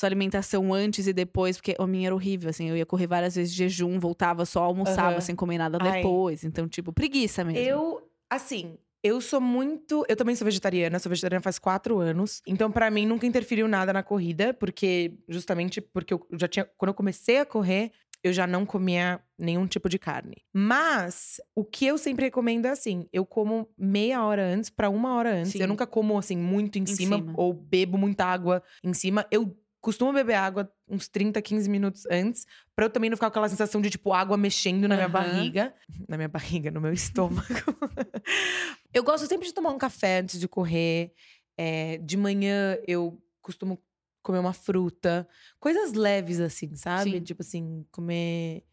sua, 0.00 0.06
alimentação 0.08 0.72
antes 0.72 1.06
e 1.06 1.12
depois, 1.12 1.56
porque 1.56 1.74
a 1.78 1.86
minha 1.86 2.08
era 2.08 2.14
horrível, 2.14 2.50
assim. 2.50 2.68
Eu 2.68 2.76
ia 2.76 2.86
correr 2.86 3.06
várias 3.06 3.34
vezes 3.36 3.52
de 3.52 3.58
jejum, 3.58 3.98
voltava, 3.98 4.44
só 4.44 4.62
almoçava 4.64 5.12
Aham. 5.12 5.20
sem 5.20 5.36
comer 5.36 5.58
nada 5.58 5.78
Ai. 5.80 5.98
depois. 6.02 6.44
Então, 6.44 6.68
tipo, 6.68 6.92
preguiça 6.92 7.44
mesmo. 7.44 7.58
Eu, 7.58 8.02
assim, 8.28 8.76
eu 9.02 9.20
sou 9.20 9.40
muito. 9.40 10.04
Eu 10.08 10.16
também 10.16 10.34
sou 10.34 10.44
vegetariana, 10.44 10.98
sou 10.98 11.08
vegetariana 11.10 11.42
faz 11.42 11.58
quatro 11.58 11.98
anos. 11.98 12.42
Então, 12.46 12.70
pra 12.70 12.90
mim, 12.90 13.06
nunca 13.06 13.26
interferiu 13.26 13.66
nada 13.68 13.92
na 13.92 14.02
corrida, 14.02 14.52
porque 14.54 15.14
justamente 15.28 15.80
porque 15.80 16.14
eu 16.14 16.26
já 16.32 16.46
tinha. 16.48 16.64
Quando 16.76 16.90
eu 16.90 16.94
comecei 16.94 17.38
a 17.38 17.46
correr, 17.46 17.92
eu 18.22 18.32
já 18.32 18.46
não 18.46 18.66
comia 18.66 19.18
nenhum 19.38 19.66
tipo 19.66 19.88
de 19.88 19.98
carne. 19.98 20.36
Mas 20.52 21.40
o 21.54 21.64
que 21.64 21.86
eu 21.86 21.96
sempre 21.96 22.26
recomendo 22.26 22.66
é 22.66 22.70
assim: 22.70 23.06
eu 23.12 23.24
como 23.24 23.68
meia 23.78 24.22
hora 24.24 24.44
antes 24.44 24.68
pra 24.68 24.90
uma 24.90 25.14
hora 25.14 25.34
antes. 25.36 25.52
Sim. 25.52 25.62
Eu 25.62 25.68
nunca 25.68 25.86
como 25.86 26.18
assim 26.18 26.36
muito 26.36 26.78
em, 26.78 26.82
Em 26.82 26.86
cima, 26.86 27.16
cima. 27.16 27.32
ou 27.36 27.52
bebo 27.54 27.96
muita 27.96 28.26
água 28.26 28.62
em 28.84 28.92
cima. 28.92 29.26
Eu 29.30 29.56
costumo 29.81 30.12
beber 30.12 30.35
água 30.35 30.71
uns 30.88 31.09
30, 31.09 31.40
15 31.40 31.69
minutos 31.69 32.07
antes, 32.11 32.47
pra 32.75 32.85
eu 32.87 32.90
também 32.90 33.09
não 33.09 33.16
ficar 33.16 33.27
com 33.27 33.33
aquela 33.33 33.49
sensação 33.49 33.81
de 33.81 33.90
tipo 33.90 34.12
água 34.12 34.37
mexendo 34.37 34.87
na 34.87 34.97
minha 34.97 35.09
barriga, 35.09 35.75
na 36.09 36.16
minha 36.16 36.29
barriga, 36.29 36.71
no 36.71 36.81
meu 36.81 36.93
estômago. 36.93 37.47
eu 38.93 39.03
gosto 39.03 39.27
sempre 39.27 39.47
de 39.47 39.55
tomar 39.55 39.71
um 39.71 39.79
café 39.79 40.21
antes 40.21 40.38
de 40.38 40.47
correr. 40.49 41.12
É, 41.57 41.99
de 41.99 42.16
manhã 42.16 42.79
eu 42.87 43.23
costumo 43.40 43.83
comer 44.23 44.38
uma 44.38 44.53
fruta. 44.53 45.29
Coisas 45.59 45.93
leves, 45.93 46.40
assim, 46.40 46.75
sabe? 46.75 47.12
Sim. 47.12 47.21
Tipo 47.21 47.43
assim, 47.43 47.85
comer 47.90 48.64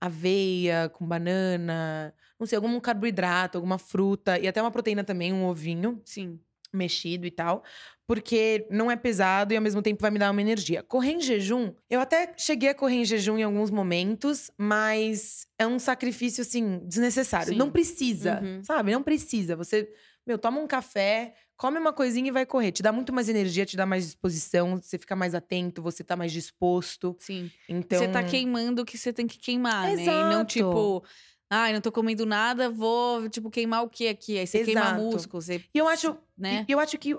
aveia 0.00 0.88
com 0.88 1.06
banana, 1.06 2.14
não 2.38 2.46
sei, 2.46 2.56
algum 2.56 2.80
carboidrato, 2.80 3.58
alguma 3.58 3.76
fruta 3.76 4.38
e 4.38 4.48
até 4.48 4.62
uma 4.62 4.70
proteína 4.70 5.04
também, 5.04 5.30
um 5.30 5.44
ovinho 5.44 6.00
Sim. 6.06 6.40
Mexido 6.72 7.26
e 7.26 7.30
tal, 7.30 7.62
porque 8.06 8.66
não 8.70 8.90
é 8.90 8.96
pesado 8.96 9.52
e 9.52 9.56
ao 9.56 9.62
mesmo 9.62 9.82
tempo 9.82 10.00
vai 10.02 10.10
me 10.10 10.18
dar 10.18 10.30
uma 10.30 10.40
energia. 10.40 10.82
Correr 10.82 11.12
em 11.12 11.20
jejum, 11.20 11.72
eu 11.88 12.00
até 12.00 12.32
cheguei 12.36 12.70
a 12.70 12.74
correr 12.74 12.96
em 12.96 13.04
jejum 13.04 13.38
em 13.38 13.42
alguns 13.42 13.70
momentos, 13.70 14.50
mas 14.58 15.46
é 15.58 15.66
um 15.66 15.78
sacrifício 15.78 16.42
assim 16.42 16.80
desnecessário. 16.86 17.52
Sim. 17.52 17.58
Não 17.58 17.70
precisa, 17.70 18.40
Uhum. 18.42 18.62
sabe? 18.64 18.92
Não 18.92 19.02
precisa. 19.02 19.56
Você, 19.56 19.88
meu, 20.26 20.38
toma 20.38 20.60
um 20.60 20.66
café, 20.66 21.34
come 21.56 21.78
uma 21.78 21.92
coisinha 21.92 22.28
e 22.28 22.32
vai 22.32 22.46
correr. 22.46 22.72
Te 22.72 22.82
dá 22.82 22.90
muito 22.90 23.12
mais 23.12 23.28
energia, 23.28 23.66
te 23.66 23.76
dá 23.76 23.84
mais 23.86 24.04
disposição, 24.06 24.80
você 24.80 24.98
fica 24.98 25.14
mais 25.14 25.34
atento, 25.34 25.82
você 25.82 26.02
tá 26.02 26.16
mais 26.16 26.32
disposto. 26.32 27.14
Sim. 27.18 27.50
Então, 27.68 27.98
Você 27.98 28.08
tá 28.08 28.22
queimando 28.24 28.82
o 28.82 28.84
que 28.84 28.96
você 28.96 29.12
tem 29.12 29.26
que 29.26 29.38
queimar, 29.38 29.84
né? 29.94 30.02
E 30.02 30.06
não 30.06 30.40
Exato. 30.40 30.46
tipo, 30.46 31.04
ai, 31.50 31.72
não 31.72 31.80
tô 31.80 31.90
comendo 31.90 32.24
nada, 32.24 32.70
vou, 32.70 33.28
tipo, 33.28 33.50
queimar 33.50 33.82
o 33.82 33.88
que 33.90 34.06
aqui? 34.06 34.38
Aí 34.38 34.46
você 34.46 34.64
queima 34.64 34.82
Exato. 34.82 35.00
músculo, 35.00 35.42
você, 35.42 35.62
E 35.74 35.78
eu 35.78 35.88
acho, 35.88 36.16
né? 36.38 36.64
e 36.68 36.72
eu 36.72 36.78
acho 36.78 36.96
que 36.96 37.14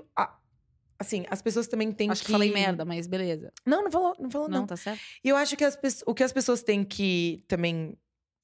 assim, 0.97 1.25
as 1.29 1.41
pessoas 1.41 1.67
também 1.67 1.91
têm 1.91 2.09
Acho 2.09 2.21
que 2.21 2.27
que 2.27 2.31
falei 2.31 2.51
merda, 2.51 2.85
mas 2.85 3.07
beleza. 3.07 3.51
Não, 3.65 3.83
não 3.83 3.91
falou, 3.91 4.15
não 4.19 4.29
falou 4.29 4.47
Não, 4.47 4.59
não. 4.59 4.67
tá 4.67 4.77
certo? 4.77 5.01
E 5.23 5.29
eu 5.29 5.35
acho 5.35 5.57
que 5.57 5.65
as 5.65 5.77
o 6.05 6.13
que 6.13 6.23
as 6.23 6.31
pessoas 6.31 6.63
têm 6.63 6.83
que 6.83 7.43
também 7.47 7.97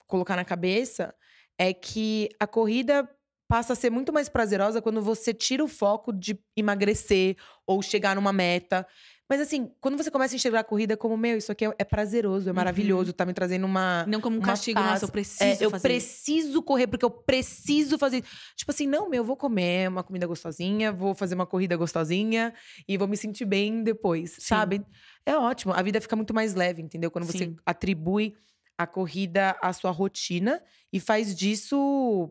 colocar 0.07 0.35
na 0.35 0.43
cabeça 0.43 1.13
é 1.57 1.73
que 1.73 2.29
a 2.39 2.47
corrida 2.47 3.07
passa 3.47 3.73
a 3.73 3.75
ser 3.75 3.89
muito 3.89 4.11
mais 4.11 4.27
prazerosa 4.27 4.81
quando 4.81 5.01
você 5.01 5.33
tira 5.33 5.63
o 5.63 5.67
foco 5.67 6.11
de 6.11 6.37
emagrecer 6.55 7.37
ou 7.65 7.81
chegar 7.81 8.15
numa 8.15 8.33
meta. 8.33 8.85
Mas 9.29 9.41
assim, 9.41 9.69
quando 9.81 9.97
você 9.97 10.09
começa 10.09 10.33
a 10.33 10.37
enxergar 10.37 10.61
a 10.61 10.63
corrida 10.63 10.95
como, 10.95 11.17
meu, 11.17 11.37
isso 11.37 11.51
aqui 11.51 11.65
é, 11.65 11.75
é 11.79 11.83
prazeroso, 11.83 12.49
é 12.49 12.53
maravilhoso, 12.53 13.11
tá 13.11 13.25
me 13.25 13.33
trazendo 13.33 13.65
uma. 13.65 14.05
Não 14.07 14.21
como 14.21 14.37
um 14.37 14.41
castigo, 14.41 14.79
paz. 14.79 14.91
nossa, 14.91 15.05
eu 15.05 15.09
preciso 15.09 15.43
É, 15.43 15.65
eu 15.65 15.69
fazer. 15.69 15.87
preciso 15.89 16.63
correr 16.63 16.87
porque 16.87 17.03
eu 17.03 17.09
preciso 17.11 17.97
fazer. 17.97 18.23
Tipo 18.55 18.71
assim, 18.71 18.87
não, 18.87 19.09
meu, 19.09 19.17
eu 19.21 19.25
vou 19.25 19.35
comer 19.35 19.89
uma 19.89 20.01
comida 20.03 20.25
gostosinha, 20.25 20.91
vou 20.93 21.13
fazer 21.13 21.35
uma 21.35 21.45
corrida 21.45 21.75
gostosinha 21.75 22.53
e 22.87 22.97
vou 22.97 23.07
me 23.07 23.17
sentir 23.17 23.43
bem 23.45 23.83
depois, 23.83 24.37
sabe? 24.39 24.85
É 25.25 25.35
ótimo. 25.37 25.73
A 25.73 25.81
vida 25.81 25.99
fica 25.99 26.15
muito 26.15 26.33
mais 26.33 26.55
leve, 26.55 26.81
entendeu? 26.81 27.11
Quando 27.11 27.25
você 27.25 27.39
Sim. 27.39 27.55
atribui 27.65 28.33
a 28.77 28.87
corrida 28.87 29.57
à 29.61 29.73
sua 29.73 29.91
rotina 29.91 30.63
e 30.93 30.99
faz 31.01 31.35
disso 31.35 32.29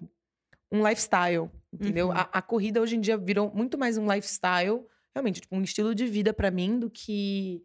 um 0.73 0.87
lifestyle, 0.87 1.51
entendeu? 1.73 2.07
Uhum. 2.07 2.13
A, 2.13 2.21
a 2.33 2.41
corrida 2.43 2.81
hoje 2.81 2.97
em 2.97 3.01
dia 3.01 3.17
virou 3.19 3.53
muito 3.55 3.77
mais 3.77 3.99
um 3.99 4.11
lifestyle, 4.11 4.81
realmente, 5.17 5.41
tipo, 5.41 5.57
um 5.57 5.63
estilo 5.63 5.95
de 5.95 6.07
vida 6.07 6.33
pra 6.35 6.51
mim 6.51 6.79
do 6.79 6.91
que 6.91 7.63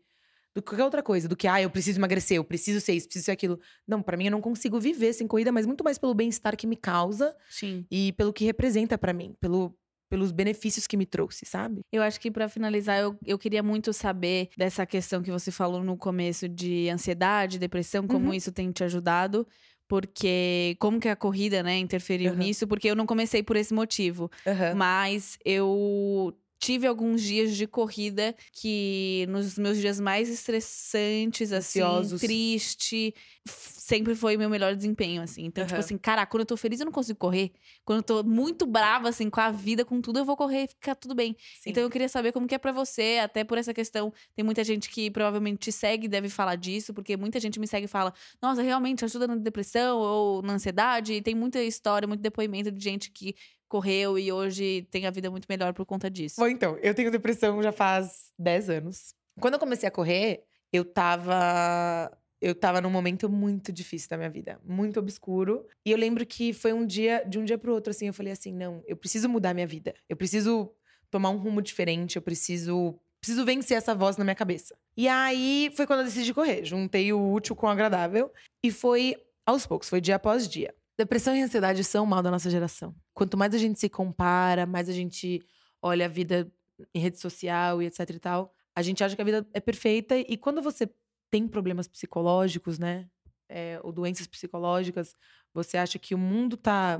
do 0.56 0.62
que 0.62 0.70
qualquer 0.70 0.84
outra 0.86 1.04
coisa, 1.04 1.28
do 1.30 1.36
que 1.38 1.48
ah, 1.48 1.62
eu 1.62 1.70
preciso 1.70 2.00
emagrecer, 2.00 2.38
eu 2.38 2.44
preciso 2.44 2.82
ser 2.82 2.94
isso, 2.94 3.08
preciso 3.08 3.26
ser 3.26 3.32
aquilo. 3.32 3.60
Não, 3.88 4.02
pra 4.02 4.18
mim 4.18 4.26
eu 4.26 4.32
não 4.32 4.42
consigo 4.42 4.80
viver 4.80 5.14
sem 5.14 5.28
corrida, 5.28 5.52
mas 5.52 5.66
muito 5.66 5.84
mais 5.84 5.98
pelo 5.98 6.14
bem-estar 6.14 6.58
que 6.58 6.68
me 6.68 6.76
causa 6.76 7.36
Sim. 7.50 7.86
e 7.90 8.14
pelo 8.14 8.34
que 8.34 8.46
representa 8.46 8.98
pra 8.98 9.14
mim, 9.14 9.36
pelo 9.40 9.76
pelos 10.10 10.34
benefícios 10.34 10.88
que 10.88 10.98
me 10.98 11.06
trouxe, 11.06 11.46
sabe? 11.46 11.80
Eu 11.90 12.04
acho 12.04 12.20
que 12.20 12.30
pra 12.30 12.50
finalizar, 12.50 13.00
eu, 13.00 13.18
eu 13.26 13.40
queria 13.40 13.64
muito 13.64 13.94
saber 13.94 14.50
dessa 14.58 14.86
questão 14.86 15.22
que 15.24 15.32
você 15.32 15.52
falou 15.52 15.82
no 15.86 15.96
começo 15.98 16.50
de 16.50 16.90
ansiedade, 16.90 17.58
depressão, 17.58 18.06
como 18.06 18.28
Uhum. 18.28 18.34
isso 18.34 18.52
tem 18.52 18.70
te 18.74 18.84
ajudado. 18.84 19.48
Porque 19.88 20.76
como 20.80 21.00
que 21.00 21.08
a 21.10 21.16
corrida, 21.16 21.64
né, 21.64 21.78
interferiu 21.78 22.32
Aham. 22.32 22.40
nisso? 22.40 22.68
Porque 22.68 22.90
eu 22.90 22.96
não 22.96 23.06
comecei 23.06 23.42
por 23.42 23.56
esse 23.56 23.74
motivo. 23.74 24.30
Mas 24.70 25.38
eu 25.46 26.34
tive 26.62 26.86
alguns 26.86 27.24
dias 27.24 27.58
de 27.58 27.65
corrida 27.65 28.36
que 28.54 29.26
nos 29.30 29.58
meus 29.58 29.80
dias 29.80 30.00
mais 30.00 30.30
estressantes, 30.30 31.52
assim, 31.52 31.82
Ansiosos. 31.82 32.21
triste, 32.21 33.15
sempre 33.47 34.13
foi 34.13 34.38
meu 34.38 34.47
melhor 34.47 34.76
desempenho, 34.76 35.24
assim. 35.24 35.43
Então, 35.45 35.63
tipo 35.65 35.74
Aham. 35.74 35.80
assim, 35.84 35.97
cara, 35.97 36.24
quando 36.28 36.41
eu 36.41 36.45
tô 36.45 36.56
feliz 36.56 36.80
eu 36.80 36.86
não 36.86 36.91
consigo 36.91 37.17
correr. 37.17 37.52
Quando 37.84 37.97
eu 37.97 38.04
tô 38.04 38.24
muito 38.24 38.67
brava, 38.67 39.10
assim, 39.10 39.28
com 39.28 39.41
a 39.41 39.50
vida, 39.50 39.84
com 39.84 40.00
tudo, 40.00 40.19
eu 40.19 40.26
vou 40.26 40.38
correr 40.38 40.65
e 40.65 40.67
fica 40.67 40.93
tudo 40.93 41.15
bem. 41.15 41.36
Então 41.65 41.82
eu 41.82 41.89
queria 41.89 42.08
saber 42.08 42.32
como 42.32 42.47
que 42.47 42.54
é 42.54 42.60
pra 42.60 42.71
você, 42.71 43.19
até 43.24 43.43
por 43.43 43.58
essa 43.58 43.74
questão. 43.74 44.13
Tem 44.36 44.45
muita 44.45 44.63
gente 44.63 44.88
que 44.88 45.10
provavelmente 45.10 45.58
te 45.58 45.71
segue 45.71 46.06
e 46.06 46.08
deve 46.10 46.30
falar 46.30 46.56
disso, 46.56 46.93
porque 46.93 47.17
muita 47.17 47.39
gente 47.39 47.60
me 47.60 47.67
segue 47.67 47.86
e 47.86 47.89
fala: 47.89 48.13
Nossa, 48.39 48.62
realmente 48.62 49.04
ajuda 49.04 49.28
na 49.28 49.36
depressão 49.36 49.97
ou 49.97 50.41
na 50.43 50.54
ansiedade. 50.54 51.13
E 51.13 51.21
tem 51.24 51.34
muita 51.34 51.62
história, 51.63 52.08
muito 52.08 52.21
depoimento 52.21 52.71
de 52.71 52.84
gente 52.84 53.10
que 53.10 53.36
correu 53.71 54.19
e 54.19 54.29
hoje 54.34 54.86
tem 54.91 55.07
a 55.07 55.12
vida 55.12 55.31
muito 55.31 55.45
melhor 55.49 55.73
por 55.73 55.86
conta 55.86 56.12
disso. 56.12 56.36
Bom, 56.41 56.47
então, 56.47 56.77
eu 56.81 56.93
tenho 56.93 57.10
depressão 57.10 57.63
já 57.63 57.71
faz 57.71 58.29
10 58.38 58.69
anos. 58.69 59.15
Quando 59.39 59.53
eu 59.53 59.60
comecei 59.60 59.88
a 59.88 59.91
correr, 59.91 60.43
eu 60.73 60.84
tava. 60.84 62.12
Eu 62.41 62.53
tava 62.55 62.81
num 62.81 62.89
momento 62.89 63.29
muito 63.29 63.71
difícil 63.71 64.10
da 64.10 64.17
minha 64.17 64.29
vida, 64.29 64.60
muito 64.65 64.99
obscuro. 64.99 65.65
E 65.86 65.91
eu 65.91 65.97
lembro 65.97 66.25
que 66.25 66.51
foi 66.53 66.73
um 66.73 66.86
dia, 66.86 67.23
de 67.25 67.38
um 67.38 67.45
dia 67.45 67.57
pro 67.57 67.71
outro, 67.71 67.91
assim, 67.91 68.07
eu 68.07 68.13
falei 68.13 68.34
assim: 68.34 68.51
não, 68.51 68.84
eu 68.86 68.97
preciso 68.97 69.29
mudar 69.29 69.53
minha 69.53 69.67
vida. 69.67 69.93
Eu 70.10 70.17
preciso 70.17 70.69
tomar 71.10 71.29
um 71.29 71.38
rumo 71.38 71.62
diferente, 71.62 72.17
eu 72.17 72.21
preciso. 72.21 72.99
Preciso 73.21 73.45
vencer 73.45 73.77
essa 73.77 73.93
voz 73.93 74.17
na 74.17 74.23
minha 74.23 74.36
cabeça. 74.36 74.75
E 74.97 75.07
aí 75.07 75.71
foi 75.75 75.86
quando 75.86 75.99
eu 75.99 76.05
decidi 76.05 76.34
correr. 76.34 76.65
Juntei 76.65 77.13
o 77.13 77.31
útil 77.31 77.55
com 77.55 77.67
o 77.67 77.69
agradável. 77.69 78.34
E 78.63 78.71
foi 78.71 79.15
aos 79.45 79.65
poucos, 79.67 79.88
foi 79.88 80.01
dia 80.01 80.15
após 80.15 80.47
dia. 80.47 80.73
Depressão 80.97 81.36
e 81.36 81.41
ansiedade 81.41 81.84
são 81.84 82.04
o 82.04 82.08
mal 82.08 82.21
da 82.21 82.32
nossa 82.32 82.49
geração. 82.49 82.95
Quanto 83.13 83.38
mais 83.38 83.54
a 83.54 83.58
gente 83.58 83.80
se 83.80 83.89
compara, 83.89 84.65
mais 84.65 84.89
a 84.89 84.93
gente 84.93 85.41
olha 85.82 86.06
a 86.06 86.10
vida 86.10 86.51
em 86.93 86.99
rede 86.99 87.19
social 87.19 87.82
e 87.82 87.86
etc 87.86 88.10
e 88.10 88.19
tal, 88.19 88.54
a 88.75 88.82
gente 88.82 89.04
acha 89.04 89.15
que 89.15 89.21
a 89.21 89.25
vida 89.25 89.47
é 89.54 89.60
perfeita. 89.60 90.17
E 90.17 90.38
quando 90.38 90.62
você 90.62 90.89
tem 91.30 91.47
problemas 91.47 91.88
psicológicos, 91.88 92.77
né? 92.77 93.08
é, 93.51 93.80
ou 93.84 93.91
doenças 93.91 94.25
psicológicas, 94.25 95.15
você 95.54 95.77
acha 95.77 95.99
que 95.99 96.15
o 96.15 96.17
mundo 96.17 96.56
tá. 96.56 96.99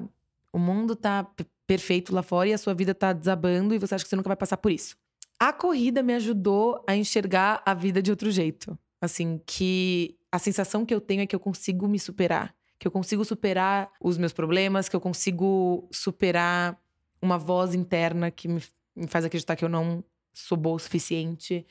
O 0.54 0.60
mundo 0.60 0.97
tá 0.97 1.25
perfeito 1.65 2.13
lá 2.13 2.21
fora 2.21 2.49
e 2.49 2.54
a 2.54 2.58
sua 2.58 2.73
vida 2.73 2.93
tá 2.93 3.13
desabando 3.13 3.73
e 3.73 3.80
você 3.80 3.95
acha 3.95 4.04
que 4.04 4.10
você 4.10 4.17
nunca 4.17 4.27
vai 4.27 4.36
passar 4.36 4.58
por 4.58 4.69
isso. 4.69 4.97
A 5.39 5.54
corrida 5.54 6.04
me 6.04 6.13
ajudou 6.13 6.84
a 6.86 6.93
enxergar 6.93 7.63
a 7.65 7.73
vida 7.73 8.01
de 8.01 8.12
outro 8.12 8.30
jeito. 8.30 8.77
Assim, 8.99 9.41
que 9.45 10.19
a 10.30 10.38
sensação 10.38 10.86
que 10.86 10.93
eu 10.93 10.99
tenho 10.99 11.21
é 11.21 11.25
que 11.25 11.34
eu 11.34 11.39
consigo 11.39 11.88
me 11.88 11.97
superar. 11.97 12.54
Que 12.82 12.88
eu 12.88 12.91
consigo 12.91 13.24
superar 13.24 13.91
os 14.02 14.17
meus 14.17 14.34
problemas, 14.34 14.89
que 14.89 14.96
eu 14.96 15.00
consigo 15.00 15.88
superar 15.91 16.76
uma 17.22 17.38
voz 17.38 17.76
interna 17.76 18.32
que 18.32 18.48
me, 18.48 18.60
me 18.96 19.06
faz 19.06 19.24
acreditar 19.24 19.56
que 19.56 19.63
eu 19.63 19.70
não 19.70 20.04
sou 20.34 20.58
boa 20.58 20.78
o 20.78 20.80
suficiente. 20.80 21.63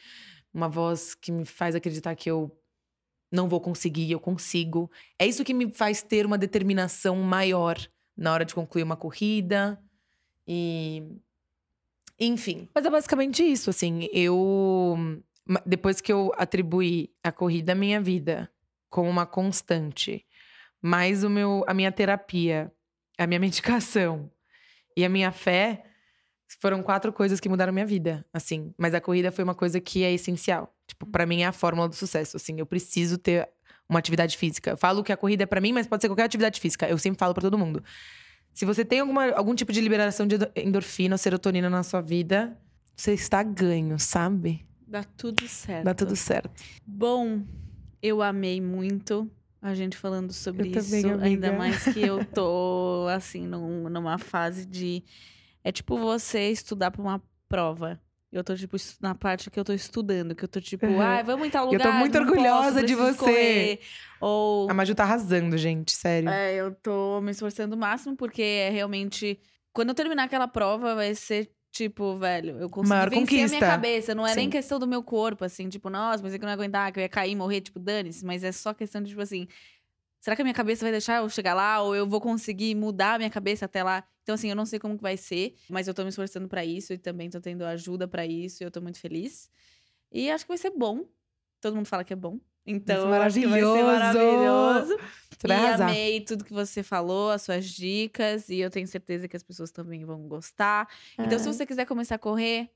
Uma 0.54 0.68
voz 0.68 1.16
que 1.16 1.32
me 1.32 1.44
faz 1.44 1.74
acreditar 1.74 2.14
que 2.14 2.30
eu 2.30 2.56
não 3.32 3.48
vou 3.48 3.60
conseguir, 3.60 4.12
eu 4.12 4.20
consigo. 4.20 4.88
É 5.18 5.26
isso 5.26 5.42
que 5.42 5.52
me 5.52 5.72
faz 5.72 6.00
ter 6.00 6.24
uma 6.24 6.38
determinação 6.38 7.16
maior 7.16 7.76
na 8.16 8.32
hora 8.32 8.44
de 8.44 8.54
concluir 8.54 8.84
uma 8.84 8.96
corrida. 8.96 9.82
E. 10.46 11.02
Enfim. 12.20 12.68
Mas 12.72 12.86
é 12.86 12.90
basicamente 12.90 13.42
isso, 13.42 13.68
assim. 13.68 14.08
Eu. 14.12 14.96
Depois 15.66 16.00
que 16.00 16.12
eu 16.12 16.32
atribuí 16.36 17.10
a 17.20 17.32
corrida 17.32 17.72
à 17.72 17.74
minha 17.74 18.00
vida 18.00 18.48
como 18.88 19.08
uma 19.08 19.26
constante, 19.26 20.24
mais 20.82 21.24
o 21.24 21.30
meu, 21.30 21.64
a 21.66 21.74
minha 21.74 21.92
terapia, 21.92 22.72
a 23.18 23.26
minha 23.26 23.40
medicação 23.40 24.30
e 24.96 25.04
a 25.04 25.08
minha 25.08 25.30
fé, 25.32 25.84
foram 26.60 26.82
quatro 26.82 27.12
coisas 27.12 27.38
que 27.38 27.48
mudaram 27.48 27.72
minha 27.72 27.86
vida, 27.86 28.24
assim. 28.32 28.74
Mas 28.76 28.92
a 28.94 29.00
corrida 29.00 29.30
foi 29.30 29.44
uma 29.44 29.54
coisa 29.54 29.80
que 29.80 30.02
é 30.02 30.12
essencial. 30.12 30.74
Tipo, 30.86 31.06
pra 31.06 31.24
mim 31.24 31.42
é 31.42 31.46
a 31.46 31.52
fórmula 31.52 31.88
do 31.88 31.94
sucesso, 31.94 32.36
assim. 32.36 32.58
Eu 32.58 32.66
preciso 32.66 33.16
ter 33.16 33.48
uma 33.88 33.98
atividade 34.00 34.36
física. 34.36 34.70
Eu 34.70 34.76
falo 34.76 35.02
que 35.04 35.12
a 35.12 35.16
corrida 35.16 35.44
é 35.44 35.46
pra 35.46 35.60
mim, 35.60 35.72
mas 35.72 35.86
pode 35.86 36.02
ser 36.02 36.08
qualquer 36.08 36.24
atividade 36.24 36.60
física. 36.60 36.88
Eu 36.88 36.98
sempre 36.98 37.18
falo 37.18 37.34
pra 37.34 37.40
todo 37.42 37.56
mundo. 37.56 37.82
Se 38.52 38.64
você 38.64 38.84
tem 38.84 38.98
alguma, 39.00 39.30
algum 39.30 39.54
tipo 39.54 39.72
de 39.72 39.80
liberação 39.80 40.26
de 40.26 40.34
endo- 40.34 40.50
endorfina 40.56 41.14
ou 41.14 41.18
serotonina 41.18 41.70
na 41.70 41.84
sua 41.84 42.00
vida, 42.00 42.58
você 42.96 43.12
está 43.14 43.42
ganho, 43.44 43.96
sabe? 43.98 44.66
Dá 44.86 45.04
tudo 45.04 45.46
certo. 45.46 45.84
Dá 45.84 45.94
tudo 45.94 46.16
certo. 46.16 46.50
Bom, 46.84 47.42
eu 48.02 48.20
amei 48.22 48.60
muito 48.60 49.30
a 49.62 49.74
gente 49.74 49.96
falando 49.96 50.32
sobre 50.32 50.68
Eu 50.68 50.78
isso. 50.78 50.90
também, 51.02 51.20
Ainda 51.22 51.52
mais 51.52 51.84
que 51.92 52.00
eu 52.00 52.24
tô, 52.24 53.06
assim, 53.14 53.46
num- 53.46 53.88
numa 53.88 54.18
fase 54.18 54.64
de. 54.66 55.02
É 55.62 55.70
tipo 55.70 55.98
você 55.98 56.50
estudar 56.50 56.90
pra 56.90 57.02
uma 57.02 57.22
prova. 57.48 58.00
Eu 58.32 58.44
tô, 58.44 58.54
tipo, 58.54 58.76
na 59.00 59.12
parte 59.14 59.50
que 59.50 59.58
eu 59.58 59.64
tô 59.64 59.72
estudando, 59.72 60.36
que 60.36 60.44
eu 60.44 60.48
tô, 60.48 60.60
tipo, 60.60 60.86
Uhum. 60.86 61.00
ah, 61.00 61.20
vamos 61.22 61.48
em 61.48 61.50
tal 61.50 61.66
Eu 61.66 61.72
lugar. 61.72 61.92
tô 61.92 61.98
muito 61.98 62.14
não 62.14 62.20
posso, 62.26 62.30
orgulhosa 62.38 62.82
de 62.82 62.94
você. 62.94 63.18
correr. 63.18 63.80
Ou. 64.20 64.70
A 64.70 64.74
Maju 64.74 64.94
tá 64.94 65.02
arrasando, 65.02 65.58
gente, 65.58 65.90
sério. 65.92 66.28
É, 66.28 66.54
eu 66.54 66.72
tô 66.74 67.20
me 67.20 67.32
esforçando 67.32 67.74
o 67.74 67.78
máximo, 67.78 68.16
porque 68.16 68.42
é 68.42 68.70
realmente. 68.70 69.40
Quando 69.72 69.88
eu 69.90 69.94
terminar 69.94 70.24
aquela 70.24 70.46
prova, 70.48 70.94
vai 70.94 71.14
ser 71.14 71.50
tipo, 71.70 72.16
velho, 72.18 72.58
eu 72.58 72.68
consegui 72.68 72.88
Maior 72.90 73.10
vencer 73.10 73.22
a 73.22 73.26
minha 73.30 73.46
conquista. 73.48 73.66
cabeça. 73.66 74.14
Não 74.14 74.26
é 74.26 74.34
nem 74.34 74.46
Sim. 74.46 74.50
questão 74.50 74.78
do 74.78 74.86
meu 74.86 75.02
corpo, 75.02 75.44
assim, 75.44 75.68
tipo, 75.68 75.88
nossa, 75.88 76.22
mas 76.22 76.34
é 76.34 76.38
que 76.38 76.44
eu 76.44 76.46
não 76.46 76.50
ia 76.52 76.54
aguentar, 76.54 76.92
que 76.92 76.98
eu 76.98 77.02
ia 77.02 77.08
cair, 77.08 77.34
morrer, 77.34 77.60
tipo, 77.60 77.78
dane-se. 77.78 78.24
Mas 78.24 78.42
é 78.44 78.52
só 78.52 78.74
questão 78.74 79.02
de, 79.02 79.10
tipo 79.10 79.20
assim. 79.20 79.46
Será 80.20 80.36
que 80.36 80.42
a 80.42 80.44
minha 80.44 80.54
cabeça 80.54 80.84
vai 80.84 80.92
deixar 80.92 81.22
eu 81.22 81.28
chegar 81.30 81.54
lá? 81.54 81.80
Ou 81.80 81.96
eu 81.96 82.06
vou 82.06 82.20
conseguir 82.20 82.74
mudar 82.74 83.14
a 83.14 83.18
minha 83.18 83.30
cabeça 83.30 83.64
até 83.64 83.82
lá? 83.82 84.04
Então, 84.22 84.34
assim, 84.34 84.50
eu 84.50 84.56
não 84.56 84.66
sei 84.66 84.78
como 84.78 84.96
que 84.96 85.02
vai 85.02 85.16
ser, 85.16 85.54
mas 85.68 85.88
eu 85.88 85.94
tô 85.94 86.02
me 86.02 86.10
esforçando 86.10 86.46
pra 86.46 86.62
isso 86.64 86.92
e 86.92 86.98
também 86.98 87.30
tô 87.30 87.40
tendo 87.40 87.64
ajuda 87.64 88.06
pra 88.06 88.26
isso 88.26 88.62
e 88.62 88.64
eu 88.66 88.70
tô 88.70 88.82
muito 88.82 89.00
feliz. 89.00 89.50
E 90.12 90.30
acho 90.30 90.44
que 90.44 90.48
vai 90.48 90.58
ser 90.58 90.70
bom. 90.70 91.06
Todo 91.60 91.74
mundo 91.74 91.86
fala 91.86 92.04
que 92.04 92.12
é 92.12 92.16
bom. 92.16 92.38
Então, 92.66 93.08
Vai 93.08 93.18
eu 93.18 93.22
acho 93.22 93.40
que 93.40 93.46
vai 93.46 93.60
ser 93.60 93.82
maravilhoso. 93.82 94.98
Você 95.38 95.48
vai 95.48 95.56
e 95.56 95.60
arrasar. 95.60 95.88
amei 95.88 96.20
tudo 96.20 96.44
que 96.44 96.52
você 96.52 96.82
falou, 96.82 97.30
as 97.30 97.42
suas 97.42 97.64
dicas. 97.66 98.48
E 98.48 98.58
eu 98.58 98.70
tenho 98.70 98.86
certeza 98.86 99.26
que 99.26 99.36
as 99.36 99.42
pessoas 99.42 99.70
também 99.70 100.04
vão 100.04 100.28
gostar. 100.28 100.86
Então, 101.18 101.38
se 101.38 101.48
Ai. 101.48 101.54
você 101.54 101.64
quiser 101.66 101.86
começar 101.86 102.16
a 102.16 102.18
correr, 102.18 102.68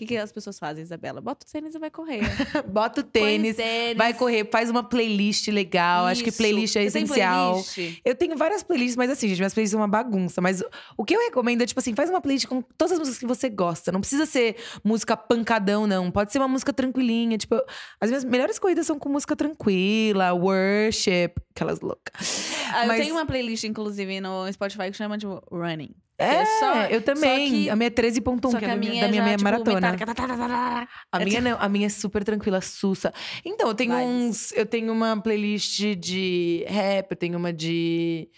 que, 0.00 0.06
que 0.06 0.16
as 0.16 0.32
pessoas 0.32 0.58
fazem, 0.58 0.82
Isabela? 0.82 1.20
Bota 1.20 1.44
o 1.46 1.50
tênis 1.52 1.74
e 1.74 1.78
vai 1.78 1.90
correr. 1.90 2.20
Bota 2.66 3.00
o 3.02 3.04
tênis, 3.04 3.56
tênis. 3.56 3.96
vai 3.96 4.14
correr, 4.14 4.48
faz 4.50 4.70
uma 4.70 4.82
playlist 4.82 5.48
legal. 5.48 6.06
Acho 6.06 6.22
que 6.22 6.30
Isso. 6.30 6.38
playlist 6.38 6.76
é 6.76 6.80
Você 6.82 6.86
essencial. 6.98 7.62
playlist? 7.62 8.00
Eu 8.04 8.14
tenho 8.14 8.36
várias 8.36 8.62
playlists, 8.62 8.96
mas 8.96 9.10
assim, 9.10 9.28
gente, 9.28 9.38
minhas 9.38 9.52
playlists 9.52 9.72
são 9.72 9.80
uma 9.80 9.88
bagunça. 9.88 10.40
Mas 10.40 10.62
o 10.96 11.04
que 11.04 11.14
eu 11.14 11.20
recomendo 11.20 11.62
é, 11.62 11.66
tipo 11.66 11.78
assim, 11.80 11.94
faz 11.94 12.08
uma 12.08 12.20
playlist 12.20 12.46
com 12.46 12.62
todas 12.62 12.92
as 12.92 12.98
músicas 12.98 13.18
que 13.18 13.26
você 13.26 13.48
gosta. 13.48 13.92
Não 13.92 14.00
precisa 14.00 14.24
ser 14.26 14.56
música 14.82 15.16
pancadão, 15.16 15.86
não. 15.86 16.10
Pode 16.10 16.32
ser 16.32 16.38
uma 16.38 16.48
música 16.48 16.72
tranquilinha. 16.72 17.36
Tipo, 17.36 17.60
as 18.00 18.08
minhas 18.10 18.24
melhores 18.24 18.58
corridas 18.58 18.86
são 18.86 18.98
com 18.98 19.08
música 19.08 19.36
tranquila, 19.36 20.32
worship, 20.32 21.32
aquelas 21.54 21.80
loucas. 21.80 22.50
Ah, 22.72 22.82
eu 22.84 22.88
Mas- 22.88 23.00
tenho 23.00 23.14
uma 23.14 23.26
playlist, 23.26 23.64
inclusive, 23.64 24.20
no 24.20 24.50
Spotify 24.52 24.90
que 24.90 24.96
chama, 24.96 25.18
tipo, 25.18 25.42
Running. 25.50 25.90
É, 26.20 26.34
é 26.42 26.44
só- 26.58 26.74
eu 26.86 27.00
também. 27.02 27.50
que- 27.64 27.70
a 27.70 27.76
minha 27.76 27.86
é 27.86 27.90
13.1, 27.90 28.50
Só 28.50 28.58
que 28.58 28.64
que 28.64 28.70
é 28.70 28.74
a 28.74 28.76
minha 28.76 29.00
da 29.00 29.08
minha 29.08 29.20
já, 29.20 29.24
meia 29.24 29.36
tipo, 29.36 29.44
maratona. 29.44 29.74
metálica. 29.92 30.06
Tá, 30.06 30.14
tá, 30.14 30.26
tá. 30.36 30.88
A 31.12 31.20
É 31.20 31.24
minha 31.24 31.40
não, 31.40 31.56
a 31.58 31.68
minha 31.68 31.86
é 31.86 31.88
super 31.88 32.22
tranquila, 32.22 32.60
sussa. 32.60 33.12
Então, 33.44 33.68
eu 33.68 33.74
tenho 33.74 33.94
uns. 33.94 34.52
Eu 34.52 34.66
tenho 34.66 34.92
uma 34.92 35.20
playlist 35.20 35.80
de 35.96 36.64
rap, 36.68 37.10
eu 37.12 37.16
tenho 37.16 37.38
uma 37.38 37.52
de. 37.52 38.28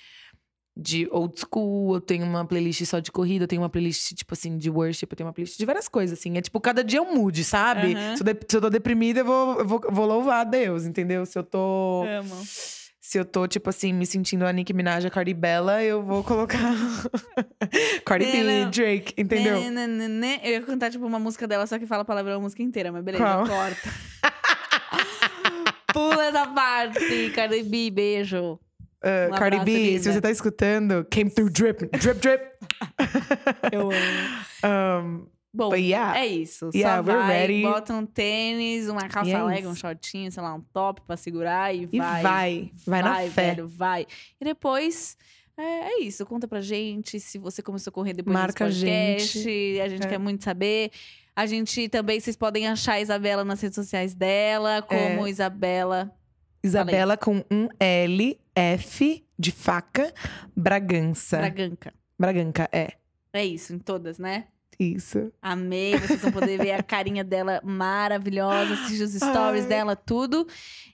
De 0.74 1.06
old 1.10 1.38
school, 1.38 1.96
eu 1.96 2.00
tenho 2.00 2.24
uma 2.24 2.46
playlist 2.46 2.86
só 2.86 2.98
de 2.98 3.12
corrida, 3.12 3.44
eu 3.44 3.48
tenho 3.48 3.60
uma 3.60 3.68
playlist, 3.68 4.14
tipo 4.14 4.32
assim, 4.32 4.56
de 4.56 4.70
worship, 4.70 5.06
eu 5.10 5.16
tenho 5.16 5.26
uma 5.26 5.32
playlist 5.34 5.58
de 5.58 5.66
várias 5.66 5.86
coisas, 5.86 6.18
assim. 6.18 6.38
É 6.38 6.40
tipo, 6.40 6.58
cada 6.62 6.82
dia 6.82 6.98
é 6.98 7.02
um 7.02 7.14
mood, 7.14 7.44
sabe? 7.44 7.92
Aham. 7.94 8.16
Se, 8.16 8.22
eu 8.22 8.32
de- 8.32 8.40
se 8.48 8.56
eu 8.56 8.60
tô 8.62 8.70
deprimida, 8.70 9.20
eu 9.20 9.24
vou, 9.26 9.58
eu 9.58 9.66
vou, 9.66 9.80
eu 9.84 9.92
vou 9.92 10.06
louvar 10.06 10.40
a 10.40 10.44
Deus, 10.44 10.86
entendeu? 10.86 11.26
Se 11.26 11.38
eu 11.38 11.42
tô. 11.42 12.04
Amo. 12.08 12.42
Se 13.12 13.18
eu 13.18 13.26
tô, 13.26 13.46
tipo 13.46 13.68
assim, 13.68 13.92
me 13.92 14.06
sentindo 14.06 14.46
a 14.46 14.52
Nicki 14.54 14.72
Minaj, 14.72 15.04
a 15.04 15.10
Cardi 15.10 15.34
Bella, 15.34 15.84
eu 15.84 16.02
vou 16.02 16.24
colocar. 16.24 16.72
Cardi 18.06 18.24
B, 18.24 18.42
não. 18.42 18.70
Drake, 18.70 19.12
entendeu? 19.18 19.60
Né, 19.60 19.70
né, 19.70 19.86
né, 19.86 20.08
né. 20.08 20.40
Eu 20.42 20.52
ia 20.52 20.62
cantar, 20.62 20.90
tipo, 20.90 21.04
uma 21.04 21.18
música 21.18 21.46
dela, 21.46 21.66
só 21.66 21.78
que 21.78 21.84
fala 21.84 22.06
palavrão 22.06 22.36
a 22.36 22.40
música 22.40 22.62
inteira, 22.62 22.90
mas 22.90 23.04
beleza, 23.04 23.22
Qual? 23.22 23.46
corta. 23.46 23.90
Pula 25.92 26.24
essa 26.24 26.46
parte, 26.46 27.30
Cardi 27.34 27.62
B, 27.64 27.90
beijo. 27.90 28.58
Uh, 29.04 29.30
Um 29.30 29.36
Cardi 29.36 29.58
B, 29.60 29.72
linda. 29.74 30.02
se 30.04 30.10
você 30.14 30.20
tá 30.22 30.30
escutando, 30.30 31.04
came 31.10 31.30
through 31.30 31.52
drip, 31.52 31.90
drip, 31.98 32.18
drip. 32.18 32.42
Eu 33.70 33.90
amo. 33.90 35.26
Um, 35.26 35.26
Bom, 35.54 35.68
But 35.68 35.80
yeah. 35.80 36.18
é 36.18 36.26
isso. 36.26 36.70
Yeah, 36.74 37.02
Só 37.02 37.10
we're 37.10 37.22
vai, 37.26 37.40
ready. 37.46 37.62
bota 37.62 37.92
um 37.94 38.06
tênis, 38.06 38.88
uma 38.88 39.06
calça 39.08 39.28
E 39.30 39.32
é 39.34 39.42
leg, 39.42 39.66
um 39.66 39.74
shortinho, 39.74 40.32
sei 40.32 40.42
lá, 40.42 40.54
um 40.54 40.60
top 40.72 41.02
pra 41.02 41.16
segurar 41.16 41.74
e 41.74 41.82
e 41.92 41.98
vai. 41.98 42.22
vai, 42.22 42.72
vai, 42.86 43.02
na 43.02 43.14
fé. 43.30 43.48
velho, 43.54 43.68
vai. 43.68 44.06
E 44.40 44.44
depois, 44.44 45.16
é, 45.56 45.62
é 45.62 46.00
isso. 46.00 46.24
Conta 46.24 46.48
pra 46.48 46.62
gente 46.62 47.20
se 47.20 47.36
você 47.36 47.60
começou 47.60 47.90
a 47.90 47.94
correr 47.94 48.14
depois 48.14 48.32
Marca 48.32 48.64
a 48.64 48.68
desse 48.68 48.80
podcast. 48.80 49.38
gente. 49.42 49.80
A 49.80 49.88
gente 49.88 50.06
É. 50.06 50.08
quer 50.08 50.18
muito 50.18 50.42
saber. 50.42 50.90
A 51.36 51.44
gente 51.46 51.88
também, 51.88 52.18
vocês 52.18 52.36
podem 52.36 52.66
achar 52.68 52.94
a 52.94 53.00
Isabela 53.00 53.44
nas 53.44 53.60
redes 53.60 53.74
sociais 53.76 54.14
dela, 54.14 54.80
como 54.82 55.26
Isabela. 55.28 56.10
Isabela 56.64 57.16
com 57.16 57.44
um 57.50 57.68
L, 57.80 58.40
F 58.54 59.22
de 59.38 59.50
faca, 59.50 60.12
Bragança. 60.56 61.38
Braganca. 61.38 61.92
Braganca, 62.18 62.68
é. 62.72 62.92
É 63.32 63.44
isso, 63.44 63.74
em 63.74 63.78
todas, 63.78 64.18
né? 64.18 64.46
Isso. 64.82 65.32
Amei, 65.40 65.96
vocês 65.98 66.20
vão 66.20 66.32
poder 66.32 66.58
ver 66.58 66.72
a 66.72 66.82
carinha 66.82 67.22
dela 67.22 67.60
maravilhosa, 67.64 68.74
assistir 68.74 69.02
os 69.02 69.12
stories 69.14 69.62
Ai. 69.62 69.68
dela, 69.68 69.94
tudo. 69.96 70.46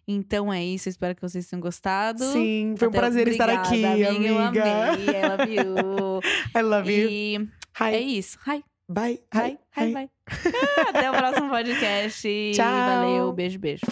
Então 0.07 0.53
é 0.53 0.65
isso, 0.65 0.89
espero 0.89 1.15
que 1.15 1.23
vocês 1.23 1.47
tenham 1.49 1.61
gostado. 1.61 2.23
Sim, 2.25 2.75
foi 2.77 2.89
um 2.89 2.91
Até- 2.91 2.99
prazer 2.99 3.29
estar 3.29 3.45
Obrigada, 3.45 3.69
aqui, 3.69 3.85
amiga. 3.85 4.09
amiga. 4.11 4.29
Eu 4.29 4.39
amei, 4.39 5.07
I 5.17 5.29
love 5.29 5.55
you. 5.55 6.21
I 6.57 6.63
love 6.63 6.93
you. 6.93 7.09
e 7.11 7.37
Hi. 7.81 7.95
é 7.95 8.01
isso. 8.01 8.39
Hi, 8.47 8.63
Bye. 8.91 9.21
hi, 9.35 9.39
Hi. 9.39 9.59
hi, 9.77 9.85
Hi. 9.85 9.93
bye. 9.95 10.11
Até 10.89 11.11
o 11.11 11.15
próximo 11.15 11.49
podcast. 11.49 12.53
Tchau. 12.55 12.67
Valeu, 12.67 13.33
beijo, 13.33 13.59
beijo. 13.59 13.83